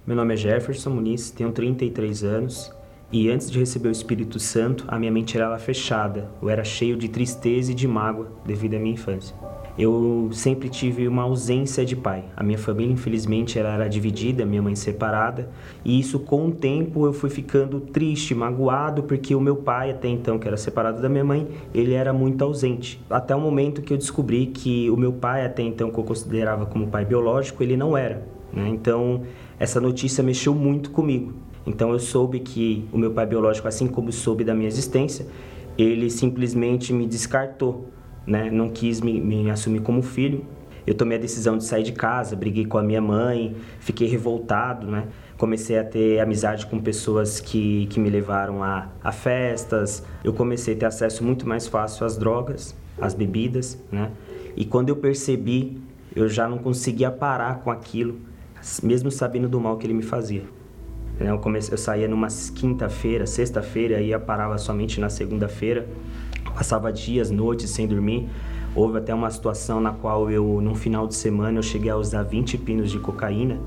Meu 0.06 0.16
nome 0.16 0.34
é 0.34 0.36
Jefferson 0.36 0.90
Muniz, 0.90 1.30
tenho 1.30 1.52
33 1.52 2.24
anos 2.24 2.72
e 3.12 3.28
antes 3.28 3.50
de 3.50 3.58
receber 3.58 3.88
o 3.88 3.92
Espírito 3.92 4.38
Santo, 4.38 4.84
a 4.86 4.96
minha 4.98 5.10
mente 5.10 5.36
era 5.36 5.58
fechada. 5.58 6.30
Eu 6.40 6.48
era 6.48 6.62
cheio 6.62 6.96
de 6.96 7.08
tristeza 7.08 7.72
e 7.72 7.74
de 7.74 7.88
mágoa 7.88 8.32
devido 8.46 8.74
à 8.74 8.78
minha 8.78 8.94
infância. 8.94 9.34
Eu 9.80 10.28
sempre 10.30 10.68
tive 10.68 11.08
uma 11.08 11.22
ausência 11.22 11.86
de 11.86 11.96
pai. 11.96 12.26
A 12.36 12.42
minha 12.42 12.58
família, 12.58 12.92
infelizmente, 12.92 13.58
era 13.58 13.88
dividida, 13.88 14.44
minha 14.44 14.60
mãe 14.60 14.74
separada, 14.74 15.48
e 15.82 15.98
isso 15.98 16.20
com 16.20 16.48
o 16.48 16.50
tempo 16.52 17.06
eu 17.06 17.14
fui 17.14 17.30
ficando 17.30 17.80
triste, 17.80 18.34
magoado, 18.34 19.04
porque 19.04 19.34
o 19.34 19.40
meu 19.40 19.56
pai, 19.56 19.90
até 19.90 20.06
então, 20.06 20.38
que 20.38 20.46
era 20.46 20.58
separado 20.58 21.00
da 21.00 21.08
minha 21.08 21.24
mãe, 21.24 21.48
ele 21.72 21.94
era 21.94 22.12
muito 22.12 22.44
ausente. 22.44 23.00
Até 23.08 23.34
o 23.34 23.40
momento 23.40 23.80
que 23.80 23.94
eu 23.94 23.96
descobri 23.96 24.48
que 24.48 24.90
o 24.90 24.98
meu 24.98 25.14
pai, 25.14 25.46
até 25.46 25.62
então, 25.62 25.90
que 25.90 25.96
eu 25.96 26.04
considerava 26.04 26.66
como 26.66 26.88
pai 26.88 27.06
biológico, 27.06 27.62
ele 27.62 27.74
não 27.74 27.96
era. 27.96 28.22
Né? 28.52 28.68
Então, 28.68 29.22
essa 29.58 29.80
notícia 29.80 30.22
mexeu 30.22 30.54
muito 30.54 30.90
comigo. 30.90 31.32
Então, 31.66 31.90
eu 31.90 31.98
soube 31.98 32.40
que 32.40 32.84
o 32.92 32.98
meu 32.98 33.12
pai 33.12 33.24
biológico, 33.24 33.66
assim 33.66 33.86
como 33.86 34.12
soube 34.12 34.44
da 34.44 34.54
minha 34.54 34.68
existência, 34.68 35.26
ele 35.78 36.10
simplesmente 36.10 36.92
me 36.92 37.06
descartou 37.06 37.88
né? 38.26 38.50
Não 38.50 38.68
quis 38.68 39.00
me, 39.00 39.20
me 39.20 39.50
assumir 39.50 39.80
como 39.80 40.02
filho. 40.02 40.44
Eu 40.86 40.94
tomei 40.94 41.18
a 41.18 41.20
decisão 41.20 41.58
de 41.58 41.64
sair 41.64 41.82
de 41.82 41.92
casa, 41.92 42.34
briguei 42.34 42.64
com 42.64 42.78
a 42.78 42.82
minha 42.82 43.00
mãe, 43.00 43.54
fiquei 43.80 44.08
revoltado, 44.08 44.86
né? 44.86 45.08
Comecei 45.36 45.78
a 45.78 45.84
ter 45.84 46.20
amizade 46.20 46.66
com 46.66 46.80
pessoas 46.80 47.38
que, 47.38 47.86
que 47.86 48.00
me 48.00 48.10
levaram 48.10 48.62
a, 48.62 48.88
a 49.02 49.12
festas. 49.12 50.04
Eu 50.24 50.32
comecei 50.32 50.74
a 50.74 50.76
ter 50.76 50.86
acesso 50.86 51.22
muito 51.22 51.46
mais 51.46 51.66
fácil 51.66 52.04
às 52.06 52.16
drogas, 52.16 52.74
às 53.00 53.14
bebidas, 53.14 53.78
né? 53.92 54.10
E 54.56 54.64
quando 54.64 54.88
eu 54.88 54.96
percebi, 54.96 55.80
eu 56.14 56.28
já 56.28 56.48
não 56.48 56.58
conseguia 56.58 57.10
parar 57.10 57.60
com 57.60 57.70
aquilo, 57.70 58.18
mesmo 58.82 59.10
sabendo 59.10 59.48
do 59.48 59.60
mal 59.60 59.76
que 59.76 59.86
ele 59.86 59.94
me 59.94 60.02
fazia. 60.02 60.42
Eu, 61.20 61.38
comecei, 61.38 61.74
eu 61.74 61.78
saía 61.78 62.08
numa 62.08 62.28
quinta-feira, 62.54 63.26
sexta-feira, 63.26 64.00
ia 64.00 64.18
parava 64.18 64.56
somente 64.56 64.98
na 64.98 65.10
segunda-feira. 65.10 65.86
Passava 66.60 66.92
dias, 66.92 67.30
noites 67.30 67.70
sem 67.70 67.86
dormir. 67.86 68.28
Houve 68.74 68.98
até 68.98 69.14
uma 69.14 69.30
situação 69.30 69.80
na 69.80 69.92
qual 69.92 70.30
eu, 70.30 70.60
num 70.60 70.74
final 70.74 71.06
de 71.06 71.14
semana, 71.14 71.58
eu 71.58 71.62
cheguei 71.62 71.90
a 71.90 71.96
usar 71.96 72.22
20 72.22 72.58
pinos 72.58 72.90
de 72.90 72.98
cocaína, 72.98 73.58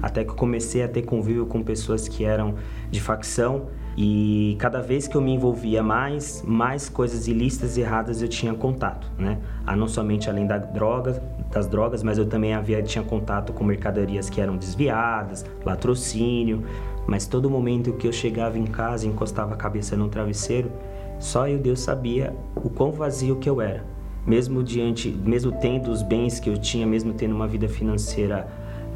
até 0.00 0.22
que 0.22 0.30
eu 0.30 0.36
comecei 0.36 0.84
a 0.84 0.86
ter 0.86 1.02
convívio 1.02 1.46
com 1.46 1.60
pessoas 1.60 2.06
que 2.06 2.24
eram 2.24 2.54
de 2.88 3.00
facção 3.00 3.66
e 3.96 4.56
cada 4.60 4.80
vez 4.80 5.08
que 5.08 5.16
eu 5.16 5.20
me 5.20 5.34
envolvia 5.34 5.82
mais, 5.82 6.40
mais 6.46 6.88
coisas 6.88 7.26
ilícitas 7.26 7.76
e 7.76 7.80
erradas 7.80 8.22
eu 8.22 8.28
tinha 8.28 8.54
contato, 8.54 9.10
né? 9.18 9.40
A 9.66 9.74
não 9.74 9.88
somente 9.88 10.30
além 10.30 10.46
da 10.46 10.56
droga, 10.56 11.20
das 11.50 11.66
drogas, 11.66 12.04
mas 12.04 12.16
eu 12.16 12.26
também 12.26 12.54
havia 12.54 12.80
tinha 12.80 13.02
contato 13.02 13.52
com 13.52 13.64
mercadorias 13.64 14.30
que 14.30 14.40
eram 14.40 14.56
desviadas, 14.56 15.44
latrocínio, 15.64 16.62
mas 17.08 17.26
todo 17.26 17.50
momento 17.50 17.92
que 17.94 18.06
eu 18.06 18.12
chegava 18.12 18.56
em 18.56 18.66
casa 18.66 19.04
encostava 19.04 19.54
a 19.54 19.56
cabeça 19.56 19.96
no 19.96 20.08
travesseiro, 20.08 20.70
só 21.18 21.48
eu 21.48 21.58
Deus 21.58 21.80
sabia 21.80 22.34
o 22.54 22.68
quão 22.68 22.92
vazio 22.92 23.36
que 23.36 23.48
eu 23.48 23.60
era. 23.60 23.84
Mesmo 24.26 24.62
diante, 24.62 25.08
mesmo 25.08 25.52
tendo 25.52 25.90
os 25.90 26.02
bens 26.02 26.40
que 26.40 26.50
eu 26.50 26.58
tinha, 26.58 26.86
mesmo 26.86 27.12
tendo 27.12 27.34
uma 27.34 27.46
vida 27.46 27.68
financeira 27.68 28.48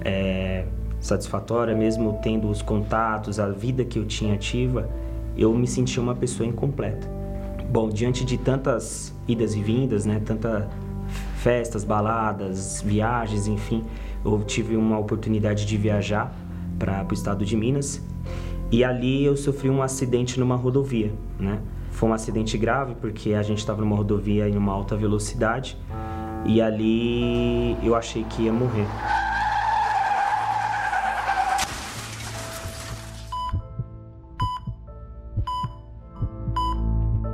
é, 0.05 0.64
satisfatória, 0.99 1.74
mesmo 1.74 2.18
tendo 2.22 2.49
os 2.49 2.62
contatos, 2.62 3.38
a 3.38 3.49
vida 3.49 3.84
que 3.84 3.99
eu 3.99 4.05
tinha 4.05 4.34
ativa, 4.34 4.88
eu 5.36 5.55
me 5.55 5.66
sentia 5.66 6.03
uma 6.03 6.14
pessoa 6.14 6.47
incompleta. 6.47 7.09
Bom, 7.70 7.88
diante 7.88 8.24
de 8.24 8.36
tantas 8.36 9.14
idas 9.28 9.55
e 9.55 9.62
vindas, 9.62 10.05
né, 10.05 10.20
tantas 10.24 10.64
festas, 11.36 11.84
baladas, 11.84 12.82
viagens, 12.84 13.47
enfim, 13.47 13.84
eu 14.24 14.42
tive 14.45 14.76
uma 14.76 14.99
oportunidade 14.99 15.64
de 15.64 15.76
viajar 15.76 16.34
para 16.78 17.07
o 17.09 17.14
estado 17.14 17.45
de 17.45 17.57
Minas 17.57 18.03
e 18.70 18.84
ali 18.84 19.24
eu 19.24 19.36
sofri 19.36 19.70
um 19.70 19.82
acidente 19.82 20.38
numa 20.38 20.57
rodovia, 20.57 21.12
né? 21.38 21.61
Foi 22.01 22.09
um 22.09 22.14
acidente 22.14 22.57
grave 22.57 22.94
porque 22.94 23.34
a 23.34 23.42
gente 23.42 23.59
estava 23.59 23.82
numa 23.82 23.94
rodovia 23.94 24.48
em 24.48 24.57
uma 24.57 24.72
alta 24.72 24.96
velocidade 24.96 25.76
e 26.46 26.59
ali 26.59 27.76
eu 27.86 27.94
achei 27.94 28.24
que 28.24 28.44
ia 28.44 28.53
morrer. 28.55 28.86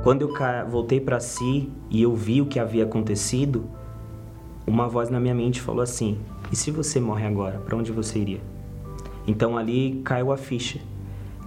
Quando 0.03 0.23
eu 0.23 0.33
voltei 0.69 0.99
para 0.99 1.21
si 1.21 1.71
e 1.89 2.01
eu 2.01 2.13
vi 2.13 2.41
o 2.41 2.45
que 2.45 2.59
havia 2.59 2.83
acontecido, 2.83 3.69
uma 4.67 4.89
voz 4.89 5.09
na 5.09 5.17
minha 5.17 5.33
mente 5.33 5.61
falou 5.61 5.81
assim: 5.81 6.19
"E 6.51 6.57
se 6.57 6.71
você 6.71 6.99
morre 6.99 7.25
agora, 7.25 7.57
para 7.59 7.77
onde 7.77 7.93
você 7.93 8.19
iria?" 8.19 8.41
Então 9.25 9.57
ali 9.57 10.01
caiu 10.03 10.29
a 10.29 10.35
ficha, 10.35 10.81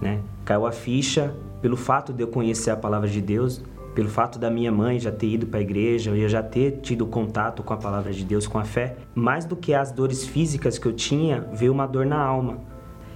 né? 0.01 0.21
Caiu 0.43 0.65
a 0.65 0.71
ficha 0.71 1.35
pelo 1.61 1.77
fato 1.77 2.11
de 2.11 2.23
eu 2.23 2.27
conhecer 2.27 2.71
a 2.71 2.75
palavra 2.75 3.07
de 3.07 3.21
Deus, 3.21 3.61
pelo 3.93 4.09
fato 4.09 4.39
da 4.39 4.49
minha 4.49 4.71
mãe 4.71 4.99
já 4.99 5.11
ter 5.11 5.27
ido 5.27 5.45
para 5.45 5.59
a 5.59 5.61
igreja, 5.61 6.11
eu 6.11 6.29
já 6.29 6.41
ter 6.41 6.79
tido 6.81 7.05
contato 7.05 7.61
com 7.61 7.73
a 7.73 7.77
palavra 7.77 8.11
de 8.11 8.23
Deus, 8.23 8.47
com 8.47 8.57
a 8.57 8.63
fé, 8.63 8.95
mais 9.13 9.45
do 9.45 9.55
que 9.55 9.73
as 9.73 9.91
dores 9.91 10.25
físicas 10.25 10.77
que 10.77 10.85
eu 10.87 10.93
tinha, 10.93 11.41
veio 11.51 11.71
uma 11.71 11.85
dor 11.85 12.05
na 12.05 12.19
alma. 12.19 12.59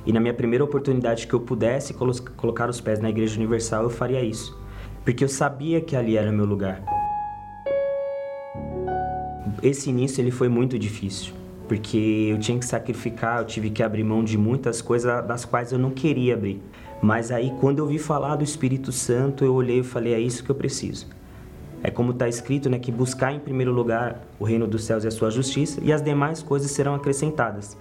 E 0.05 0.13
na 0.13 0.19
minha 0.19 0.33
primeira 0.33 0.63
oportunidade 0.63 1.25
que 1.25 1.33
eu 1.33 1.39
pudesse 1.39 1.93
colocar 1.93 2.69
os 2.69 2.79
pés 2.79 2.99
na 2.99 3.09
Igreja 3.09 3.37
Universal, 3.37 3.83
eu 3.83 3.89
faria 3.89 4.21
isso, 4.21 4.59
porque 5.03 5.23
eu 5.23 5.29
sabia 5.29 5.81
que 5.81 5.95
ali 5.95 6.17
era 6.17 6.31
meu 6.31 6.45
lugar. 6.45 6.83
Esse 9.63 9.89
início 9.89 10.21
ele 10.21 10.31
foi 10.31 10.49
muito 10.49 10.77
difícil, 10.77 11.33
porque 11.67 12.27
eu 12.31 12.37
tinha 12.37 12.59
que 12.59 12.65
sacrificar, 12.65 13.39
eu 13.39 13.45
tive 13.45 13.69
que 13.69 13.81
abrir 13.81 14.03
mão 14.03 14.23
de 14.23 14.37
muitas 14.37 14.81
coisas 14.81 15.25
das 15.25 15.45
quais 15.45 15.71
eu 15.71 15.79
não 15.79 15.89
queria 15.89 16.35
abrir. 16.35 16.61
Mas 17.05 17.29
aí, 17.29 17.53
quando 17.59 17.77
eu 17.77 17.85
vi 17.85 17.99
falar 17.99 18.35
do 18.35 18.43
Espírito 18.43 18.91
Santo, 18.91 19.45
eu 19.45 19.53
olhei 19.53 19.81
e 19.81 19.83
falei: 19.83 20.15
é 20.15 20.19
isso 20.19 20.43
que 20.43 20.49
eu 20.49 20.55
preciso. 20.55 21.05
É 21.83 21.91
como 21.91 22.09
está 22.09 22.27
escrito, 22.27 22.67
né, 22.67 22.79
que 22.79 22.91
buscar 22.91 23.31
em 23.31 23.37
primeiro 23.37 23.71
lugar 23.71 24.25
o 24.39 24.43
reino 24.43 24.65
dos 24.65 24.85
céus 24.85 25.03
e 25.03 25.07
a 25.07 25.11
sua 25.11 25.29
justiça, 25.29 25.79
e 25.83 25.93
as 25.93 26.01
demais 26.01 26.41
coisas 26.41 26.71
serão 26.71 26.95
acrescentadas. 26.95 27.77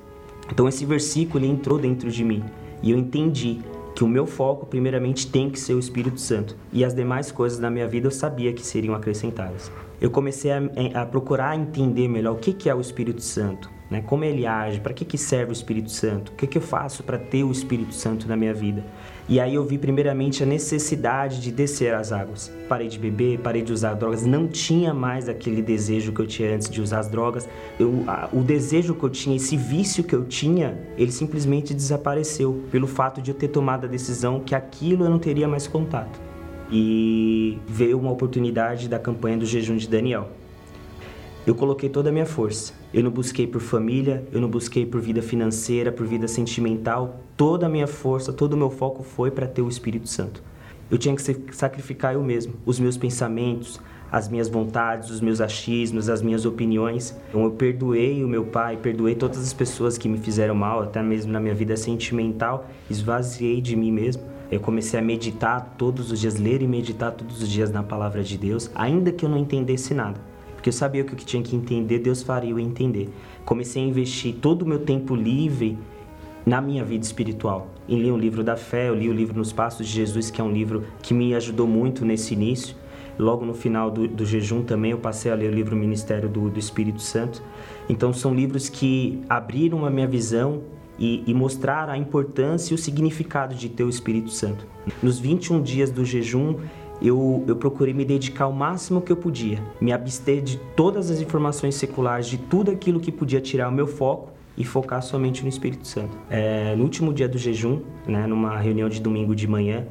Então, 0.53 0.69
esse 0.69 0.85
versículo 0.85 1.43
entrou 1.47 1.79
dentro 1.79 2.11
de 2.11 2.23
mim 2.23 2.45
e 2.83 2.91
eu 2.91 2.99
entendi 2.99 3.63
que 3.95 4.05
o 4.05 4.09
meu 4.09 4.27
foco, 4.27 4.67
primeiramente, 4.67 5.27
tem 5.27 5.49
que 5.49 5.59
ser 5.59 5.73
o 5.73 5.79
Espírito 5.79 6.21
Santo, 6.21 6.55
e 6.71 6.85
as 6.85 6.93
demais 6.93 7.33
coisas 7.33 7.59
da 7.59 7.71
minha 7.71 7.89
vida 7.89 8.09
eu 8.09 8.11
sabia 8.11 8.53
que 8.53 8.61
seriam 8.61 8.95
acrescentadas. 8.95 9.73
Eu 9.99 10.11
comecei 10.11 10.51
a, 10.51 10.61
a 10.97 11.07
procurar 11.07 11.57
entender 11.57 12.09
melhor 12.09 12.35
o 12.35 12.39
que, 12.39 12.53
que 12.53 12.69
é 12.69 12.75
o 12.75 12.81
Espírito 12.81 13.23
Santo, 13.23 13.71
né? 13.91 14.03
como 14.03 14.25
ele 14.25 14.47
age, 14.47 14.81
para 14.81 14.93
que, 14.93 15.05
que 15.05 15.17
serve 15.17 15.53
o 15.53 15.55
Espírito 15.55 15.91
Santo, 15.91 16.33
o 16.33 16.35
que, 16.35 16.47
que 16.47 16.59
eu 16.59 16.63
faço 16.63 17.03
para 17.03 17.17
ter 17.17 17.45
o 17.45 17.51
Espírito 17.53 17.95
Santo 17.95 18.29
na 18.29 18.37
minha 18.37 18.53
vida. 18.53 18.85
E 19.27 19.41
aí 19.41 19.55
eu 19.55 19.65
vi 19.65 19.79
primeiramente 19.79 20.43
a 20.43 20.47
necessidade 20.47 21.41
de 21.41 21.51
descer 21.51 21.95
as 21.95 22.13
águas. 22.13 22.53
Parei 22.69 22.89
de 22.89 22.99
beber, 22.99 23.39
parei 23.39 23.63
de 23.63 23.73
usar 23.73 23.95
drogas, 23.95 24.27
não 24.27 24.47
tinha 24.47 24.93
mais 24.93 25.31
aquele 25.31 25.63
desejo 25.63 26.13
que 26.13 26.21
eu 26.21 26.27
tinha 26.27 26.55
antes 26.55 26.69
de 26.69 26.83
usar 26.83 26.99
as 26.99 27.09
drogas. 27.09 27.49
Eu, 27.81 28.05
a, 28.07 28.29
o 28.33 28.43
desejo 28.43 28.95
que 28.95 29.03
eu 29.03 29.09
tinha, 29.09 29.35
esse 29.35 29.57
vício 29.57 30.05
que 30.05 30.15
eu 30.15 30.25
tinha, 30.25 30.79
ele 30.99 31.11
simplesmente 31.11 31.73
desapareceu 31.73 32.65
pelo 32.71 32.87
fato 32.87 33.23
de 33.23 33.31
eu 33.31 33.35
ter 33.35 33.49
tomado 33.49 33.87
a 33.87 33.89
decisão 33.89 34.41
que 34.41 34.55
aquilo 34.55 35.05
eu 35.05 35.11
não 35.11 35.19
teria 35.19 35.49
mais 35.49 35.67
contato. 35.67 36.21
E 36.71 37.59
veio 37.67 37.99
uma 37.99 38.11
oportunidade 38.11 38.89
da 38.89 38.99
campanha 38.99 39.39
do 39.39 39.47
jejum 39.47 39.77
de 39.77 39.89
Daniel. 39.89 40.29
Eu 41.47 41.55
coloquei 41.55 41.89
toda 41.89 42.11
a 42.11 42.13
minha 42.13 42.27
força. 42.27 42.84
Eu 42.95 43.03
não 43.03 43.11
busquei 43.11 43.45
por 43.45 43.61
família, 43.61 44.25
eu 44.31 44.41
não 44.41 44.49
busquei 44.49 44.87
por 44.87 45.01
vida 45.01 45.21
financeira, 45.21 45.91
por 45.91 46.07
vida 46.07 46.29
sentimental. 46.29 47.19
Toda 47.37 47.67
a 47.67 47.69
minha 47.69 47.89
força, 47.89 48.33
todo 48.33 48.53
o 48.53 48.57
meu 48.57 48.71
foco 48.71 49.03
foi 49.03 49.33
para 49.33 49.49
ter 49.49 49.63
o 49.63 49.69
Espírito 49.69 50.07
Santo. 50.07 50.41
Eu 50.89 50.97
tinha 50.97 51.13
que 51.17 51.21
sacrificar 51.51 52.15
eu 52.15 52.23
mesmo, 52.23 52.55
os 52.65 52.79
meus 52.79 52.97
pensamentos, 52.97 53.81
as 54.13 54.29
minhas 54.29 54.49
vontades, 54.49 55.11
os 55.11 55.21
meus 55.21 55.41
achismos, 55.41 56.09
as 56.09 56.23
minhas 56.23 56.47
opiniões. 56.47 57.19
Então 57.31 57.43
eu 57.43 57.51
perdoei 57.51 58.23
o 58.23 58.29
meu 58.29 58.45
pai, 58.45 58.77
perdoei 58.77 59.17
todas 59.17 59.39
as 59.39 59.53
pessoas 59.53 59.99
que 59.99 60.09
me 60.09 60.19
fizeram 60.19 60.55
mal, 60.55 60.81
até 60.81 61.03
mesmo 61.03 61.33
na 61.33 61.41
minha 61.41 61.55
vida 61.55 61.77
sentimental, 61.77 62.71
esvaziei 62.89 63.61
de 63.61 63.75
mim 63.75 63.91
mesmo. 63.91 64.23
Eu 64.53 64.61
comecei 64.61 65.01
a 65.01 65.03
meditar 65.03 65.75
todos 65.77 66.13
os 66.13 66.21
dias, 66.21 66.39
ler 66.39 66.63
e 66.63 66.69
meditar 66.69 67.11
todos 67.11 67.43
os 67.43 67.49
dias 67.49 67.73
na 67.73 67.83
palavra 67.83 68.23
de 68.23 68.39
Deus, 68.39 68.71
ainda 68.73 69.11
que 69.11 69.25
eu 69.25 69.29
não 69.29 69.39
entendesse 69.39 69.93
nada 69.95 70.34
porque 70.65 70.71
eu 70.71 70.73
sabia 70.73 71.05
que 71.05 71.13
o 71.13 71.17
que 71.17 71.27
tinha 71.27 71.43
que 71.43 71.55
entender, 71.55 71.99
Deus 71.99 72.23
faria 72.23 72.51
eu 72.51 72.59
entender. 72.59 73.11
Comecei 73.45 73.85
a 73.85 73.87
investir 73.87 74.37
todo 74.37 74.63
o 74.63 74.67
meu 74.67 74.79
tempo 74.79 75.15
livre 75.15 75.77
na 76.47 76.59
minha 76.59 76.83
vida 76.83 77.05
espiritual. 77.05 77.69
E 77.87 77.95
li 77.95 78.11
um 78.11 78.17
livro 78.17 78.43
da 78.43 78.57
fé, 78.57 78.89
eu 78.89 78.95
li 78.95 79.11
o 79.11 79.13
livro 79.13 79.37
Nos 79.37 79.53
Passos 79.53 79.87
de 79.87 79.93
Jesus, 79.93 80.31
que 80.31 80.41
é 80.41 80.45
um 80.45 80.51
livro 80.51 80.85
que 81.03 81.13
me 81.13 81.35
ajudou 81.35 81.67
muito 81.67 82.03
nesse 82.03 82.33
início. 82.33 82.75
Logo 83.19 83.45
no 83.45 83.53
final 83.53 83.91
do, 83.91 84.09
do 84.09 84.25
jejum 84.25 84.63
também 84.63 84.93
eu 84.93 84.99
passei 84.99 85.31
a 85.31 85.35
ler 85.35 85.53
o 85.53 85.55
livro 85.55 85.77
Ministério 85.77 86.31
do, 86.31 86.49
do 86.49 86.59
Espírito 86.59 87.03
Santo. 87.03 87.43
Então 87.87 88.15
são 88.15 88.35
livros 88.35 88.71
que 88.71 89.23
abriram 89.29 89.85
a 89.85 89.91
minha 89.91 90.09
visão 90.09 90.63
e, 90.99 91.23
e 91.27 91.35
mostraram 91.35 91.93
a 91.93 91.99
importância 91.99 92.73
e 92.73 92.75
o 92.75 92.79
significado 92.79 93.55
de 93.55 93.69
ter 93.69 93.85
o 93.85 93.91
Espírito 93.91 94.31
Santo. 94.31 94.67
Nos 95.03 95.19
21 95.19 95.61
dias 95.61 95.91
do 95.91 96.07
jejum, 96.07 96.57
eu, 97.07 97.45
eu 97.47 97.57
procurei 97.57 97.93
me 97.93 98.05
dedicar 98.05 98.47
o 98.47 98.53
máximo 98.53 99.01
que 99.01 99.13
eu 99.13 99.17
podia, 99.17 99.63
me 99.81 99.93
abster 99.93 100.41
de 100.41 100.57
todas 100.75 101.11
as 101.11 101.21
informações 101.21 101.75
seculares, 101.75 102.27
de 102.27 102.39
tudo 102.39 102.71
aquilo 102.71 102.99
que 102.99 103.13
podia 103.13 103.41
tirar 103.41 103.69
o 103.69 103.73
meu 103.73 103.87
foco 103.87 104.33
e 104.57 104.65
focar 104.65 105.03
somente 105.03 105.43
no 105.43 105.49
Espírito 105.49 105.87
Santo. 105.87 106.17
É, 106.31 106.75
no 106.77 106.85
último 106.85 107.13
dia 107.13 107.29
do 107.29 107.37
jejum, 107.37 107.81
né, 108.07 108.27
numa 108.27 108.57
reunião 108.59 108.89
de 108.89 109.01
domingo 109.01 109.35
de 109.35 109.47
manhã, 109.47 109.85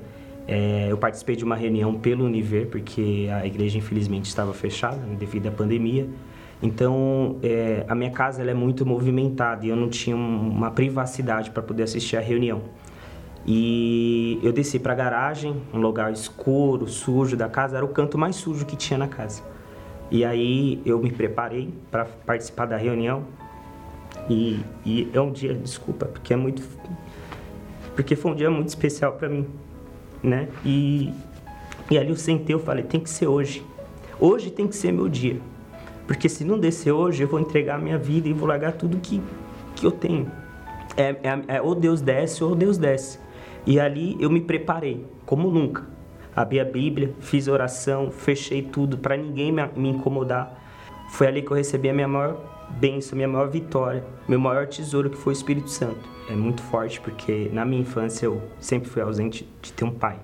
é, 0.47 0.88
eu 0.89 0.97
participei 0.97 1.36
de 1.36 1.43
uma 1.43 1.55
reunião 1.55 1.93
pelo 1.93 2.26
Univer, 2.26 2.68
porque 2.68 3.30
a 3.32 3.45
igreja 3.45 3.78
infelizmente 3.78 4.26
estava 4.26 4.53
fechada 4.53 4.97
né, 4.97 5.16
devido 5.18 5.47
à 5.47 5.51
pandemia. 5.51 6.07
Então, 6.61 7.38
é, 7.43 7.86
a 7.88 7.95
minha 7.95 8.11
casa 8.11 8.41
é 8.41 8.53
muito 8.53 8.86
movimentada 8.86 9.66
e 9.66 9.70
eu 9.70 9.76
não 9.76 9.89
tinha 9.89 10.16
uma 10.16 10.72
privacidade 10.72 11.51
para 11.51 11.61
poder 11.61 11.84
assistir 11.84 12.16
à 12.16 12.22
reunião. 12.22 12.61
E 13.45 14.39
eu 14.41 14.53
desci 14.53 14.79
para 14.79 14.93
a 14.93 14.95
garagem, 14.95 15.61
um 15.73 15.79
lugar 15.79 16.13
escuro, 16.13 16.87
sujo 16.87 17.35
da 17.35 17.49
casa, 17.49 17.75
era 17.75 17.85
o 17.85 17.89
canto 17.89 18.17
mais 18.17 18.37
sujo 18.37 18.65
que 18.65 18.75
tinha 18.75 18.97
na 18.97 19.07
casa. 19.07 19.43
E 20.09 20.23
aí 20.23 20.81
eu 20.85 20.99
me 20.99 21.11
preparei 21.11 21.73
para 21.91 22.05
participar 22.05 22.65
da 22.65 22.77
reunião. 22.77 23.25
E, 24.29 24.61
e, 24.85 25.09
é 25.13 25.19
um 25.19 25.31
dia, 25.31 25.53
desculpa, 25.53 26.05
porque 26.05 26.33
é 26.33 26.37
muito. 26.37 26.63
Porque 27.95 28.15
foi 28.15 28.31
um 28.31 28.35
dia 28.35 28.49
muito 28.49 28.69
especial 28.69 29.13
para 29.13 29.27
mim, 29.27 29.45
né? 30.21 30.47
E, 30.63 31.13
e 31.91 31.97
ali 31.97 32.09
eu 32.09 32.15
sentei, 32.15 32.55
eu 32.55 32.59
falei: 32.59 32.83
tem 32.83 32.99
que 32.99 33.09
ser 33.09 33.27
hoje. 33.27 33.65
Hoje 34.19 34.51
tem 34.51 34.67
que 34.67 34.75
ser 34.75 34.91
meu 34.91 35.09
dia. 35.09 35.39
Porque 36.07 36.29
se 36.29 36.45
não 36.45 36.59
descer 36.59 36.91
hoje, 36.91 37.23
eu 37.23 37.27
vou 37.27 37.39
entregar 37.39 37.75
a 37.75 37.77
minha 37.77 37.97
vida 37.97 38.27
e 38.27 38.33
vou 38.33 38.47
largar 38.47 38.73
tudo 38.73 38.97
que, 38.97 39.21
que 39.75 39.85
eu 39.85 39.91
tenho. 39.91 40.31
É, 40.95 41.09
é, 41.23 41.55
é 41.55 41.61
ou 41.61 41.73
Deus 41.73 42.01
desce 42.01 42.43
ou 42.43 42.55
Deus 42.55 42.77
desce. 42.77 43.22
E 43.66 43.80
ali 43.80 44.18
eu 44.20 44.30
me 44.30 44.41
preparei, 44.41 45.05
como 45.26 45.49
nunca. 45.49 45.86
Abri 46.36 46.59
a 46.59 46.66
Bíblia, 46.66 47.14
fiz 47.20 47.47
oração, 47.47 48.11
fechei 48.11 48.61
tudo 48.61 48.97
para 48.97 49.16
ninguém 49.16 49.53
me 49.76 49.89
incomodar. 49.89 50.59
Foi 51.11 51.28
ali 51.28 51.41
que 51.41 51.51
eu 51.51 51.55
recebi 51.55 51.89
a 51.89 51.93
minha 51.93 52.07
maior 52.07 52.68
bênção, 52.72 53.16
minha 53.16 53.28
maior 53.28 53.49
vitória, 53.49 54.03
meu 54.28 54.39
maior 54.39 54.68
tesouro 54.68 55.09
que 55.09 55.18
foi 55.18 55.32
o 55.32 55.36
Espírito 55.36 55.70
Santo. 55.70 56.09
É 56.30 56.34
muito 56.34 56.61
forte 56.64 56.99
porque 56.99 57.49
na 57.53 57.64
minha 57.64 57.82
infância 57.82 58.26
eu 58.26 58.41
sempre 58.59 58.89
fui 58.89 59.01
ausente 59.01 59.47
de 59.61 59.72
ter 59.72 59.86
um 59.86 59.91
pai, 59.91 60.20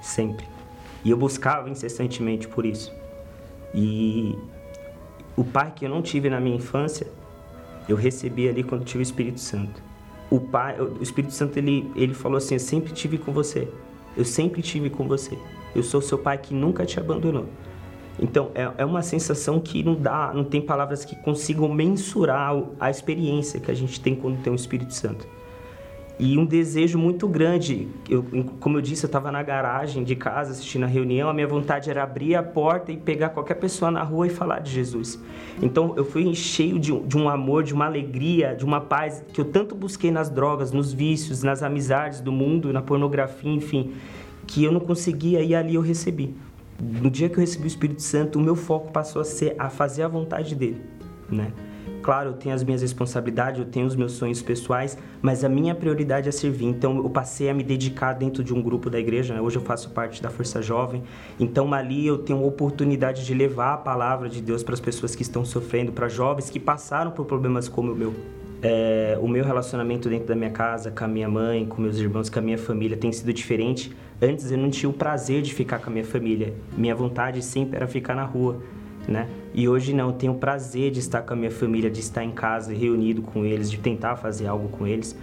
sempre. 0.00 0.46
E 1.04 1.10
eu 1.10 1.16
buscava 1.16 1.70
incessantemente 1.70 2.46
por 2.46 2.66
isso. 2.66 2.92
E 3.74 4.38
o 5.36 5.44
pai 5.44 5.72
que 5.74 5.86
eu 5.86 5.88
não 5.88 6.02
tive 6.02 6.28
na 6.28 6.38
minha 6.38 6.56
infância, 6.56 7.06
eu 7.88 7.96
recebi 7.96 8.48
ali 8.48 8.62
quando 8.62 8.84
tive 8.84 9.00
o 9.00 9.02
Espírito 9.02 9.40
Santo 9.40 9.87
o 10.30 10.40
pai, 10.40 10.80
o 10.80 11.02
Espírito 11.02 11.32
Santo 11.32 11.58
ele, 11.58 11.90
ele 11.94 12.14
falou 12.14 12.38
assim: 12.38 12.54
Eu 12.54 12.60
sempre 12.60 12.92
tive 12.92 13.18
com 13.18 13.32
você. 13.32 13.68
Eu 14.16 14.24
sempre 14.24 14.62
tive 14.62 14.90
com 14.90 15.06
você. 15.06 15.38
Eu 15.74 15.82
sou 15.82 16.00
seu 16.00 16.18
pai 16.18 16.38
que 16.38 16.54
nunca 16.54 16.84
te 16.84 16.98
abandonou. 16.98 17.46
Então 18.20 18.50
é, 18.54 18.70
é 18.78 18.84
uma 18.84 19.02
sensação 19.02 19.60
que 19.60 19.82
não 19.82 19.94
dá, 19.94 20.32
não 20.34 20.44
tem 20.44 20.60
palavras 20.60 21.04
que 21.04 21.14
consigam 21.16 21.68
mensurar 21.68 22.52
a 22.80 22.90
experiência 22.90 23.60
que 23.60 23.70
a 23.70 23.74
gente 23.74 24.00
tem 24.00 24.16
quando 24.16 24.42
tem 24.42 24.52
o 24.52 24.56
Espírito 24.56 24.92
Santo 24.92 25.37
e 26.18 26.36
um 26.36 26.44
desejo 26.44 26.98
muito 26.98 27.28
grande. 27.28 27.86
Eu, 28.08 28.24
como 28.58 28.76
eu 28.76 28.82
disse, 28.82 29.04
eu 29.04 29.08
estava 29.08 29.30
na 29.30 29.42
garagem 29.42 30.02
de 30.02 30.16
casa 30.16 30.50
assistindo 30.50 30.84
a 30.84 30.86
reunião, 30.86 31.28
a 31.28 31.34
minha 31.34 31.46
vontade 31.46 31.88
era 31.88 32.02
abrir 32.02 32.34
a 32.34 32.42
porta 32.42 32.90
e 32.90 32.96
pegar 32.96 33.28
qualquer 33.28 33.54
pessoa 33.54 33.90
na 33.90 34.02
rua 34.02 34.26
e 34.26 34.30
falar 34.30 34.58
de 34.58 34.72
Jesus. 34.72 35.22
Então 35.62 35.94
eu 35.96 36.04
fui 36.04 36.34
cheio 36.34 36.78
de, 36.78 36.98
de 37.00 37.16
um 37.16 37.28
amor, 37.28 37.62
de 37.62 37.72
uma 37.72 37.86
alegria, 37.86 38.54
de 38.54 38.64
uma 38.64 38.80
paz 38.80 39.24
que 39.32 39.40
eu 39.40 39.44
tanto 39.44 39.74
busquei 39.74 40.10
nas 40.10 40.28
drogas, 40.28 40.72
nos 40.72 40.92
vícios, 40.92 41.42
nas 41.42 41.62
amizades 41.62 42.20
do 42.20 42.32
mundo, 42.32 42.72
na 42.72 42.82
pornografia, 42.82 43.52
enfim, 43.52 43.92
que 44.46 44.64
eu 44.64 44.72
não 44.72 44.80
conseguia 44.80 45.40
e 45.42 45.54
ali 45.54 45.76
eu 45.76 45.82
recebi. 45.82 46.34
No 46.80 47.10
dia 47.10 47.28
que 47.28 47.36
eu 47.36 47.40
recebi 47.40 47.64
o 47.64 47.66
Espírito 47.66 48.02
Santo, 48.02 48.38
o 48.38 48.42
meu 48.42 48.56
foco 48.56 48.90
passou 48.92 49.22
a 49.22 49.24
ser 49.24 49.54
a 49.58 49.68
fazer 49.68 50.02
a 50.02 50.08
vontade 50.08 50.54
dele, 50.54 50.80
né? 51.28 51.52
Claro, 52.02 52.30
eu 52.30 52.32
tenho 52.34 52.54
as 52.54 52.62
minhas 52.64 52.82
responsabilidades, 52.82 53.60
eu 53.60 53.66
tenho 53.66 53.86
os 53.86 53.94
meus 53.94 54.12
sonhos 54.12 54.40
pessoais, 54.40 54.96
mas 55.20 55.44
a 55.44 55.48
minha 55.48 55.74
prioridade 55.74 56.28
é 56.28 56.32
servir. 56.32 56.66
Então, 56.66 56.96
eu 56.96 57.10
passei 57.10 57.50
a 57.50 57.54
me 57.54 57.62
dedicar 57.62 58.14
dentro 58.14 58.42
de 58.42 58.54
um 58.54 58.62
grupo 58.62 58.88
da 58.88 58.98
igreja. 58.98 59.34
Né? 59.34 59.40
Hoje 59.40 59.56
eu 59.56 59.62
faço 59.62 59.90
parte 59.90 60.22
da 60.22 60.30
Força 60.30 60.62
Jovem. 60.62 61.02
Então, 61.38 61.72
ali 61.74 62.06
eu 62.06 62.18
tenho 62.18 62.38
a 62.38 62.46
oportunidade 62.46 63.26
de 63.26 63.34
levar 63.34 63.74
a 63.74 63.76
palavra 63.76 64.28
de 64.28 64.40
Deus 64.40 64.62
para 64.62 64.74
as 64.74 64.80
pessoas 64.80 65.14
que 65.14 65.22
estão 65.22 65.44
sofrendo, 65.44 65.92
para 65.92 66.08
jovens 66.08 66.48
que 66.48 66.58
passaram 66.58 67.10
por 67.10 67.26
problemas 67.26 67.68
como 67.68 67.92
o 67.92 67.96
meu. 67.96 68.14
É, 68.60 69.16
o 69.22 69.28
meu 69.28 69.44
relacionamento 69.44 70.08
dentro 70.08 70.26
da 70.26 70.34
minha 70.34 70.50
casa, 70.50 70.90
com 70.90 71.04
a 71.04 71.08
minha 71.08 71.28
mãe, 71.28 71.64
com 71.64 71.80
meus 71.80 71.96
irmãos, 71.98 72.28
com 72.28 72.40
a 72.40 72.42
minha 72.42 72.58
família 72.58 72.96
tem 72.96 73.12
sido 73.12 73.32
diferente 73.32 73.94
Antes 74.20 74.50
eu 74.50 74.58
não 74.58 74.68
tinha 74.68 74.90
o 74.90 74.92
prazer 74.92 75.42
de 75.42 75.54
ficar 75.54 75.78
com 75.78 75.90
a 75.90 75.92
minha 75.92 76.04
família. 76.04 76.52
Minha 76.76 76.94
vontade 76.94 77.40
sempre 77.40 77.76
era 77.76 77.86
ficar 77.86 78.16
na 78.16 78.24
rua, 78.24 78.60
né? 79.08 79.26
E 79.54 79.66
hoje 79.66 79.94
não, 79.94 80.08
eu 80.08 80.12
tenho 80.12 80.34
o 80.34 80.38
prazer 80.38 80.90
de 80.90 81.00
estar 81.00 81.22
com 81.22 81.32
a 81.32 81.36
minha 81.36 81.50
família, 81.50 81.90
de 81.90 82.00
estar 82.00 82.22
em 82.22 82.30
casa, 82.30 82.72
reunido 82.74 83.22
com 83.22 83.44
eles, 83.44 83.70
de 83.70 83.78
tentar 83.78 84.16
fazer 84.16 84.46
algo 84.46 84.68
com 84.68 84.86
eles. 84.86 85.16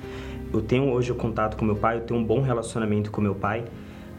Eu 0.51 0.61
tenho 0.61 0.91
hoje 0.91 1.11
o 1.11 1.15
contato 1.15 1.55
com 1.55 1.63
meu 1.63 1.75
pai, 1.75 1.97
eu 1.97 2.01
tenho 2.01 2.19
um 2.19 2.23
bom 2.23 2.41
relacionamento 2.41 3.11
com 3.11 3.21
meu 3.21 3.35
pai. 3.35 3.65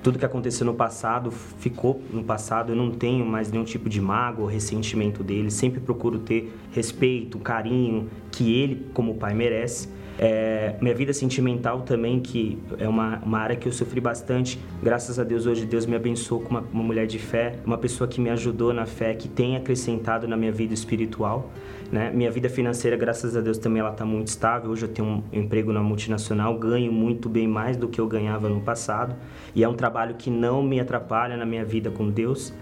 Tudo 0.02 0.20
que 0.20 0.24
aconteceu 0.24 0.64
no 0.64 0.74
passado 0.74 1.32
ficou 1.32 2.00
no 2.12 2.22
passado. 2.22 2.70
Eu 2.70 2.76
não 2.76 2.92
tenho 2.92 3.26
mais 3.26 3.50
nenhum 3.50 3.64
tipo 3.64 3.88
de 3.88 4.00
mágoa 4.00 4.44
ou 4.44 4.50
ressentimento 4.50 5.24
dele. 5.24 5.50
Sempre 5.50 5.80
procuro 5.80 6.20
ter 6.20 6.54
respeito, 6.70 7.38
carinho 7.40 8.08
que 8.30 8.54
ele, 8.54 8.86
como 8.94 9.16
pai, 9.16 9.34
merece. 9.34 9.88
É, 10.18 10.74
minha 10.80 10.94
vida 10.94 11.12
sentimental 11.12 11.82
também, 11.82 12.20
que 12.20 12.58
é 12.78 12.88
uma, 12.88 13.18
uma 13.18 13.38
área 13.38 13.56
que 13.56 13.68
eu 13.68 13.72
sofri 13.72 14.00
bastante. 14.00 14.58
Graças 14.82 15.18
a 15.18 15.24
Deus, 15.24 15.46
hoje 15.46 15.66
Deus 15.66 15.84
me 15.84 15.94
abençoou 15.94 16.40
com 16.40 16.50
uma, 16.50 16.64
uma 16.72 16.82
mulher 16.82 17.06
de 17.06 17.18
fé, 17.18 17.56
uma 17.66 17.76
pessoa 17.76 18.08
que 18.08 18.20
me 18.20 18.30
ajudou 18.30 18.72
na 18.72 18.86
fé, 18.86 19.14
que 19.14 19.28
tem 19.28 19.56
acrescentado 19.56 20.26
na 20.26 20.36
minha 20.36 20.52
vida 20.52 20.72
espiritual. 20.72 21.50
Né? 21.92 22.10
Minha 22.12 22.30
vida 22.30 22.48
financeira, 22.48 22.96
graças 22.96 23.36
a 23.36 23.40
Deus, 23.40 23.58
também 23.58 23.80
ela 23.80 23.92
está 23.92 24.04
muito 24.04 24.28
estável. 24.28 24.70
Hoje 24.70 24.86
eu 24.86 24.88
tenho 24.88 25.06
um 25.08 25.22
emprego 25.32 25.72
na 25.72 25.82
multinacional, 25.82 26.58
ganho 26.58 26.90
muito 26.90 27.28
bem 27.28 27.46
mais 27.46 27.76
do 27.76 27.86
que 27.86 28.00
eu 28.00 28.06
ganhava 28.06 28.48
no 28.48 28.60
passado. 28.60 29.14
E 29.54 29.62
é 29.62 29.68
um 29.68 29.74
trabalho 29.74 30.14
que 30.14 30.30
não 30.30 30.62
me 30.62 30.80
atrapalha 30.80 31.36
na 31.36 31.44
minha 31.44 31.64
vida 31.64 31.90
com 31.90 32.08
Deus 32.08 32.52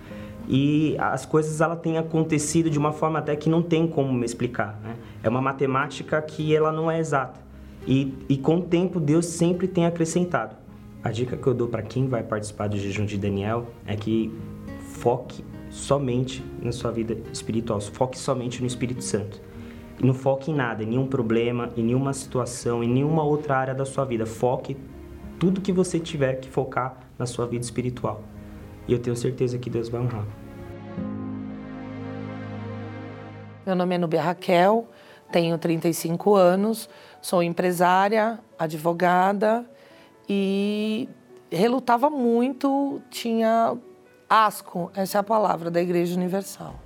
e 0.48 0.94
as 0.98 1.24
coisas 1.24 1.60
ela 1.60 1.76
têm 1.76 1.96
acontecido 1.98 2.68
de 2.68 2.78
uma 2.78 2.92
forma 2.92 3.18
até 3.18 3.34
que 3.34 3.48
não 3.48 3.62
tem 3.62 3.86
como 3.86 4.12
me 4.12 4.24
explicar. 4.24 4.78
Né? 4.82 4.94
É 5.24 5.28
uma 5.28 5.40
matemática 5.40 6.20
que 6.20 6.54
ela 6.54 6.70
não 6.70 6.90
é 6.90 6.98
exata. 6.98 7.40
E, 7.86 8.12
e 8.28 8.36
com 8.36 8.58
o 8.58 8.62
tempo, 8.62 9.00
Deus 9.00 9.24
sempre 9.24 9.66
tem 9.66 9.86
acrescentado. 9.86 10.54
A 11.02 11.10
dica 11.10 11.34
que 11.34 11.46
eu 11.46 11.54
dou 11.54 11.66
para 11.66 11.80
quem 11.80 12.06
vai 12.06 12.22
participar 12.22 12.68
do 12.68 12.76
jejum 12.76 13.06
de 13.06 13.16
Daniel 13.16 13.66
é 13.86 13.96
que 13.96 14.30
foque 14.80 15.42
somente 15.70 16.44
na 16.62 16.72
sua 16.72 16.90
vida 16.90 17.16
espiritual, 17.32 17.80
foque 17.80 18.18
somente 18.18 18.60
no 18.60 18.66
Espírito 18.66 19.02
Santo. 19.02 19.40
E 19.98 20.04
não 20.04 20.12
foque 20.12 20.50
em 20.50 20.54
nada, 20.54 20.82
em 20.82 20.86
nenhum 20.86 21.06
problema, 21.06 21.70
em 21.74 21.82
nenhuma 21.82 22.12
situação, 22.12 22.84
em 22.84 22.88
nenhuma 22.88 23.24
outra 23.24 23.56
área 23.56 23.74
da 23.74 23.86
sua 23.86 24.04
vida. 24.04 24.26
Foque 24.26 24.76
tudo 25.38 25.62
que 25.62 25.72
você 25.72 25.98
tiver 25.98 26.34
que 26.34 26.50
focar 26.50 26.98
na 27.18 27.24
sua 27.24 27.46
vida 27.46 27.64
espiritual. 27.64 28.22
E 28.86 28.92
eu 28.92 28.98
tenho 28.98 29.16
certeza 29.16 29.58
que 29.58 29.70
Deus 29.70 29.88
vai 29.88 30.02
honrar. 30.02 30.26
Meu 33.64 33.74
nome 33.74 33.94
é 33.94 33.98
Nubia 33.98 34.20
Raquel, 34.20 34.86
tenho 35.34 35.58
35 35.58 36.36
anos, 36.36 36.88
sou 37.20 37.42
empresária, 37.42 38.38
advogada 38.56 39.68
e 40.28 41.08
relutava 41.50 42.08
muito, 42.08 43.02
tinha 43.10 43.76
asco, 44.30 44.92
essa 44.94 45.18
é 45.18 45.20
a 45.20 45.24
palavra 45.24 45.72
da 45.72 45.82
Igreja 45.82 46.14
Universal. 46.14 46.76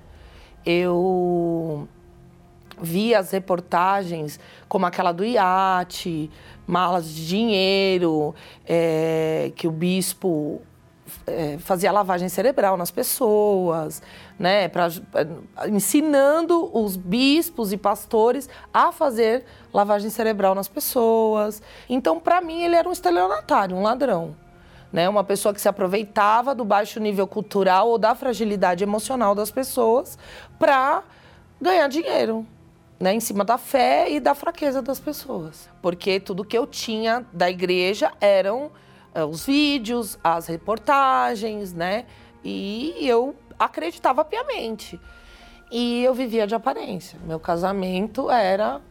Eu 0.65 1.87
via 2.81 3.19
as 3.19 3.29
reportagens 3.29 4.39
como 4.67 4.87
aquela 4.87 5.11
do 5.11 5.23
iate, 5.23 6.31
malas 6.65 7.07
de 7.07 7.27
dinheiro, 7.27 8.33
é, 8.65 9.51
que 9.55 9.67
o 9.67 9.71
bispo 9.71 10.59
é, 11.27 11.57
fazia 11.59 11.91
lavagem 11.91 12.29
cerebral 12.29 12.77
nas 12.77 12.91
pessoas, 12.91 14.01
né, 14.37 14.67
pra, 14.67 14.87
é, 15.15 15.69
ensinando 15.69 16.69
os 16.77 16.95
bispos 16.95 17.71
e 17.71 17.77
pastores 17.77 18.49
a 18.73 18.91
fazer 18.91 19.45
lavagem 19.73 20.09
cerebral 20.09 20.55
nas 20.55 20.67
pessoas. 20.67 21.61
Então, 21.89 22.19
para 22.19 22.41
mim, 22.41 22.63
ele 22.63 22.75
era 22.75 22.87
um 22.87 22.91
estelionatário, 22.91 23.75
um 23.75 23.81
ladrão. 23.81 24.35
Né, 24.91 25.07
uma 25.07 25.23
pessoa 25.23 25.53
que 25.53 25.61
se 25.61 25.69
aproveitava 25.69 26.55
do 26.55 26.65
baixo 26.65 26.99
nível 26.99 27.27
cultural 27.27 27.89
ou 27.89 27.99
da 27.99 28.15
fragilidade 28.15 28.83
emocional 28.83 29.35
das 29.35 29.51
pessoas 29.51 30.17
para 30.57 31.03
ganhar 31.61 31.87
dinheiro. 31.87 32.43
Né, 32.99 33.13
em 33.13 33.19
cima 33.21 33.45
da 33.45 33.57
fé 33.57 34.11
e 34.11 34.19
da 34.19 34.35
fraqueza 34.35 34.81
das 34.81 34.99
pessoas. 34.99 35.69
Porque 35.81 36.19
tudo 36.19 36.43
que 36.43 36.57
eu 36.57 36.67
tinha 36.67 37.25
da 37.31 37.49
igreja 37.49 38.11
eram 38.19 38.71
os 39.25 39.45
vídeos, 39.45 40.17
as 40.23 40.47
reportagens, 40.47 41.73
né? 41.73 42.05
E 42.43 42.95
eu 43.01 43.35
acreditava 43.57 44.23
piamente. 44.23 44.99
E 45.71 46.03
eu 46.03 46.13
vivia 46.13 46.47
de 46.47 46.55
aparência. 46.55 47.19
Meu 47.25 47.39
casamento 47.39 48.29
era. 48.29 48.81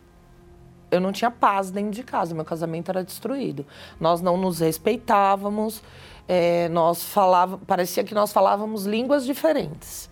Eu 0.90 1.00
não 1.00 1.12
tinha 1.12 1.30
paz 1.30 1.70
dentro 1.70 1.90
de 1.90 2.02
casa, 2.02 2.34
meu 2.34 2.44
casamento 2.44 2.90
era 2.90 3.04
destruído. 3.04 3.66
Nós 4.00 4.22
não 4.22 4.38
nos 4.38 4.60
respeitávamos, 4.60 5.82
é, 6.26 6.68
nós 6.70 7.02
falava, 7.02 7.58
parecia 7.58 8.02
que 8.02 8.14
nós 8.14 8.32
falávamos 8.32 8.86
línguas 8.86 9.26
diferentes. 9.26 10.08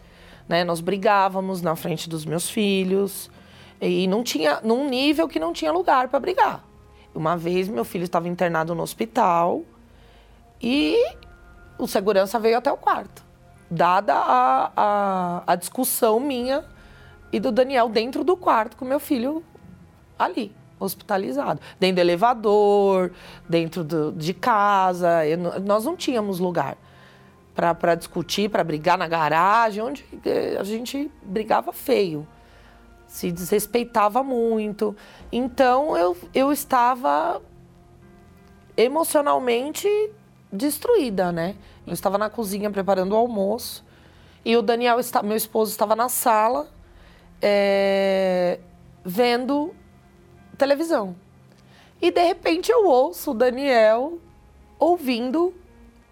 Né? 0.47 0.65
Nós 0.65 0.81
brigávamos 0.81 1.63
na 1.63 1.75
frente 1.77 2.11
dos 2.11 2.27
meus 2.27 2.51
filhos 2.51 3.31
e 3.81 4.07
não 4.07 4.23
tinha 4.23 4.61
num 4.63 4.87
nível 4.89 5.27
que 5.27 5.39
não 5.39 5.53
tinha 5.53 5.73
lugar 5.73 6.09
para 6.09 6.21
brigar. 6.21 6.63
Uma 7.15 7.39
vez 7.39 7.69
meu 7.69 7.85
filho 7.85 8.05
estava 8.05 8.29
internado 8.29 8.75
no 8.75 8.83
hospital 8.83 9.63
e 10.61 10.97
o 11.79 11.87
segurança 11.87 12.39
veio 12.39 12.59
até 12.59 12.73
o 12.73 12.77
quarto. 12.77 13.25
Dada 13.71 14.15
a, 14.15 14.73
a, 14.77 15.43
a 15.47 15.57
discussão 15.57 16.21
minha 16.21 16.65
e 17.33 17.41
do 17.41 17.51
Daniel 17.51 17.89
dentro 17.89 18.23
do 18.25 18.37
quarto 18.37 18.77
com 18.77 18.85
meu 18.85 19.01
filho 19.01 19.45
ali, 20.19 20.55
hospitalizado. 20.79 21.61
Dentro 21.79 21.97
do 21.97 22.01
elevador, 22.01 23.13
dentro 23.49 23.85
do, 23.85 24.13
de 24.13 24.33
casa. 24.33 25.27
Eu, 25.27 25.39
nós 25.61 25.85
não 25.85 25.97
tínhamos 25.97 26.39
lugar 26.39 26.77
para 27.55 27.95
discutir, 27.95 28.51
para 28.51 28.63
brigar 28.63 28.99
na 28.99 29.09
garagem, 29.09 29.83
onde 29.83 30.05
eh, 30.25 30.57
a 30.61 30.63
gente 30.63 31.11
brigava 31.23 31.73
feio. 31.73 32.27
Se 33.07 33.33
desrespeitava 33.33 34.23
muito. 34.23 34.95
Então 35.33 35.97
eu, 35.97 36.17
eu 36.35 36.53
estava 36.53 37.41
emocionalmente 38.77 39.89
destruída, 40.53 41.33
né? 41.33 41.57
Eu 41.87 41.93
estava 41.93 42.19
na 42.19 42.31
cozinha 42.31 42.71
preparando 42.71 43.13
o 43.13 43.17
almoço 43.17 43.85
e 44.45 44.57
o 44.57 44.63
Daniel, 44.63 44.97
meu 45.25 45.37
esposo, 45.37 45.73
estava 45.73 45.97
na 45.97 46.09
sala 46.09 46.69
é, 47.43 48.61
vendo 49.05 49.75
televisão. 50.57 51.17
E 52.01 52.11
de 52.11 52.23
repente 52.23 52.71
eu 52.71 52.87
ouço 52.87 53.33
o 53.33 53.35
Daniel 53.35 54.19
ouvindo 54.79 55.55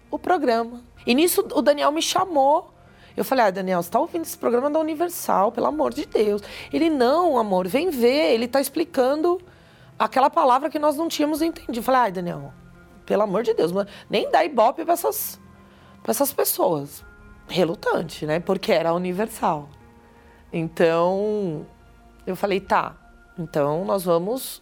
o 0.09 0.19
programa. 0.19 0.81
E 1.05 1.13
nisso 1.13 1.47
o 1.53 1.61
Daniel 1.61 1.91
me 1.91 2.01
chamou. 2.01 2.71
Eu 3.15 3.23
falei, 3.23 3.45
ah, 3.45 3.51
Daniel, 3.51 3.81
você 3.81 3.87
está 3.87 3.99
ouvindo 3.99 4.23
esse 4.23 4.37
programa 4.37 4.69
da 4.69 4.79
Universal, 4.79 5.51
pelo 5.51 5.67
amor 5.67 5.93
de 5.93 6.05
Deus. 6.05 6.41
Ele, 6.73 6.89
não, 6.89 7.37
amor, 7.37 7.67
vem 7.67 7.89
ver, 7.89 8.33
ele 8.33 8.45
está 8.45 8.59
explicando 8.59 9.39
aquela 9.97 10.29
palavra 10.29 10.69
que 10.69 10.77
nós 10.77 10.97
não 10.97 11.07
tínhamos 11.07 11.41
entendido. 11.41 11.79
Eu 11.79 11.83
falei, 11.83 12.01
ah, 12.01 12.09
Daniel, 12.09 12.53
pelo 13.05 13.23
amor 13.23 13.43
de 13.43 13.53
Deus, 13.53 13.71
nem 14.09 14.29
dá 14.29 14.43
ibope 14.43 14.83
para 14.83 14.93
essas, 14.93 15.39
pra 16.01 16.11
essas 16.11 16.33
pessoas. 16.33 17.03
Relutante, 17.47 18.25
né? 18.25 18.39
Porque 18.39 18.71
era 18.71 18.93
universal. 18.93 19.69
Então, 20.51 21.65
eu 22.25 22.35
falei, 22.35 22.59
tá, 22.59 22.95
então 23.37 23.85
nós 23.85 24.03
vamos 24.03 24.61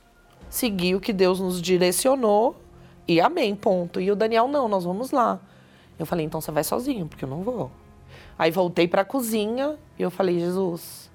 seguir 0.50 0.96
o 0.96 1.00
que 1.00 1.14
Deus 1.14 1.40
nos 1.40 1.62
direcionou 1.62 2.56
e 3.08 3.20
amém, 3.20 3.56
ponto. 3.56 4.00
E 4.00 4.12
o 4.12 4.16
Daniel, 4.16 4.48
não, 4.48 4.68
nós 4.68 4.84
vamos 4.84 5.12
lá. 5.12 5.40
Eu 5.98 6.06
falei, 6.06 6.26
então 6.26 6.42
você 6.42 6.52
vai 6.52 6.64
sozinho, 6.64 7.08
porque 7.08 7.26
eu 7.26 7.30
não 7.30 7.44
vou. 7.44 7.72
Aí 8.38 8.52
voltei 8.52 8.88
para 8.88 9.04
a 9.04 9.06
cozinha 9.06 9.78
e 9.98 10.02
eu 10.02 10.10
falei, 10.10 10.40
Jesus, 10.40 11.12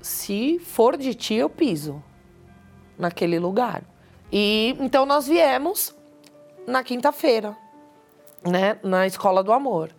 se 0.00 0.58
for 0.58 0.96
de 0.96 1.14
ti, 1.14 1.34
eu 1.34 1.48
piso 1.48 2.02
naquele 2.98 3.38
lugar. 3.38 3.84
E 4.32 4.74
então 4.80 5.04
nós 5.04 5.26
viemos 5.26 5.94
na 6.66 6.82
quinta-feira, 6.82 7.54
né, 8.42 8.78
na 8.82 9.06
Escola 9.06 9.42
do 9.42 9.52
Amor. 9.52 9.94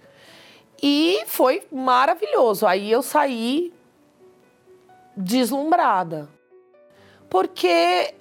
E 0.81 1.23
foi 1.27 1.65
maravilhoso. 1.71 2.65
Aí 2.65 2.91
eu 2.91 3.03
saí 3.03 3.71
deslumbrada. 5.15 6.27
Porque 7.29 8.13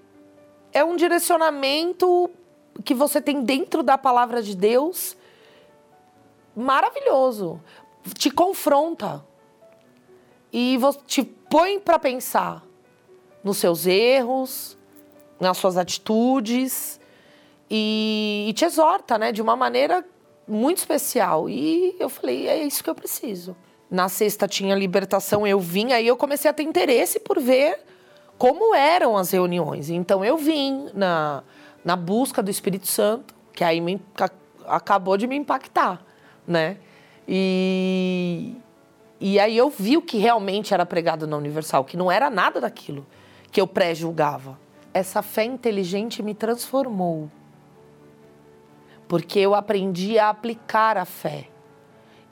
é 0.72 0.84
um 0.84 0.94
direcionamento 0.94 2.30
que 2.84 2.94
você 2.94 3.20
tem 3.20 3.42
dentro 3.42 3.82
da 3.82 3.96
palavra 3.96 4.42
de 4.42 4.54
Deus 4.54 5.16
maravilhoso. 6.54 7.60
Te 8.14 8.30
confronta. 8.30 9.24
E 10.52 10.78
te 11.06 11.24
põe 11.24 11.80
para 11.80 11.98
pensar 11.98 12.62
nos 13.42 13.56
seus 13.56 13.86
erros, 13.86 14.76
nas 15.42 15.58
suas 15.58 15.76
atitudes 15.76 17.00
e, 17.68 18.46
e 18.48 18.52
te 18.52 18.64
exorta, 18.64 19.18
né, 19.18 19.32
de 19.32 19.42
uma 19.42 19.56
maneira 19.56 20.04
muito 20.46 20.78
especial. 20.78 21.50
E 21.50 21.96
eu 21.98 22.08
falei, 22.08 22.46
é 22.46 22.62
isso 22.62 22.82
que 22.82 22.88
eu 22.88 22.94
preciso. 22.94 23.56
Na 23.90 24.08
sexta 24.08 24.46
tinha 24.46 24.74
libertação, 24.74 25.44
eu 25.44 25.58
vim, 25.58 25.92
aí 25.92 26.06
eu 26.06 26.16
comecei 26.16 26.48
a 26.48 26.54
ter 26.54 26.62
interesse 26.62 27.18
por 27.18 27.40
ver 27.40 27.80
como 28.38 28.72
eram 28.72 29.16
as 29.16 29.32
reuniões. 29.32 29.90
Então 29.90 30.24
eu 30.24 30.36
vim 30.38 30.88
na, 30.94 31.42
na 31.84 31.96
busca 31.96 32.40
do 32.40 32.50
Espírito 32.50 32.86
Santo 32.86 33.34
que 33.52 33.64
aí 33.64 33.80
me, 33.80 34.00
acabou 34.66 35.16
de 35.16 35.26
me 35.26 35.36
impactar, 35.36 36.00
né? 36.46 36.78
E, 37.28 38.54
e 39.20 39.38
aí 39.38 39.56
eu 39.56 39.68
vi 39.68 39.96
o 39.96 40.02
que 40.02 40.18
realmente 40.18 40.72
era 40.72 40.86
pregado 40.86 41.26
na 41.26 41.36
Universal, 41.36 41.84
que 41.84 41.96
não 41.96 42.10
era 42.10 42.30
nada 42.30 42.60
daquilo 42.60 43.04
que 43.50 43.60
eu 43.60 43.66
pré-julgava. 43.66 44.58
Essa 44.94 45.22
fé 45.22 45.44
inteligente 45.44 46.22
me 46.22 46.34
transformou. 46.34 47.30
Porque 49.08 49.38
eu 49.38 49.54
aprendi 49.54 50.18
a 50.18 50.28
aplicar 50.30 50.96
a 50.96 51.04
fé. 51.04 51.48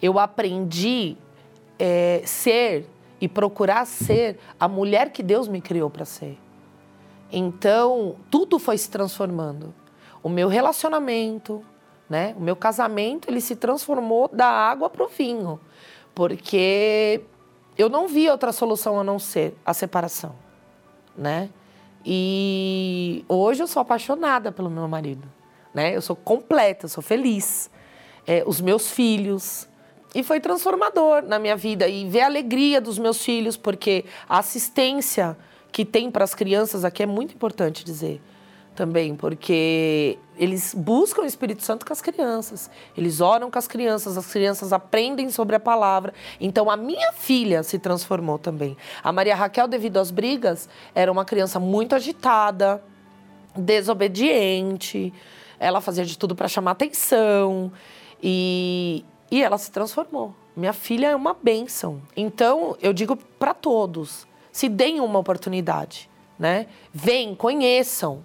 Eu 0.01 0.19
aprendi 0.19 1.17
é, 1.79 2.23
ser 2.25 2.89
e 3.21 3.29
procurar 3.29 3.87
ser 3.87 4.39
a 4.59 4.67
mulher 4.67 5.11
que 5.11 5.23
Deus 5.23 5.47
me 5.47 5.61
criou 5.61 5.91
para 5.91 6.05
ser. 6.05 6.39
Então, 7.31 8.17
tudo 8.31 8.59
foi 8.59 8.77
se 8.77 8.91
transformando. 8.91 9.75
O 10.23 10.29
meu 10.29 10.49
relacionamento, 10.49 11.65
né? 12.09 12.35
O 12.37 12.41
meu 12.41 12.57
casamento, 12.57 13.31
ele 13.31 13.41
se 13.41 13.55
transformou 13.55 14.29
da 14.33 14.47
água 14.47 14.91
para 14.91 15.05
o 15.05 15.09
vinho, 15.09 15.61
porque 16.15 17.23
eu 17.79 17.89
não 17.89 18.09
vi 18.09 18.29
outra 18.29 18.53
solução 18.53 18.99
a 18.99 19.05
não 19.05 19.19
ser 19.19 19.55
a 19.65 19.73
separação, 19.73 20.35
né? 21.17 21.49
E 22.05 23.25
hoje 23.29 23.63
eu 23.63 23.67
sou 23.67 23.81
apaixonada 23.83 24.51
pelo 24.51 24.71
meu 24.71 24.87
marido, 24.89 25.29
né? 25.75 25.95
Eu 25.95 26.03
sou 26.03 26.17
completa, 26.17 26.87
eu 26.87 26.89
sou 26.89 27.03
feliz. 27.03 27.71
É, 28.27 28.45
os 28.47 28.61
meus 28.61 28.91
filhos, 28.91 29.69
e 30.15 30.23
foi 30.23 30.41
transformador 30.41 31.23
na 31.23 31.39
minha 31.39 31.57
vida 31.57 31.89
e 31.89 32.09
ver 32.09 32.21
a 32.21 32.27
alegria 32.27 32.81
dos 32.81 32.99
meus 32.99 33.25
filhos, 33.25 33.57
porque 33.57 34.05
a 34.29 34.39
assistência 34.39 35.37
que 35.73 35.85
tem 35.85 36.11
para 36.11 36.25
as 36.25 36.35
crianças 36.35 36.85
aqui 36.85 37.03
é 37.03 37.07
muito 37.07 37.35
importante 37.35 37.85
dizer 37.85 38.21
também, 38.81 39.15
porque 39.15 40.19
eles 40.39 40.73
buscam 40.75 41.21
o 41.21 41.27
Espírito 41.27 41.63
Santo 41.63 41.85
com 41.85 41.93
as 41.93 42.01
crianças, 42.01 42.71
eles 42.97 43.21
oram 43.21 43.51
com 43.51 43.59
as 43.59 43.69
crianças, 43.69 44.17
as 44.17 44.33
crianças 44.33 44.73
aprendem 44.73 45.29
sobre 45.29 45.55
a 45.55 45.61
palavra. 45.61 46.15
Então 46.41 46.71
a 46.71 46.79
minha 46.79 47.13
filha 47.13 47.63
se 47.63 47.79
transformou 47.79 48.39
também. 48.39 48.75
A 49.05 49.13
Maria 49.13 49.37
Raquel, 49.37 49.69
devido 49.69 49.99
às 49.99 50.11
brigas, 50.11 50.67
era 50.95 51.13
uma 51.13 51.27
criança 51.27 51.61
muito 51.61 51.95
agitada, 51.95 52.83
desobediente, 53.55 55.13
ela 55.59 55.83
fazia 55.83 56.07
de 56.07 56.17
tudo 56.17 56.35
para 56.35 56.49
chamar 56.49 56.71
atenção 56.71 57.71
e, 58.23 59.05
e 59.31 59.43
ela 59.43 59.59
se 59.59 59.71
transformou. 59.71 60.35
Minha 60.57 60.73
filha 60.73 61.09
é 61.09 61.15
uma 61.15 61.35
bênção. 61.35 62.01
Então 62.17 62.79
eu 62.81 62.95
digo 62.95 63.15
para 63.15 63.53
todos, 63.53 64.27
se 64.51 64.71
deem 64.71 65.01
uma 65.01 65.19
oportunidade, 65.19 66.09
né? 66.39 66.67
Vem, 66.95 67.35
conheçam 67.35 68.25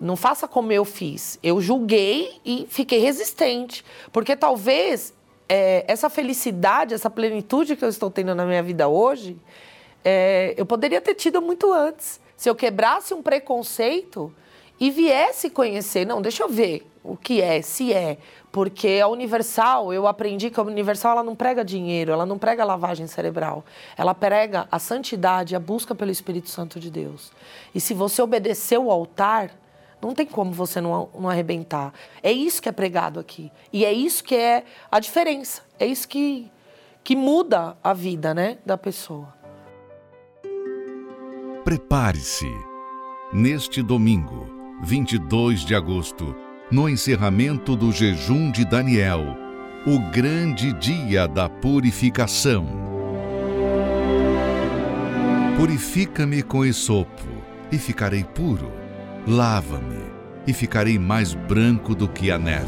não 0.00 0.16
faça 0.16 0.48
como 0.48 0.72
eu 0.72 0.84
fiz. 0.84 1.38
Eu 1.42 1.60
julguei 1.60 2.40
e 2.44 2.66
fiquei 2.70 3.00
resistente. 3.00 3.84
Porque 4.10 4.34
talvez 4.34 5.12
é, 5.48 5.84
essa 5.86 6.08
felicidade, 6.08 6.94
essa 6.94 7.10
plenitude 7.10 7.76
que 7.76 7.84
eu 7.84 7.88
estou 7.88 8.10
tendo 8.10 8.34
na 8.34 8.46
minha 8.46 8.62
vida 8.62 8.88
hoje, 8.88 9.36
é, 10.04 10.54
eu 10.56 10.64
poderia 10.64 11.00
ter 11.00 11.14
tido 11.14 11.42
muito 11.42 11.72
antes. 11.72 12.20
Se 12.36 12.48
eu 12.48 12.54
quebrasse 12.54 13.12
um 13.12 13.22
preconceito 13.22 14.32
e 14.78 14.90
viesse 14.90 15.50
conhecer, 15.50 16.06
não, 16.06 16.22
deixa 16.22 16.42
eu 16.42 16.48
ver 16.48 16.90
o 17.04 17.16
que 17.16 17.42
é, 17.42 17.60
se 17.60 17.92
é. 17.92 18.16
Porque 18.50 18.98
a 19.02 19.08
Universal, 19.08 19.92
eu 19.92 20.06
aprendi 20.06 20.50
que 20.50 20.58
a 20.58 20.62
Universal 20.62 21.12
ela 21.12 21.22
não 21.22 21.36
prega 21.36 21.64
dinheiro, 21.64 22.10
ela 22.12 22.24
não 22.24 22.38
prega 22.38 22.64
lavagem 22.64 23.06
cerebral. 23.06 23.64
Ela 23.96 24.14
prega 24.14 24.66
a 24.72 24.78
santidade, 24.78 25.54
a 25.54 25.60
busca 25.60 25.94
pelo 25.94 26.10
Espírito 26.10 26.48
Santo 26.48 26.80
de 26.80 26.90
Deus. 26.90 27.30
E 27.74 27.80
se 27.80 27.92
você 27.92 28.22
obedecer 28.22 28.78
o 28.78 28.90
altar, 28.90 29.50
não 30.02 30.14
tem 30.14 30.26
como 30.26 30.52
você 30.52 30.80
não, 30.80 31.08
não 31.18 31.28
arrebentar. 31.28 31.92
É 32.22 32.32
isso 32.32 32.62
que 32.62 32.68
é 32.68 32.72
pregado 32.72 33.20
aqui. 33.20 33.52
E 33.72 33.84
é 33.84 33.92
isso 33.92 34.24
que 34.24 34.34
é 34.34 34.64
a 34.90 34.98
diferença. 34.98 35.62
É 35.78 35.86
isso 35.86 36.08
que, 36.08 36.50
que 37.04 37.14
muda 37.14 37.76
a 37.82 37.92
vida 37.92 38.32
né, 38.32 38.58
da 38.64 38.78
pessoa. 38.78 39.34
Prepare-se. 41.64 42.50
Neste 43.32 43.80
domingo, 43.82 44.48
22 44.82 45.64
de 45.64 45.74
agosto, 45.74 46.34
no 46.70 46.88
encerramento 46.88 47.76
do 47.76 47.92
jejum 47.92 48.50
de 48.50 48.64
Daniel, 48.64 49.20
o 49.86 49.98
grande 50.10 50.72
dia 50.72 51.28
da 51.28 51.48
purificação. 51.48 52.66
Purifica-me 55.56 56.42
com 56.42 56.64
esopo 56.64 57.22
e 57.70 57.78
ficarei 57.78 58.24
puro 58.24 58.79
Lava-me 59.26 60.00
e 60.46 60.52
ficarei 60.52 60.98
mais 60.98 61.34
branco 61.34 61.94
do 61.94 62.08
que 62.08 62.30
a 62.30 62.38
neve. 62.38 62.66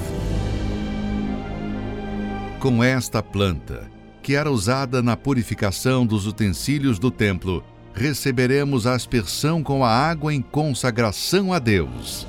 Com 2.61 2.85
esta 2.85 3.23
planta, 3.23 3.91
que 4.23 4.35
era 4.35 4.51
usada 4.51 5.03
na 5.03 5.17
purificação 5.17 6.07
dos 6.07 6.27
utensílios 6.27 6.99
do 6.99 7.11
templo, 7.11 7.65
receberemos 7.95 8.87
a 8.87 8.95
aspersão 8.95 9.63
com 9.63 9.85
a 9.85 9.91
água 9.91 10.33
em 10.33 10.43
consagração 10.43 11.53
a 11.53 11.59
Deus. 11.59 12.27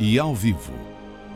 E 0.00 0.18
ao 0.18 0.34
vivo, 0.34 0.72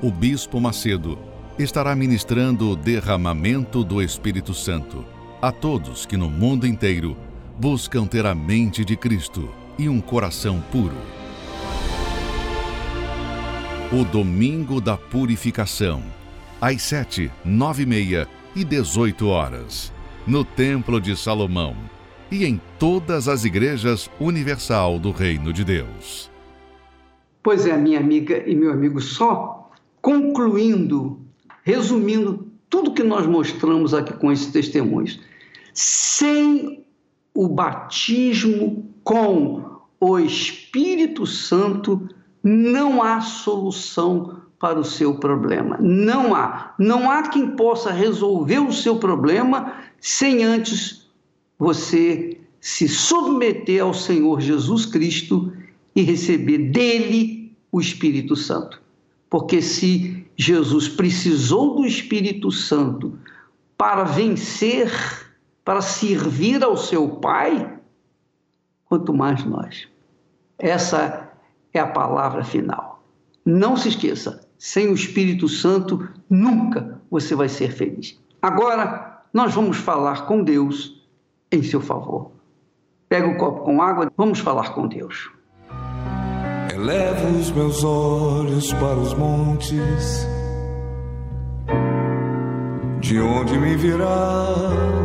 o 0.03 0.11
Bispo 0.11 0.61
Macedo 0.61 1.17
estará 1.57 1.95
ministrando 1.95 2.71
o 2.71 2.77
derramamento 2.77 3.85
do 3.85 4.03
Espírito 4.03 4.53
Santo 4.53 5.05
a 5.41 5.53
todos 5.53 6.05
que 6.05 6.17
no 6.17 6.29
mundo 6.29 6.67
inteiro 6.67 7.17
buscam 7.59 8.07
ter 8.07 8.27
a 8.27 8.35
mente 8.35 8.85
de 8.85 8.97
Cristo 8.97 9.49
e 9.79 9.89
um 9.89 10.01
coração 10.01 10.61
puro 10.73 11.18
o 13.91 14.05
Domingo 14.05 14.83
da 14.83 14.99
Purificação, 14.99 16.03
às 16.61 16.83
sete, 16.83 17.31
nove 17.43 17.85
e 17.85 17.87
meia 17.87 18.29
e 18.55 18.63
dezoito 18.63 19.29
horas, 19.29 19.91
no 20.27 20.45
Templo 20.45 21.01
de 21.01 21.17
Salomão 21.17 21.75
e 22.31 22.45
em 22.45 22.61
todas 22.79 23.29
as 23.29 23.47
igrejas 23.47 24.11
universal 24.21 24.99
do 24.99 25.11
Reino 25.11 25.55
de 25.55 25.65
Deus. 25.65 26.31
Pois 27.43 27.65
é, 27.65 27.75
minha 27.79 27.99
amiga 27.99 28.45
e 28.47 28.55
meu 28.55 28.73
amigo, 28.73 29.01
só 29.01 29.71
concluindo, 30.03 31.19
resumindo 31.65 32.47
tudo 32.69 32.93
que 32.93 33.03
nós 33.03 33.27
mostramos 33.27 33.95
aqui 33.95 34.13
com 34.13 34.31
esses 34.31 34.49
testemunhos, 34.49 35.19
sem 35.73 36.85
o 37.33 37.49
batismo 37.49 38.87
com 39.03 39.79
o 39.99 40.19
Espírito 40.19 41.25
Santo, 41.25 42.07
não 42.49 43.03
há 43.03 43.21
solução 43.21 44.41
para 44.59 44.81
o 44.81 44.85
seu 44.85 45.15
problema. 45.15 45.77
Não 45.81 46.35
há. 46.35 46.75
Não 46.79 47.11
há 47.11 47.29
quem 47.29 47.51
possa 47.51 47.93
resolver 47.93 48.59
o 48.59 48.73
seu 48.73 48.97
problema 48.97 49.75
sem 50.01 50.43
antes 50.45 51.07
você 51.59 52.41
se 52.61 52.89
submeter 52.89 53.83
ao 53.83 53.93
Senhor 53.93 54.41
Jesus 54.41 54.87
Cristo 54.87 55.53
e 55.95 56.03
receber 56.03 56.71
dele 56.71 57.53
o 57.71 57.81
Espírito 57.81 58.35
Santo. 58.35 58.81
Porque 59.29 59.61
se 59.61 60.27
Jesus 60.37 60.89
precisou 60.89 61.77
do 61.77 61.87
Espírito 61.87 62.51
Santo 62.51 63.19
para 63.77 64.05
vencer, 64.05 64.91
para 65.65 65.83
servir 65.83 66.65
ao 66.65 66.77
seu 66.77 67.09
Pai, 67.09 67.79
quanto 68.87 69.13
mais 69.13 69.45
nós. 69.45 69.87
Essa 70.59 71.28
é 71.73 71.81
a 71.81 71.87
palavra 71.87 72.45
final. 72.45 73.03
Não 73.45 73.77
se 73.77 73.89
esqueça, 73.89 74.47
sem 74.59 74.89
o 74.89 74.95
Espírito 74.95 75.49
Santo 75.49 76.09
nunca 76.29 77.01
você 77.11 77.35
vai 77.35 77.49
ser 77.49 77.73
feliz. 77.73 78.19
Agora 78.43 79.23
nós 79.33 79.55
vamos 79.55 79.77
falar 79.77 80.27
com 80.27 80.43
Deus 80.43 81.07
em 81.51 81.63
seu 81.63 81.81
favor. 81.81 82.33
Pega 83.09 83.27
o 83.27 83.31
um 83.31 83.37
copo 83.37 83.63
com 83.63 83.81
água, 83.81 84.13
vamos 84.17 84.39
falar 84.39 84.75
com 84.75 84.87
Deus. 84.87 85.31
Elevo 86.73 87.39
os 87.39 87.51
meus 87.51 87.83
olhos 87.83 88.73
para 88.75 88.97
os 88.97 89.15
montes, 89.15 90.27
de 93.01 93.19
onde 93.19 93.59
me 93.59 93.77
virá 93.77 94.55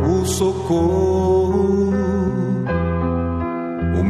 o 0.06 0.24
socorro 0.26 1.83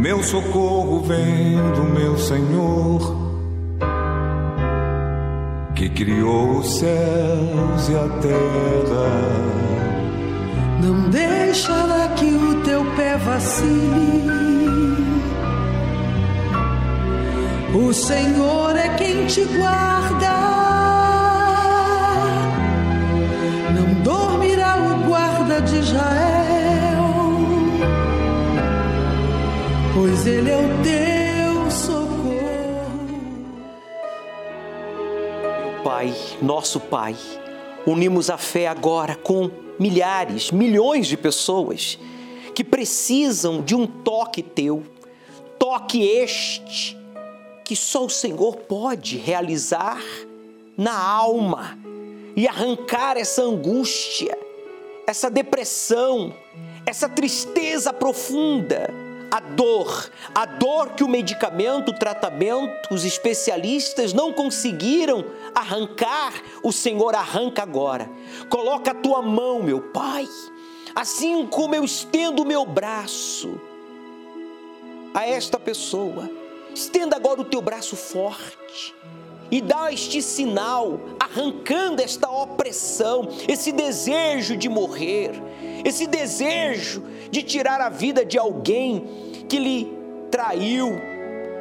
meu 0.04 0.22
socorro 0.22 1.00
vem 1.00 1.56
do 1.72 1.84
meu 1.84 2.18
Senhor, 2.18 3.00
que 5.74 5.88
criou 5.88 6.58
os 6.58 6.78
céus 6.78 7.88
e 7.88 7.94
a 7.94 8.08
terra. 8.20 9.08
Não 10.82 11.08
deixará 11.08 12.08
que 12.08 12.26
o 12.26 12.60
teu 12.60 12.84
pé 12.96 13.16
vacile. 13.16 14.28
O 17.74 17.90
Senhor 17.94 18.76
é 18.76 18.88
quem 18.98 19.26
te 19.26 19.42
guarda. 19.56 20.34
Não 23.74 24.02
dormirá 24.02 24.76
o 24.76 25.08
guarda 25.08 25.62
de 25.62 25.78
Israel 25.78 26.23
pois 29.94 30.26
Ele 30.26 30.50
é 30.50 30.56
o 30.56 30.82
teu 30.82 31.70
socorro. 31.70 33.04
Meu 35.62 35.82
Pai 35.84 36.12
nosso 36.42 36.80
Pai, 36.80 37.16
unimos 37.86 38.28
a 38.28 38.36
fé 38.36 38.66
agora 38.66 39.14
com 39.14 39.48
milhares, 39.78 40.50
milhões 40.50 41.06
de 41.06 41.16
pessoas 41.16 41.98
que 42.54 42.64
precisam 42.64 43.62
de 43.62 43.74
um 43.74 43.86
toque 43.86 44.42
teu, 44.42 44.82
toque 45.58 46.02
este 46.02 46.96
que 47.64 47.74
só 47.74 48.04
o 48.04 48.10
Senhor 48.10 48.56
pode 48.56 49.16
realizar 49.16 50.02
na 50.76 50.96
alma 50.96 51.78
e 52.36 52.46
arrancar 52.46 53.16
essa 53.16 53.42
angústia, 53.42 54.36
essa 55.06 55.30
depressão, 55.30 56.34
essa 56.84 57.08
tristeza 57.08 57.92
profunda, 57.92 59.03
a 59.34 59.40
dor, 59.40 60.12
a 60.32 60.46
dor 60.46 60.90
que 60.90 61.02
o 61.02 61.08
medicamento, 61.08 61.88
o 61.88 61.98
tratamento, 61.98 62.94
os 62.94 63.04
especialistas 63.04 64.12
não 64.12 64.32
conseguiram 64.32 65.24
arrancar, 65.52 66.40
o 66.62 66.70
Senhor 66.70 67.16
arranca 67.16 67.60
agora. 67.60 68.08
Coloca 68.48 68.92
a 68.92 68.94
tua 68.94 69.20
mão, 69.20 69.60
meu 69.60 69.80
Pai, 69.80 70.28
assim 70.94 71.48
como 71.48 71.74
eu 71.74 71.84
estendo 71.84 72.42
o 72.42 72.46
meu 72.46 72.64
braço 72.64 73.60
a 75.12 75.26
esta 75.26 75.58
pessoa. 75.58 76.30
Estenda 76.72 77.16
agora 77.16 77.40
o 77.40 77.44
teu 77.44 77.60
braço 77.60 77.96
forte 77.96 78.94
e 79.50 79.60
dá 79.60 79.92
este 79.92 80.22
sinal, 80.22 81.00
arrancando 81.18 82.00
esta 82.00 82.30
opressão, 82.30 83.28
esse 83.48 83.72
desejo 83.72 84.56
de 84.56 84.68
morrer, 84.68 85.32
esse 85.84 86.06
desejo 86.06 87.02
de 87.32 87.42
tirar 87.42 87.80
a 87.80 87.88
vida 87.88 88.24
de 88.24 88.38
alguém 88.38 89.23
que 89.48 89.58
lhe 89.58 89.92
traiu, 90.30 91.00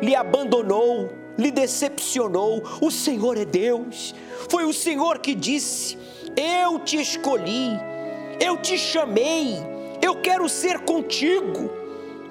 lhe 0.01 0.15
abandonou, 0.15 1.09
lhe 1.37 1.51
decepcionou. 1.51 2.63
O 2.81 2.91
Senhor 2.91 3.37
é 3.37 3.45
Deus. 3.45 4.13
Foi 4.49 4.65
o 4.65 4.73
Senhor 4.73 5.19
que 5.19 5.35
disse: 5.35 5.97
Eu 6.35 6.79
te 6.79 6.99
escolhi, 6.99 7.69
eu 8.39 8.57
te 8.57 8.77
chamei, 8.77 9.57
eu 10.01 10.15
quero 10.21 10.47
ser 10.49 10.79
contigo 10.79 11.83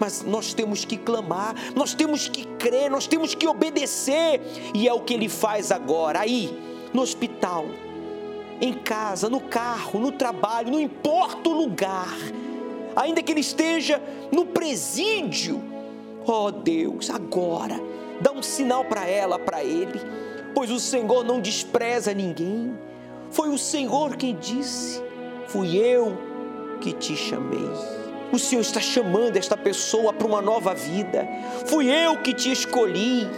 mas 0.03 0.21
nós 0.25 0.53
temos 0.53 0.85
que 0.85 0.97
clamar, 0.97 1.55
nós 1.77 1.95
temos 1.95 2.29
que 2.29 2.45
crer, 2.59 2.91
nós 2.91 3.07
temos 3.07 3.37
que 3.37 3.47
obedecer, 3.47 4.41
e 4.75 4.89
é 4.89 4.93
o 4.93 5.01
que 5.01 5.15
ele 5.15 5.29
faz 5.29 5.71
agora, 5.71 6.19
aí, 6.19 6.53
no 6.93 7.03
hospital, 7.03 7.67
em 8.61 8.73
casa, 8.73 9.29
no 9.29 9.41
carro, 9.41 10.01
no 10.01 10.11
trabalho, 10.11 10.73
não 10.73 10.81
importa 10.81 11.49
o 11.49 11.53
lugar, 11.53 12.17
ainda 12.95 13.23
que 13.23 13.33
ele 13.33 13.41
esteja 13.41 14.01
no 14.31 14.47
presídio, 14.47 15.63
ó 16.27 16.47
oh 16.47 16.51
Deus, 16.51 17.11
agora, 17.11 17.81
dá 18.21 18.33
um 18.33 18.43
sinal 18.43 18.85
para 18.85 19.07
ela, 19.07 19.39
para 19.39 19.65
ele, 19.65 20.01
pois 20.55 20.71
o 20.71 20.79
Senhor 20.79 21.25
não 21.25 21.41
despreza 21.41 22.15
ninguém, 22.15 22.77
foi 23.31 23.49
o 23.49 23.59
Senhor 23.59 24.17
quem 24.17 24.37
disse: 24.37 25.03
Fui 25.47 25.77
eu 25.77 26.17
que 26.81 26.93
te 26.93 27.17
chamei. 27.17 27.71
O 28.33 28.39
Senhor 28.39 28.63
está 28.63 28.81
chamando 28.81 29.37
esta 29.37 29.57
pessoa 29.57 30.13
para 30.13 30.27
uma 30.27 30.41
nova 30.41 30.75
vida. 30.75 31.29
Fui 31.67 31.91
eu 31.91 32.17
que 32.19 32.33
te 32.33 32.51
escolhi. 32.51 33.29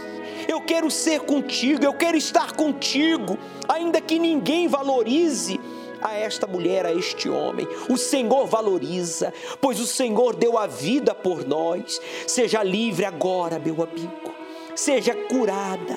Eu 0.46 0.60
quero 0.60 0.90
ser 0.90 1.20
contigo, 1.20 1.84
eu 1.84 1.92
quero 1.94 2.16
estar 2.16 2.52
contigo, 2.52 3.38
ainda 3.68 4.00
que 4.00 4.18
ninguém 4.18 4.68
valorize 4.68 5.58
a 6.04 6.14
esta 6.14 6.46
mulher, 6.46 6.86
a 6.86 6.92
este 6.92 7.28
homem. 7.28 7.66
O 7.88 7.96
Senhor 7.96 8.46
valoriza, 8.46 9.32
pois 9.60 9.80
o 9.80 9.86
Senhor 9.86 10.36
deu 10.36 10.56
a 10.56 10.66
vida 10.66 11.14
por 11.14 11.44
nós. 11.44 12.00
Seja 12.26 12.62
livre 12.62 13.04
agora, 13.04 13.58
meu 13.58 13.82
amigo. 13.82 14.34
Seja 14.76 15.14
curada. 15.14 15.96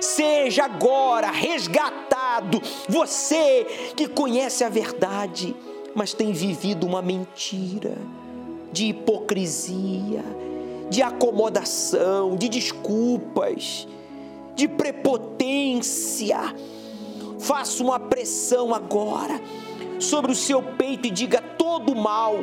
Seja 0.00 0.64
agora 0.64 1.30
resgatado. 1.30 2.62
Você 2.88 3.66
que 3.96 4.06
conhece 4.06 4.62
a 4.64 4.68
verdade 4.68 5.54
mas 5.94 6.12
tem 6.12 6.32
vivido 6.32 6.86
uma 6.86 7.00
mentira 7.00 7.96
de 8.72 8.86
hipocrisia, 8.86 10.24
de 10.90 11.00
acomodação, 11.00 12.36
de 12.36 12.48
desculpas, 12.48 13.86
de 14.56 14.66
prepotência. 14.66 16.54
Faça 17.44 17.82
uma 17.82 18.00
pressão 18.00 18.74
agora 18.74 19.38
sobre 20.00 20.32
o 20.32 20.34
seu 20.34 20.62
peito 20.62 21.08
e 21.08 21.10
diga 21.10 21.42
todo 21.42 21.94
mal, 21.94 22.38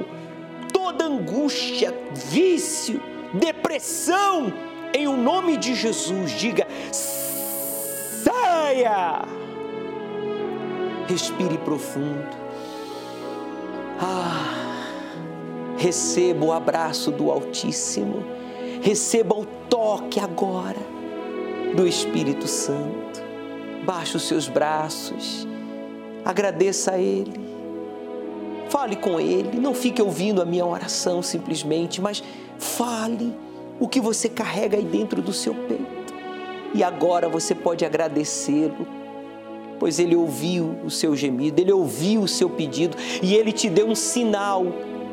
toda 0.72 1.06
angústia, 1.06 1.91
vício, 2.14 3.02
depressão, 3.34 4.54
em 4.93 5.08
o 5.08 5.18
nome 5.18 5.58
de 5.58 5.74
Jesus, 5.74 6.34
diga: 6.34 6.68
saia! 8.22 9.24
Respire 11.08 11.58
profundo. 11.58 12.38
Ah, 13.99 14.86
receba 15.78 16.45
o 16.45 16.52
abraço 16.52 17.10
do 17.10 17.32
Altíssimo, 17.32 18.24
receba 18.84 19.34
o 19.34 19.47
toque 19.68 20.20
agora 20.20 20.78
do 21.76 21.88
Espírito 21.88 22.47
Santo. 22.47 23.30
Baixe 23.84 24.17
os 24.17 24.23
seus 24.23 24.47
braços, 24.47 25.47
agradeça 26.23 26.91
a 26.91 26.97
Ele, 26.99 27.34
fale 28.69 28.95
com 28.95 29.19
Ele, 29.19 29.59
não 29.59 29.73
fique 29.73 30.01
ouvindo 30.01 30.41
a 30.41 30.45
minha 30.45 30.65
oração 30.65 31.21
simplesmente, 31.23 31.99
mas 31.99 32.23
fale 32.57 33.36
o 33.79 33.88
que 33.88 33.99
você 33.99 34.29
carrega 34.29 34.77
aí 34.77 34.86
dentro 34.86 35.21
do 35.21 35.34
seu 35.34 35.55
peito. 35.55 36.13
E 36.73 36.84
agora 36.84 37.27
você 37.27 37.55
pode 37.55 37.84
agradecê-lo 37.84 39.01
pois 39.82 39.97
ele 39.97 40.15
ouviu 40.15 40.75
o 40.86 40.91
seu 40.91 41.15
gemido, 41.15 41.59
ele 41.59 41.71
ouviu 41.71 42.21
o 42.21 42.27
seu 42.27 42.47
pedido 42.47 42.95
e 43.19 43.34
ele 43.34 43.51
te 43.51 43.67
deu 43.67 43.88
um 43.88 43.95
sinal. 43.95 44.63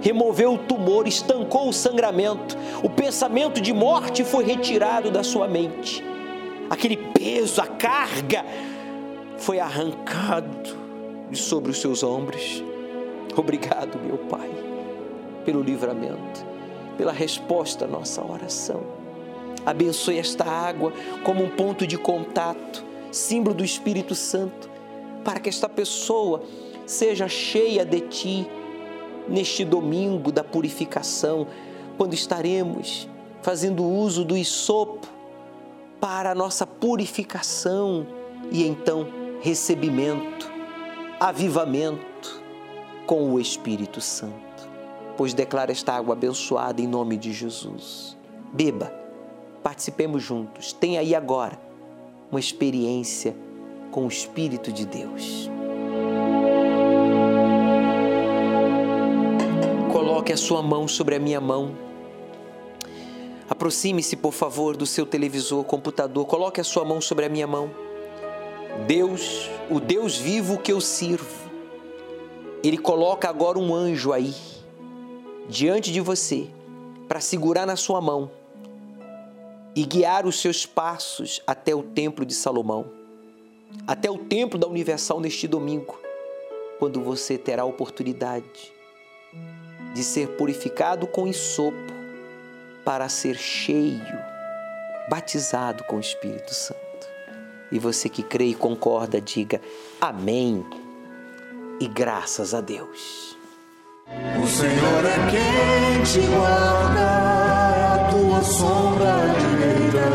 Removeu 0.02 0.52
o 0.52 0.58
tumor, 0.58 1.08
estancou 1.08 1.70
o 1.70 1.72
sangramento, 1.72 2.54
o 2.82 2.90
pensamento 2.90 3.62
de 3.62 3.72
morte 3.72 4.22
foi 4.22 4.44
retirado 4.44 5.10
da 5.10 5.24
sua 5.24 5.48
mente. 5.48 6.04
Aquele 6.70 6.96
peso, 6.96 7.60
a 7.60 7.66
carga, 7.66 8.44
foi 9.38 9.58
arrancado 9.58 10.76
de 11.30 11.38
sobre 11.38 11.70
os 11.70 11.80
seus 11.80 12.02
ombros. 12.02 12.62
Obrigado, 13.36 13.98
meu 13.98 14.18
Pai, 14.18 14.50
pelo 15.44 15.62
livramento, 15.62 16.44
pela 16.96 17.12
resposta 17.12 17.84
à 17.84 17.88
nossa 17.88 18.24
oração. 18.24 18.82
Abençoe 19.64 20.18
esta 20.18 20.44
água 20.44 20.92
como 21.24 21.44
um 21.44 21.50
ponto 21.50 21.86
de 21.86 21.96
contato 21.96 22.84
símbolo 23.10 23.54
do 23.54 23.64
Espírito 23.64 24.14
Santo, 24.14 24.68
para 25.24 25.40
que 25.40 25.48
esta 25.48 25.68
pessoa 25.68 26.42
seja 26.86 27.28
cheia 27.28 27.84
de 27.84 28.00
Ti 28.00 28.46
neste 29.28 29.64
domingo 29.64 30.32
da 30.32 30.42
purificação, 30.42 31.46
quando 31.96 32.14
estaremos 32.14 33.08
fazendo 33.42 33.84
uso 33.84 34.24
do 34.24 34.36
isopo 34.36 35.17
para 36.00 36.30
a 36.30 36.34
nossa 36.34 36.66
purificação 36.66 38.06
e 38.50 38.66
então 38.66 39.06
recebimento, 39.40 40.50
avivamento 41.20 42.42
com 43.06 43.32
o 43.32 43.40
Espírito 43.40 44.00
Santo. 44.00 44.36
Pois 45.16 45.34
declara 45.34 45.72
esta 45.72 45.94
água 45.94 46.14
abençoada 46.14 46.80
em 46.80 46.86
nome 46.86 47.16
de 47.16 47.32
Jesus. 47.32 48.16
Beba, 48.52 48.92
participemos 49.62 50.22
juntos. 50.22 50.72
Tem 50.72 50.98
aí 50.98 51.14
agora 51.14 51.58
uma 52.30 52.38
experiência 52.38 53.34
com 53.90 54.04
o 54.04 54.08
Espírito 54.08 54.72
de 54.72 54.86
Deus. 54.86 55.50
Coloque 59.92 60.32
a 60.32 60.36
sua 60.36 60.62
mão 60.62 60.86
sobre 60.86 61.16
a 61.16 61.18
minha 61.18 61.40
mão. 61.40 61.87
Aproxime-se, 63.48 64.14
por 64.14 64.32
favor, 64.32 64.76
do 64.76 64.84
seu 64.84 65.06
televisor, 65.06 65.64
computador. 65.64 66.26
Coloque 66.26 66.60
a 66.60 66.64
sua 66.64 66.84
mão 66.84 67.00
sobre 67.00 67.24
a 67.24 67.28
minha 67.30 67.46
mão. 67.46 67.70
Deus, 68.86 69.48
o 69.70 69.80
Deus 69.80 70.16
vivo 70.16 70.58
que 70.58 70.70
eu 70.70 70.80
sirvo, 70.80 71.48
Ele 72.62 72.76
coloca 72.76 73.28
agora 73.28 73.58
um 73.58 73.74
anjo 73.74 74.12
aí, 74.12 74.34
diante 75.48 75.90
de 75.90 76.00
você, 76.00 76.48
para 77.08 77.20
segurar 77.20 77.66
na 77.66 77.76
sua 77.76 78.00
mão 78.00 78.30
e 79.74 79.84
guiar 79.84 80.26
os 80.26 80.40
seus 80.40 80.66
passos 80.66 81.40
até 81.46 81.74
o 81.74 81.82
Templo 81.82 82.26
de 82.26 82.34
Salomão, 82.34 82.86
até 83.86 84.10
o 84.10 84.18
Templo 84.18 84.58
da 84.58 84.66
Universal 84.66 85.20
neste 85.20 85.48
domingo, 85.48 85.98
quando 86.78 87.00
você 87.00 87.38
terá 87.38 87.62
a 87.62 87.66
oportunidade 87.66 88.72
de 89.94 90.04
ser 90.04 90.28
purificado 90.36 91.06
com 91.06 91.26
ensopo 91.26 91.97
para 92.88 93.06
ser 93.10 93.36
cheio, 93.36 94.18
batizado 95.10 95.84
com 95.84 95.96
o 95.96 96.00
Espírito 96.00 96.54
Santo. 96.54 96.78
E 97.70 97.78
você 97.78 98.08
que 98.08 98.22
crê 98.22 98.46
e 98.46 98.54
concorda, 98.54 99.20
diga 99.20 99.60
amém 100.00 100.64
e 101.78 101.86
graças 101.86 102.54
a 102.54 102.62
Deus. 102.62 103.36
O 104.42 104.46
Senhor 104.46 105.04
é 105.04 105.18
quem 105.30 106.02
te 106.02 106.26
guarda, 106.28 107.94
a 107.94 108.08
tua 108.10 108.42
sombra 108.42 109.16
direita. 109.38 110.08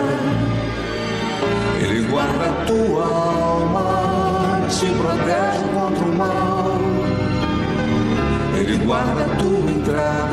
Ele 1.79 2.07
guarda 2.07 2.45
a 2.49 2.65
tua 2.65 3.05
alma 3.05 4.67
te 4.67 4.87
protege 4.87 5.63
contra 5.75 6.05
o 6.05 6.17
mal. 6.17 6.79
Ele 8.57 8.77
guarda 8.83 9.25
a 9.25 9.35
tua 9.35 9.71
entrada 9.71 10.32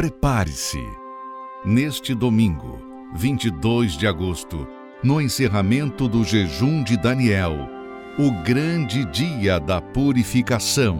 Prepare-se. 0.00 0.82
Neste 1.62 2.14
domingo, 2.14 2.80
22 3.16 3.98
de 3.98 4.06
agosto, 4.06 4.66
no 5.02 5.20
encerramento 5.20 6.08
do 6.08 6.24
jejum 6.24 6.82
de 6.82 6.96
Daniel, 6.96 7.68
o 8.18 8.30
grande 8.42 9.04
dia 9.04 9.60
da 9.60 9.78
purificação. 9.78 10.98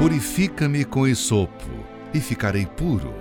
Purifica-me 0.00 0.84
com 0.84 1.06
esopo 1.06 1.70
e 2.12 2.18
ficarei 2.18 2.66
puro. 2.66 3.14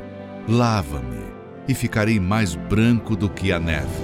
Lava-me 0.47 1.27
e 1.67 1.75
ficarei 1.75 2.19
mais 2.19 2.55
branco 2.55 3.15
do 3.15 3.29
que 3.29 3.51
a 3.51 3.59
neve. 3.59 4.01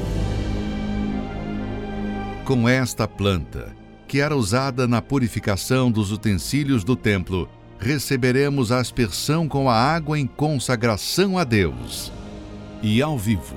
Com 2.45 2.69
esta 2.69 3.07
planta, 3.07 3.75
que 4.07 4.19
era 4.19 4.35
usada 4.35 4.87
na 4.87 5.01
purificação 5.01 5.89
dos 5.89 6.11
utensílios 6.11 6.83
do 6.83 6.95
templo, 6.95 7.49
receberemos 7.79 8.71
a 8.71 8.79
aspersão 8.79 9.47
com 9.47 9.69
a 9.69 9.75
água 9.75 10.17
em 10.17 10.25
consagração 10.25 11.37
a 11.37 11.43
Deus. 11.43 12.11
E 12.81 13.01
ao 13.01 13.17
vivo, 13.17 13.55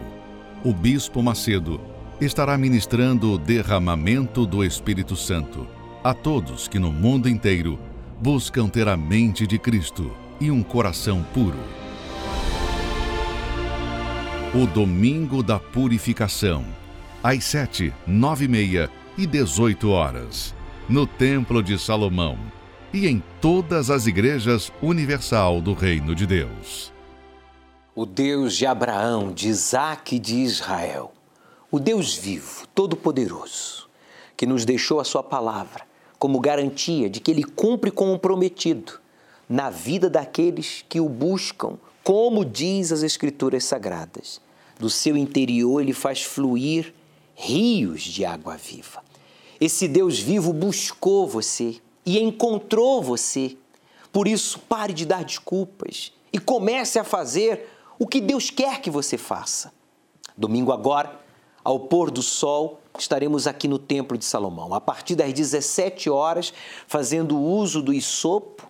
o 0.64 0.72
Bispo 0.72 1.22
Macedo 1.22 1.80
estará 2.20 2.58
ministrando 2.58 3.32
o 3.32 3.38
derramamento 3.38 4.44
do 4.44 4.64
Espírito 4.64 5.14
Santo 5.14 5.66
a 6.02 6.14
todos 6.14 6.68
que 6.68 6.78
no 6.78 6.92
mundo 6.92 7.28
inteiro 7.28 7.78
buscam 8.20 8.68
ter 8.68 8.88
a 8.88 8.96
mente 8.96 9.46
de 9.46 9.58
Cristo 9.58 10.12
e 10.40 10.50
um 10.50 10.62
coração 10.62 11.24
puro. 11.34 11.58
O 14.54 14.66
Domingo 14.66 15.42
da 15.42 15.58
Purificação, 15.58 16.64
às 17.22 17.44
sete, 17.44 17.92
nove 18.06 18.46
e 18.46 18.48
meia 18.48 18.90
e 19.16 19.26
dezoito 19.26 19.90
horas, 19.90 20.54
no 20.88 21.06
Templo 21.06 21.62
de 21.62 21.78
Salomão 21.78 22.38
e 22.92 23.06
em 23.06 23.22
todas 23.40 23.90
as 23.90 24.06
igrejas 24.06 24.72
universal 24.82 25.60
do 25.60 25.74
Reino 25.74 26.14
de 26.14 26.26
Deus. 26.26 26.92
O 27.94 28.06
Deus 28.06 28.56
de 28.56 28.66
Abraão, 28.66 29.32
de 29.32 29.48
Isaac 29.48 30.16
e 30.16 30.18
de 30.18 30.36
Israel, 30.36 31.12
o 31.70 31.78
Deus 31.78 32.14
vivo, 32.14 32.66
todo-poderoso, 32.74 33.88
que 34.36 34.46
nos 34.46 34.64
deixou 34.64 35.00
a 35.00 35.04
Sua 35.04 35.22
palavra 35.22 35.86
como 36.18 36.40
garantia 36.40 37.10
de 37.10 37.20
que 37.20 37.30
Ele 37.30 37.44
cumpre 37.44 37.90
com 37.90 38.12
o 38.12 38.18
prometido 38.18 39.00
na 39.48 39.70
vida 39.70 40.08
daqueles 40.08 40.84
que 40.88 41.00
o 41.00 41.08
buscam 41.08 41.78
como 42.08 42.42
diz 42.42 42.90
as 42.90 43.02
Escrituras 43.02 43.64
Sagradas, 43.64 44.40
do 44.78 44.88
seu 44.88 45.14
interior 45.14 45.82
ele 45.82 45.92
faz 45.92 46.22
fluir 46.22 46.94
rios 47.34 48.00
de 48.00 48.24
água 48.24 48.56
viva. 48.56 49.02
Esse 49.60 49.86
Deus 49.86 50.18
vivo 50.18 50.50
buscou 50.50 51.28
você 51.28 51.76
e 52.08 52.18
encontrou 52.18 53.02
você. 53.02 53.54
Por 54.10 54.26
isso, 54.26 54.58
pare 54.60 54.94
de 54.94 55.04
dar 55.04 55.22
desculpas 55.22 56.10
e 56.32 56.38
comece 56.38 56.98
a 56.98 57.04
fazer 57.04 57.68
o 57.98 58.06
que 58.06 58.18
Deus 58.18 58.48
quer 58.48 58.80
que 58.80 58.88
você 58.88 59.18
faça. 59.18 59.70
Domingo 60.34 60.72
agora, 60.72 61.20
ao 61.62 61.80
pôr 61.80 62.10
do 62.10 62.22
sol, 62.22 62.80
estaremos 62.98 63.46
aqui 63.46 63.68
no 63.68 63.78
Templo 63.78 64.16
de 64.16 64.24
Salomão, 64.24 64.72
a 64.72 64.80
partir 64.80 65.16
das 65.16 65.34
17 65.34 66.08
horas, 66.08 66.50
fazendo 66.86 67.38
uso 67.38 67.82
do 67.82 67.92
isopo, 67.92 68.66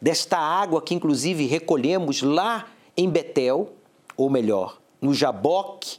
desta 0.00 0.38
água 0.38 0.80
que 0.80 0.94
inclusive 0.94 1.44
recolhemos 1.44 2.22
lá 2.22 2.68
em 2.96 3.10
Betel, 3.10 3.74
ou 4.16 4.30
melhor, 4.30 4.78
no 4.98 5.12
Jaboque, 5.12 5.98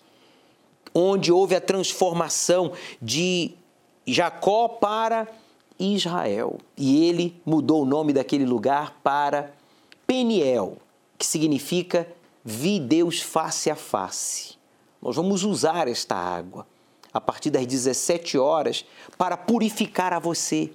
onde 0.91 1.31
houve 1.31 1.53
a 1.53 1.61
transformação 1.61 2.71
de 2.99 3.53
Jacó 4.07 4.67
para 4.67 5.27
Israel. 5.79 6.57
E 6.77 7.05
ele 7.05 7.41
mudou 7.45 7.83
o 7.83 7.85
nome 7.85 8.13
daquele 8.13 8.45
lugar 8.45 8.99
para 9.01 9.53
Peniel, 10.05 10.77
que 11.17 11.25
significa 11.25 12.07
vi 12.43 12.79
Deus 12.79 13.21
face 13.21 13.69
a 13.69 13.75
face. 13.75 14.57
Nós 15.01 15.15
vamos 15.15 15.43
usar 15.43 15.87
esta 15.87 16.15
água 16.15 16.67
a 17.13 17.21
partir 17.21 17.49
das 17.49 17.65
17 17.65 18.37
horas 18.37 18.85
para 19.17 19.37
purificar 19.37 20.13
a 20.13 20.19
você 20.19 20.71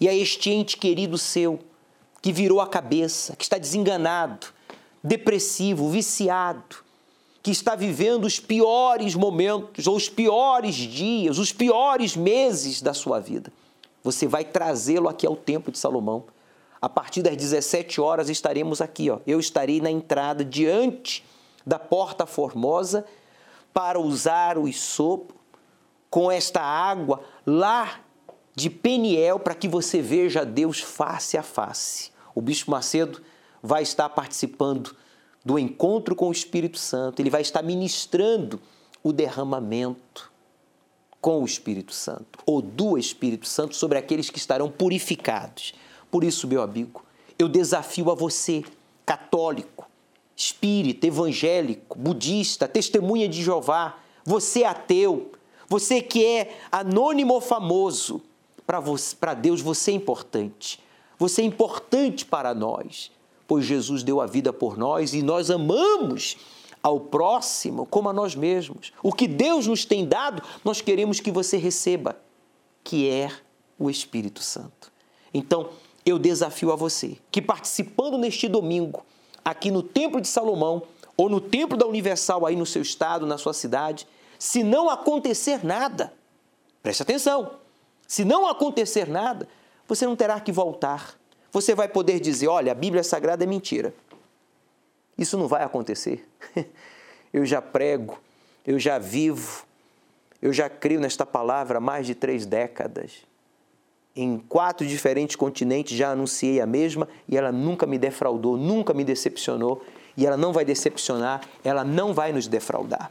e 0.00 0.08
a 0.08 0.14
este 0.14 0.50
ente 0.50 0.76
querido 0.76 1.16
seu 1.16 1.60
que 2.20 2.32
virou 2.32 2.60
a 2.60 2.66
cabeça, 2.66 3.34
que 3.36 3.44
está 3.44 3.58
desenganado, 3.58 4.48
depressivo, 5.02 5.88
viciado, 5.88 6.76
que 7.42 7.50
está 7.50 7.74
vivendo 7.74 8.24
os 8.24 8.38
piores 8.38 9.14
momentos, 9.14 9.86
ou 9.86 9.96
os 9.96 10.08
piores 10.08 10.76
dias, 10.76 11.38
os 11.38 11.52
piores 11.52 12.16
meses 12.16 12.80
da 12.80 12.94
sua 12.94 13.18
vida. 13.18 13.52
Você 14.02 14.26
vai 14.26 14.44
trazê-lo 14.44 15.08
aqui 15.08 15.26
ao 15.26 15.36
Templo 15.36 15.70
de 15.70 15.78
Salomão. 15.78 16.24
A 16.80 16.88
partir 16.88 17.22
das 17.22 17.36
17 17.36 18.00
horas 18.00 18.28
estaremos 18.28 18.80
aqui, 18.80 19.08
ó. 19.10 19.20
Eu 19.26 19.38
estarei 19.38 19.80
na 19.80 19.90
entrada 19.90 20.44
diante 20.44 21.24
da 21.64 21.78
porta 21.78 22.26
formosa 22.26 23.04
para 23.72 24.00
usar 24.00 24.58
o 24.58 24.70
sopo 24.72 25.34
com 26.10 26.30
esta 26.30 26.60
água 26.60 27.22
lá 27.46 28.00
de 28.54 28.68
Peniel 28.68 29.38
para 29.38 29.54
que 29.54 29.68
você 29.68 30.02
veja 30.02 30.44
Deus 30.44 30.80
face 30.80 31.38
a 31.38 31.42
face. 31.42 32.10
O 32.34 32.40
bispo 32.40 32.70
Macedo 32.70 33.22
vai 33.62 33.82
estar 33.82 34.08
participando 34.08 34.96
do 35.44 35.58
encontro 35.58 36.14
com 36.14 36.28
o 36.28 36.32
Espírito 36.32 36.78
Santo, 36.78 37.20
ele 37.20 37.30
vai 37.30 37.42
estar 37.42 37.62
ministrando 37.62 38.60
o 39.02 39.12
derramamento 39.12 40.31
com 41.22 41.42
o 41.42 41.46
Espírito 41.46 41.94
Santo, 41.94 42.38
ou 42.44 42.60
do 42.60 42.98
Espírito 42.98 43.48
Santo, 43.48 43.74
sobre 43.74 43.96
aqueles 43.96 44.28
que 44.28 44.36
estarão 44.36 44.70
purificados. 44.70 45.72
Por 46.10 46.22
isso, 46.22 46.46
meu 46.46 46.60
amigo, 46.60 47.02
eu 47.38 47.48
desafio 47.48 48.10
a 48.10 48.14
você, 48.14 48.62
católico, 49.06 49.88
espírita, 50.36 51.06
evangélico, 51.06 51.98
budista, 51.98 52.68
testemunha 52.68 53.26
de 53.26 53.42
Jeová, 53.42 53.98
você 54.22 54.64
ateu, 54.64 55.32
você 55.66 56.02
que 56.02 56.26
é 56.26 56.58
anônimo 56.70 57.32
ou 57.32 57.40
famoso, 57.40 58.20
para 59.18 59.32
Deus 59.32 59.62
você 59.62 59.92
é 59.92 59.94
importante. 59.94 60.78
Você 61.18 61.40
é 61.40 61.44
importante 61.46 62.26
para 62.26 62.52
nós 62.52 63.10
pois 63.52 63.66
Jesus 63.66 64.02
deu 64.02 64.18
a 64.18 64.24
vida 64.24 64.50
por 64.50 64.78
nós 64.78 65.12
e 65.12 65.22
nós 65.22 65.50
amamos 65.50 66.38
ao 66.82 66.98
próximo 66.98 67.86
como 67.86 68.08
a 68.08 68.12
nós 68.12 68.34
mesmos. 68.34 68.92
O 69.02 69.12
que 69.12 69.28
Deus 69.28 69.66
nos 69.66 69.84
tem 69.84 70.06
dado, 70.06 70.42
nós 70.64 70.80
queremos 70.80 71.20
que 71.20 71.30
você 71.30 71.56
receba, 71.56 72.16
que 72.82 73.08
é 73.08 73.30
o 73.78 73.88
Espírito 73.88 74.42
Santo. 74.42 74.92
Então, 75.32 75.70
eu 76.04 76.18
desafio 76.18 76.72
a 76.72 76.76
você 76.76 77.16
que 77.30 77.40
participando 77.40 78.18
neste 78.18 78.48
domingo, 78.48 79.04
aqui 79.44 79.70
no 79.70 79.82
Templo 79.82 80.20
de 80.20 80.28
Salomão, 80.28 80.82
ou 81.16 81.28
no 81.28 81.40
Templo 81.40 81.76
da 81.76 81.86
Universal 81.86 82.46
aí 82.46 82.56
no 82.56 82.66
seu 82.66 82.82
estado, 82.82 83.26
na 83.26 83.38
sua 83.38 83.52
cidade, 83.52 84.06
se 84.38 84.64
não 84.64 84.90
acontecer 84.90 85.64
nada, 85.64 86.12
preste 86.82 87.02
atenção, 87.02 87.52
se 88.08 88.24
não 88.24 88.48
acontecer 88.48 89.08
nada, 89.08 89.48
você 89.86 90.04
não 90.04 90.16
terá 90.16 90.40
que 90.40 90.50
voltar 90.50 91.16
você 91.52 91.74
vai 91.74 91.86
poder 91.86 92.18
dizer: 92.18 92.48
olha, 92.48 92.72
a 92.72 92.74
Bíblia 92.74 93.04
Sagrada 93.04 93.44
é 93.44 93.46
mentira. 93.46 93.94
Isso 95.16 95.36
não 95.36 95.48
vai 95.48 95.62
acontecer. 95.62 96.26
Eu 97.32 97.46
já 97.46 97.62
prego, 97.62 98.20
eu 98.66 98.78
já 98.78 98.98
vivo, 98.98 99.64
eu 100.42 100.52
já 100.52 100.68
creio 100.68 101.00
nesta 101.00 101.24
palavra 101.24 101.78
há 101.78 101.80
mais 101.80 102.06
de 102.06 102.14
três 102.14 102.44
décadas. 102.44 103.22
Em 104.14 104.38
quatro 104.38 104.86
diferentes 104.86 105.34
continentes 105.34 105.96
já 105.96 106.10
anunciei 106.10 106.60
a 106.60 106.66
mesma 106.66 107.08
e 107.26 107.38
ela 107.38 107.50
nunca 107.50 107.86
me 107.86 107.96
defraudou, 107.96 108.58
nunca 108.58 108.92
me 108.92 109.02
decepcionou 109.02 109.82
e 110.14 110.26
ela 110.26 110.36
não 110.36 110.52
vai 110.52 110.64
decepcionar, 110.64 111.40
ela 111.64 111.82
não 111.82 112.12
vai 112.12 112.32
nos 112.32 112.46
defraudar. 112.46 113.10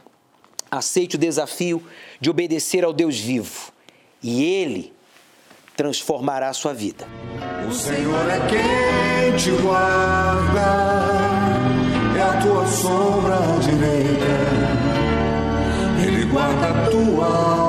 Aceite 0.70 1.16
o 1.16 1.18
desafio 1.18 1.82
de 2.20 2.30
obedecer 2.30 2.84
ao 2.84 2.92
Deus 2.92 3.18
vivo 3.18 3.72
e 4.22 4.44
Ele 4.44 4.92
transformará 5.76 6.48
a 6.48 6.52
sua 6.52 6.72
vida. 6.72 7.06
O 7.68 7.72
Senhor 7.72 8.30
é 8.30 8.38
quem 8.48 9.36
te 9.36 9.50
guarda, 9.60 11.31
tua 12.42 12.66
sombra 12.66 13.38
direita, 13.60 14.34
Ele 16.04 16.24
guarda 16.26 16.68
a 16.68 16.90
tua 16.90 17.61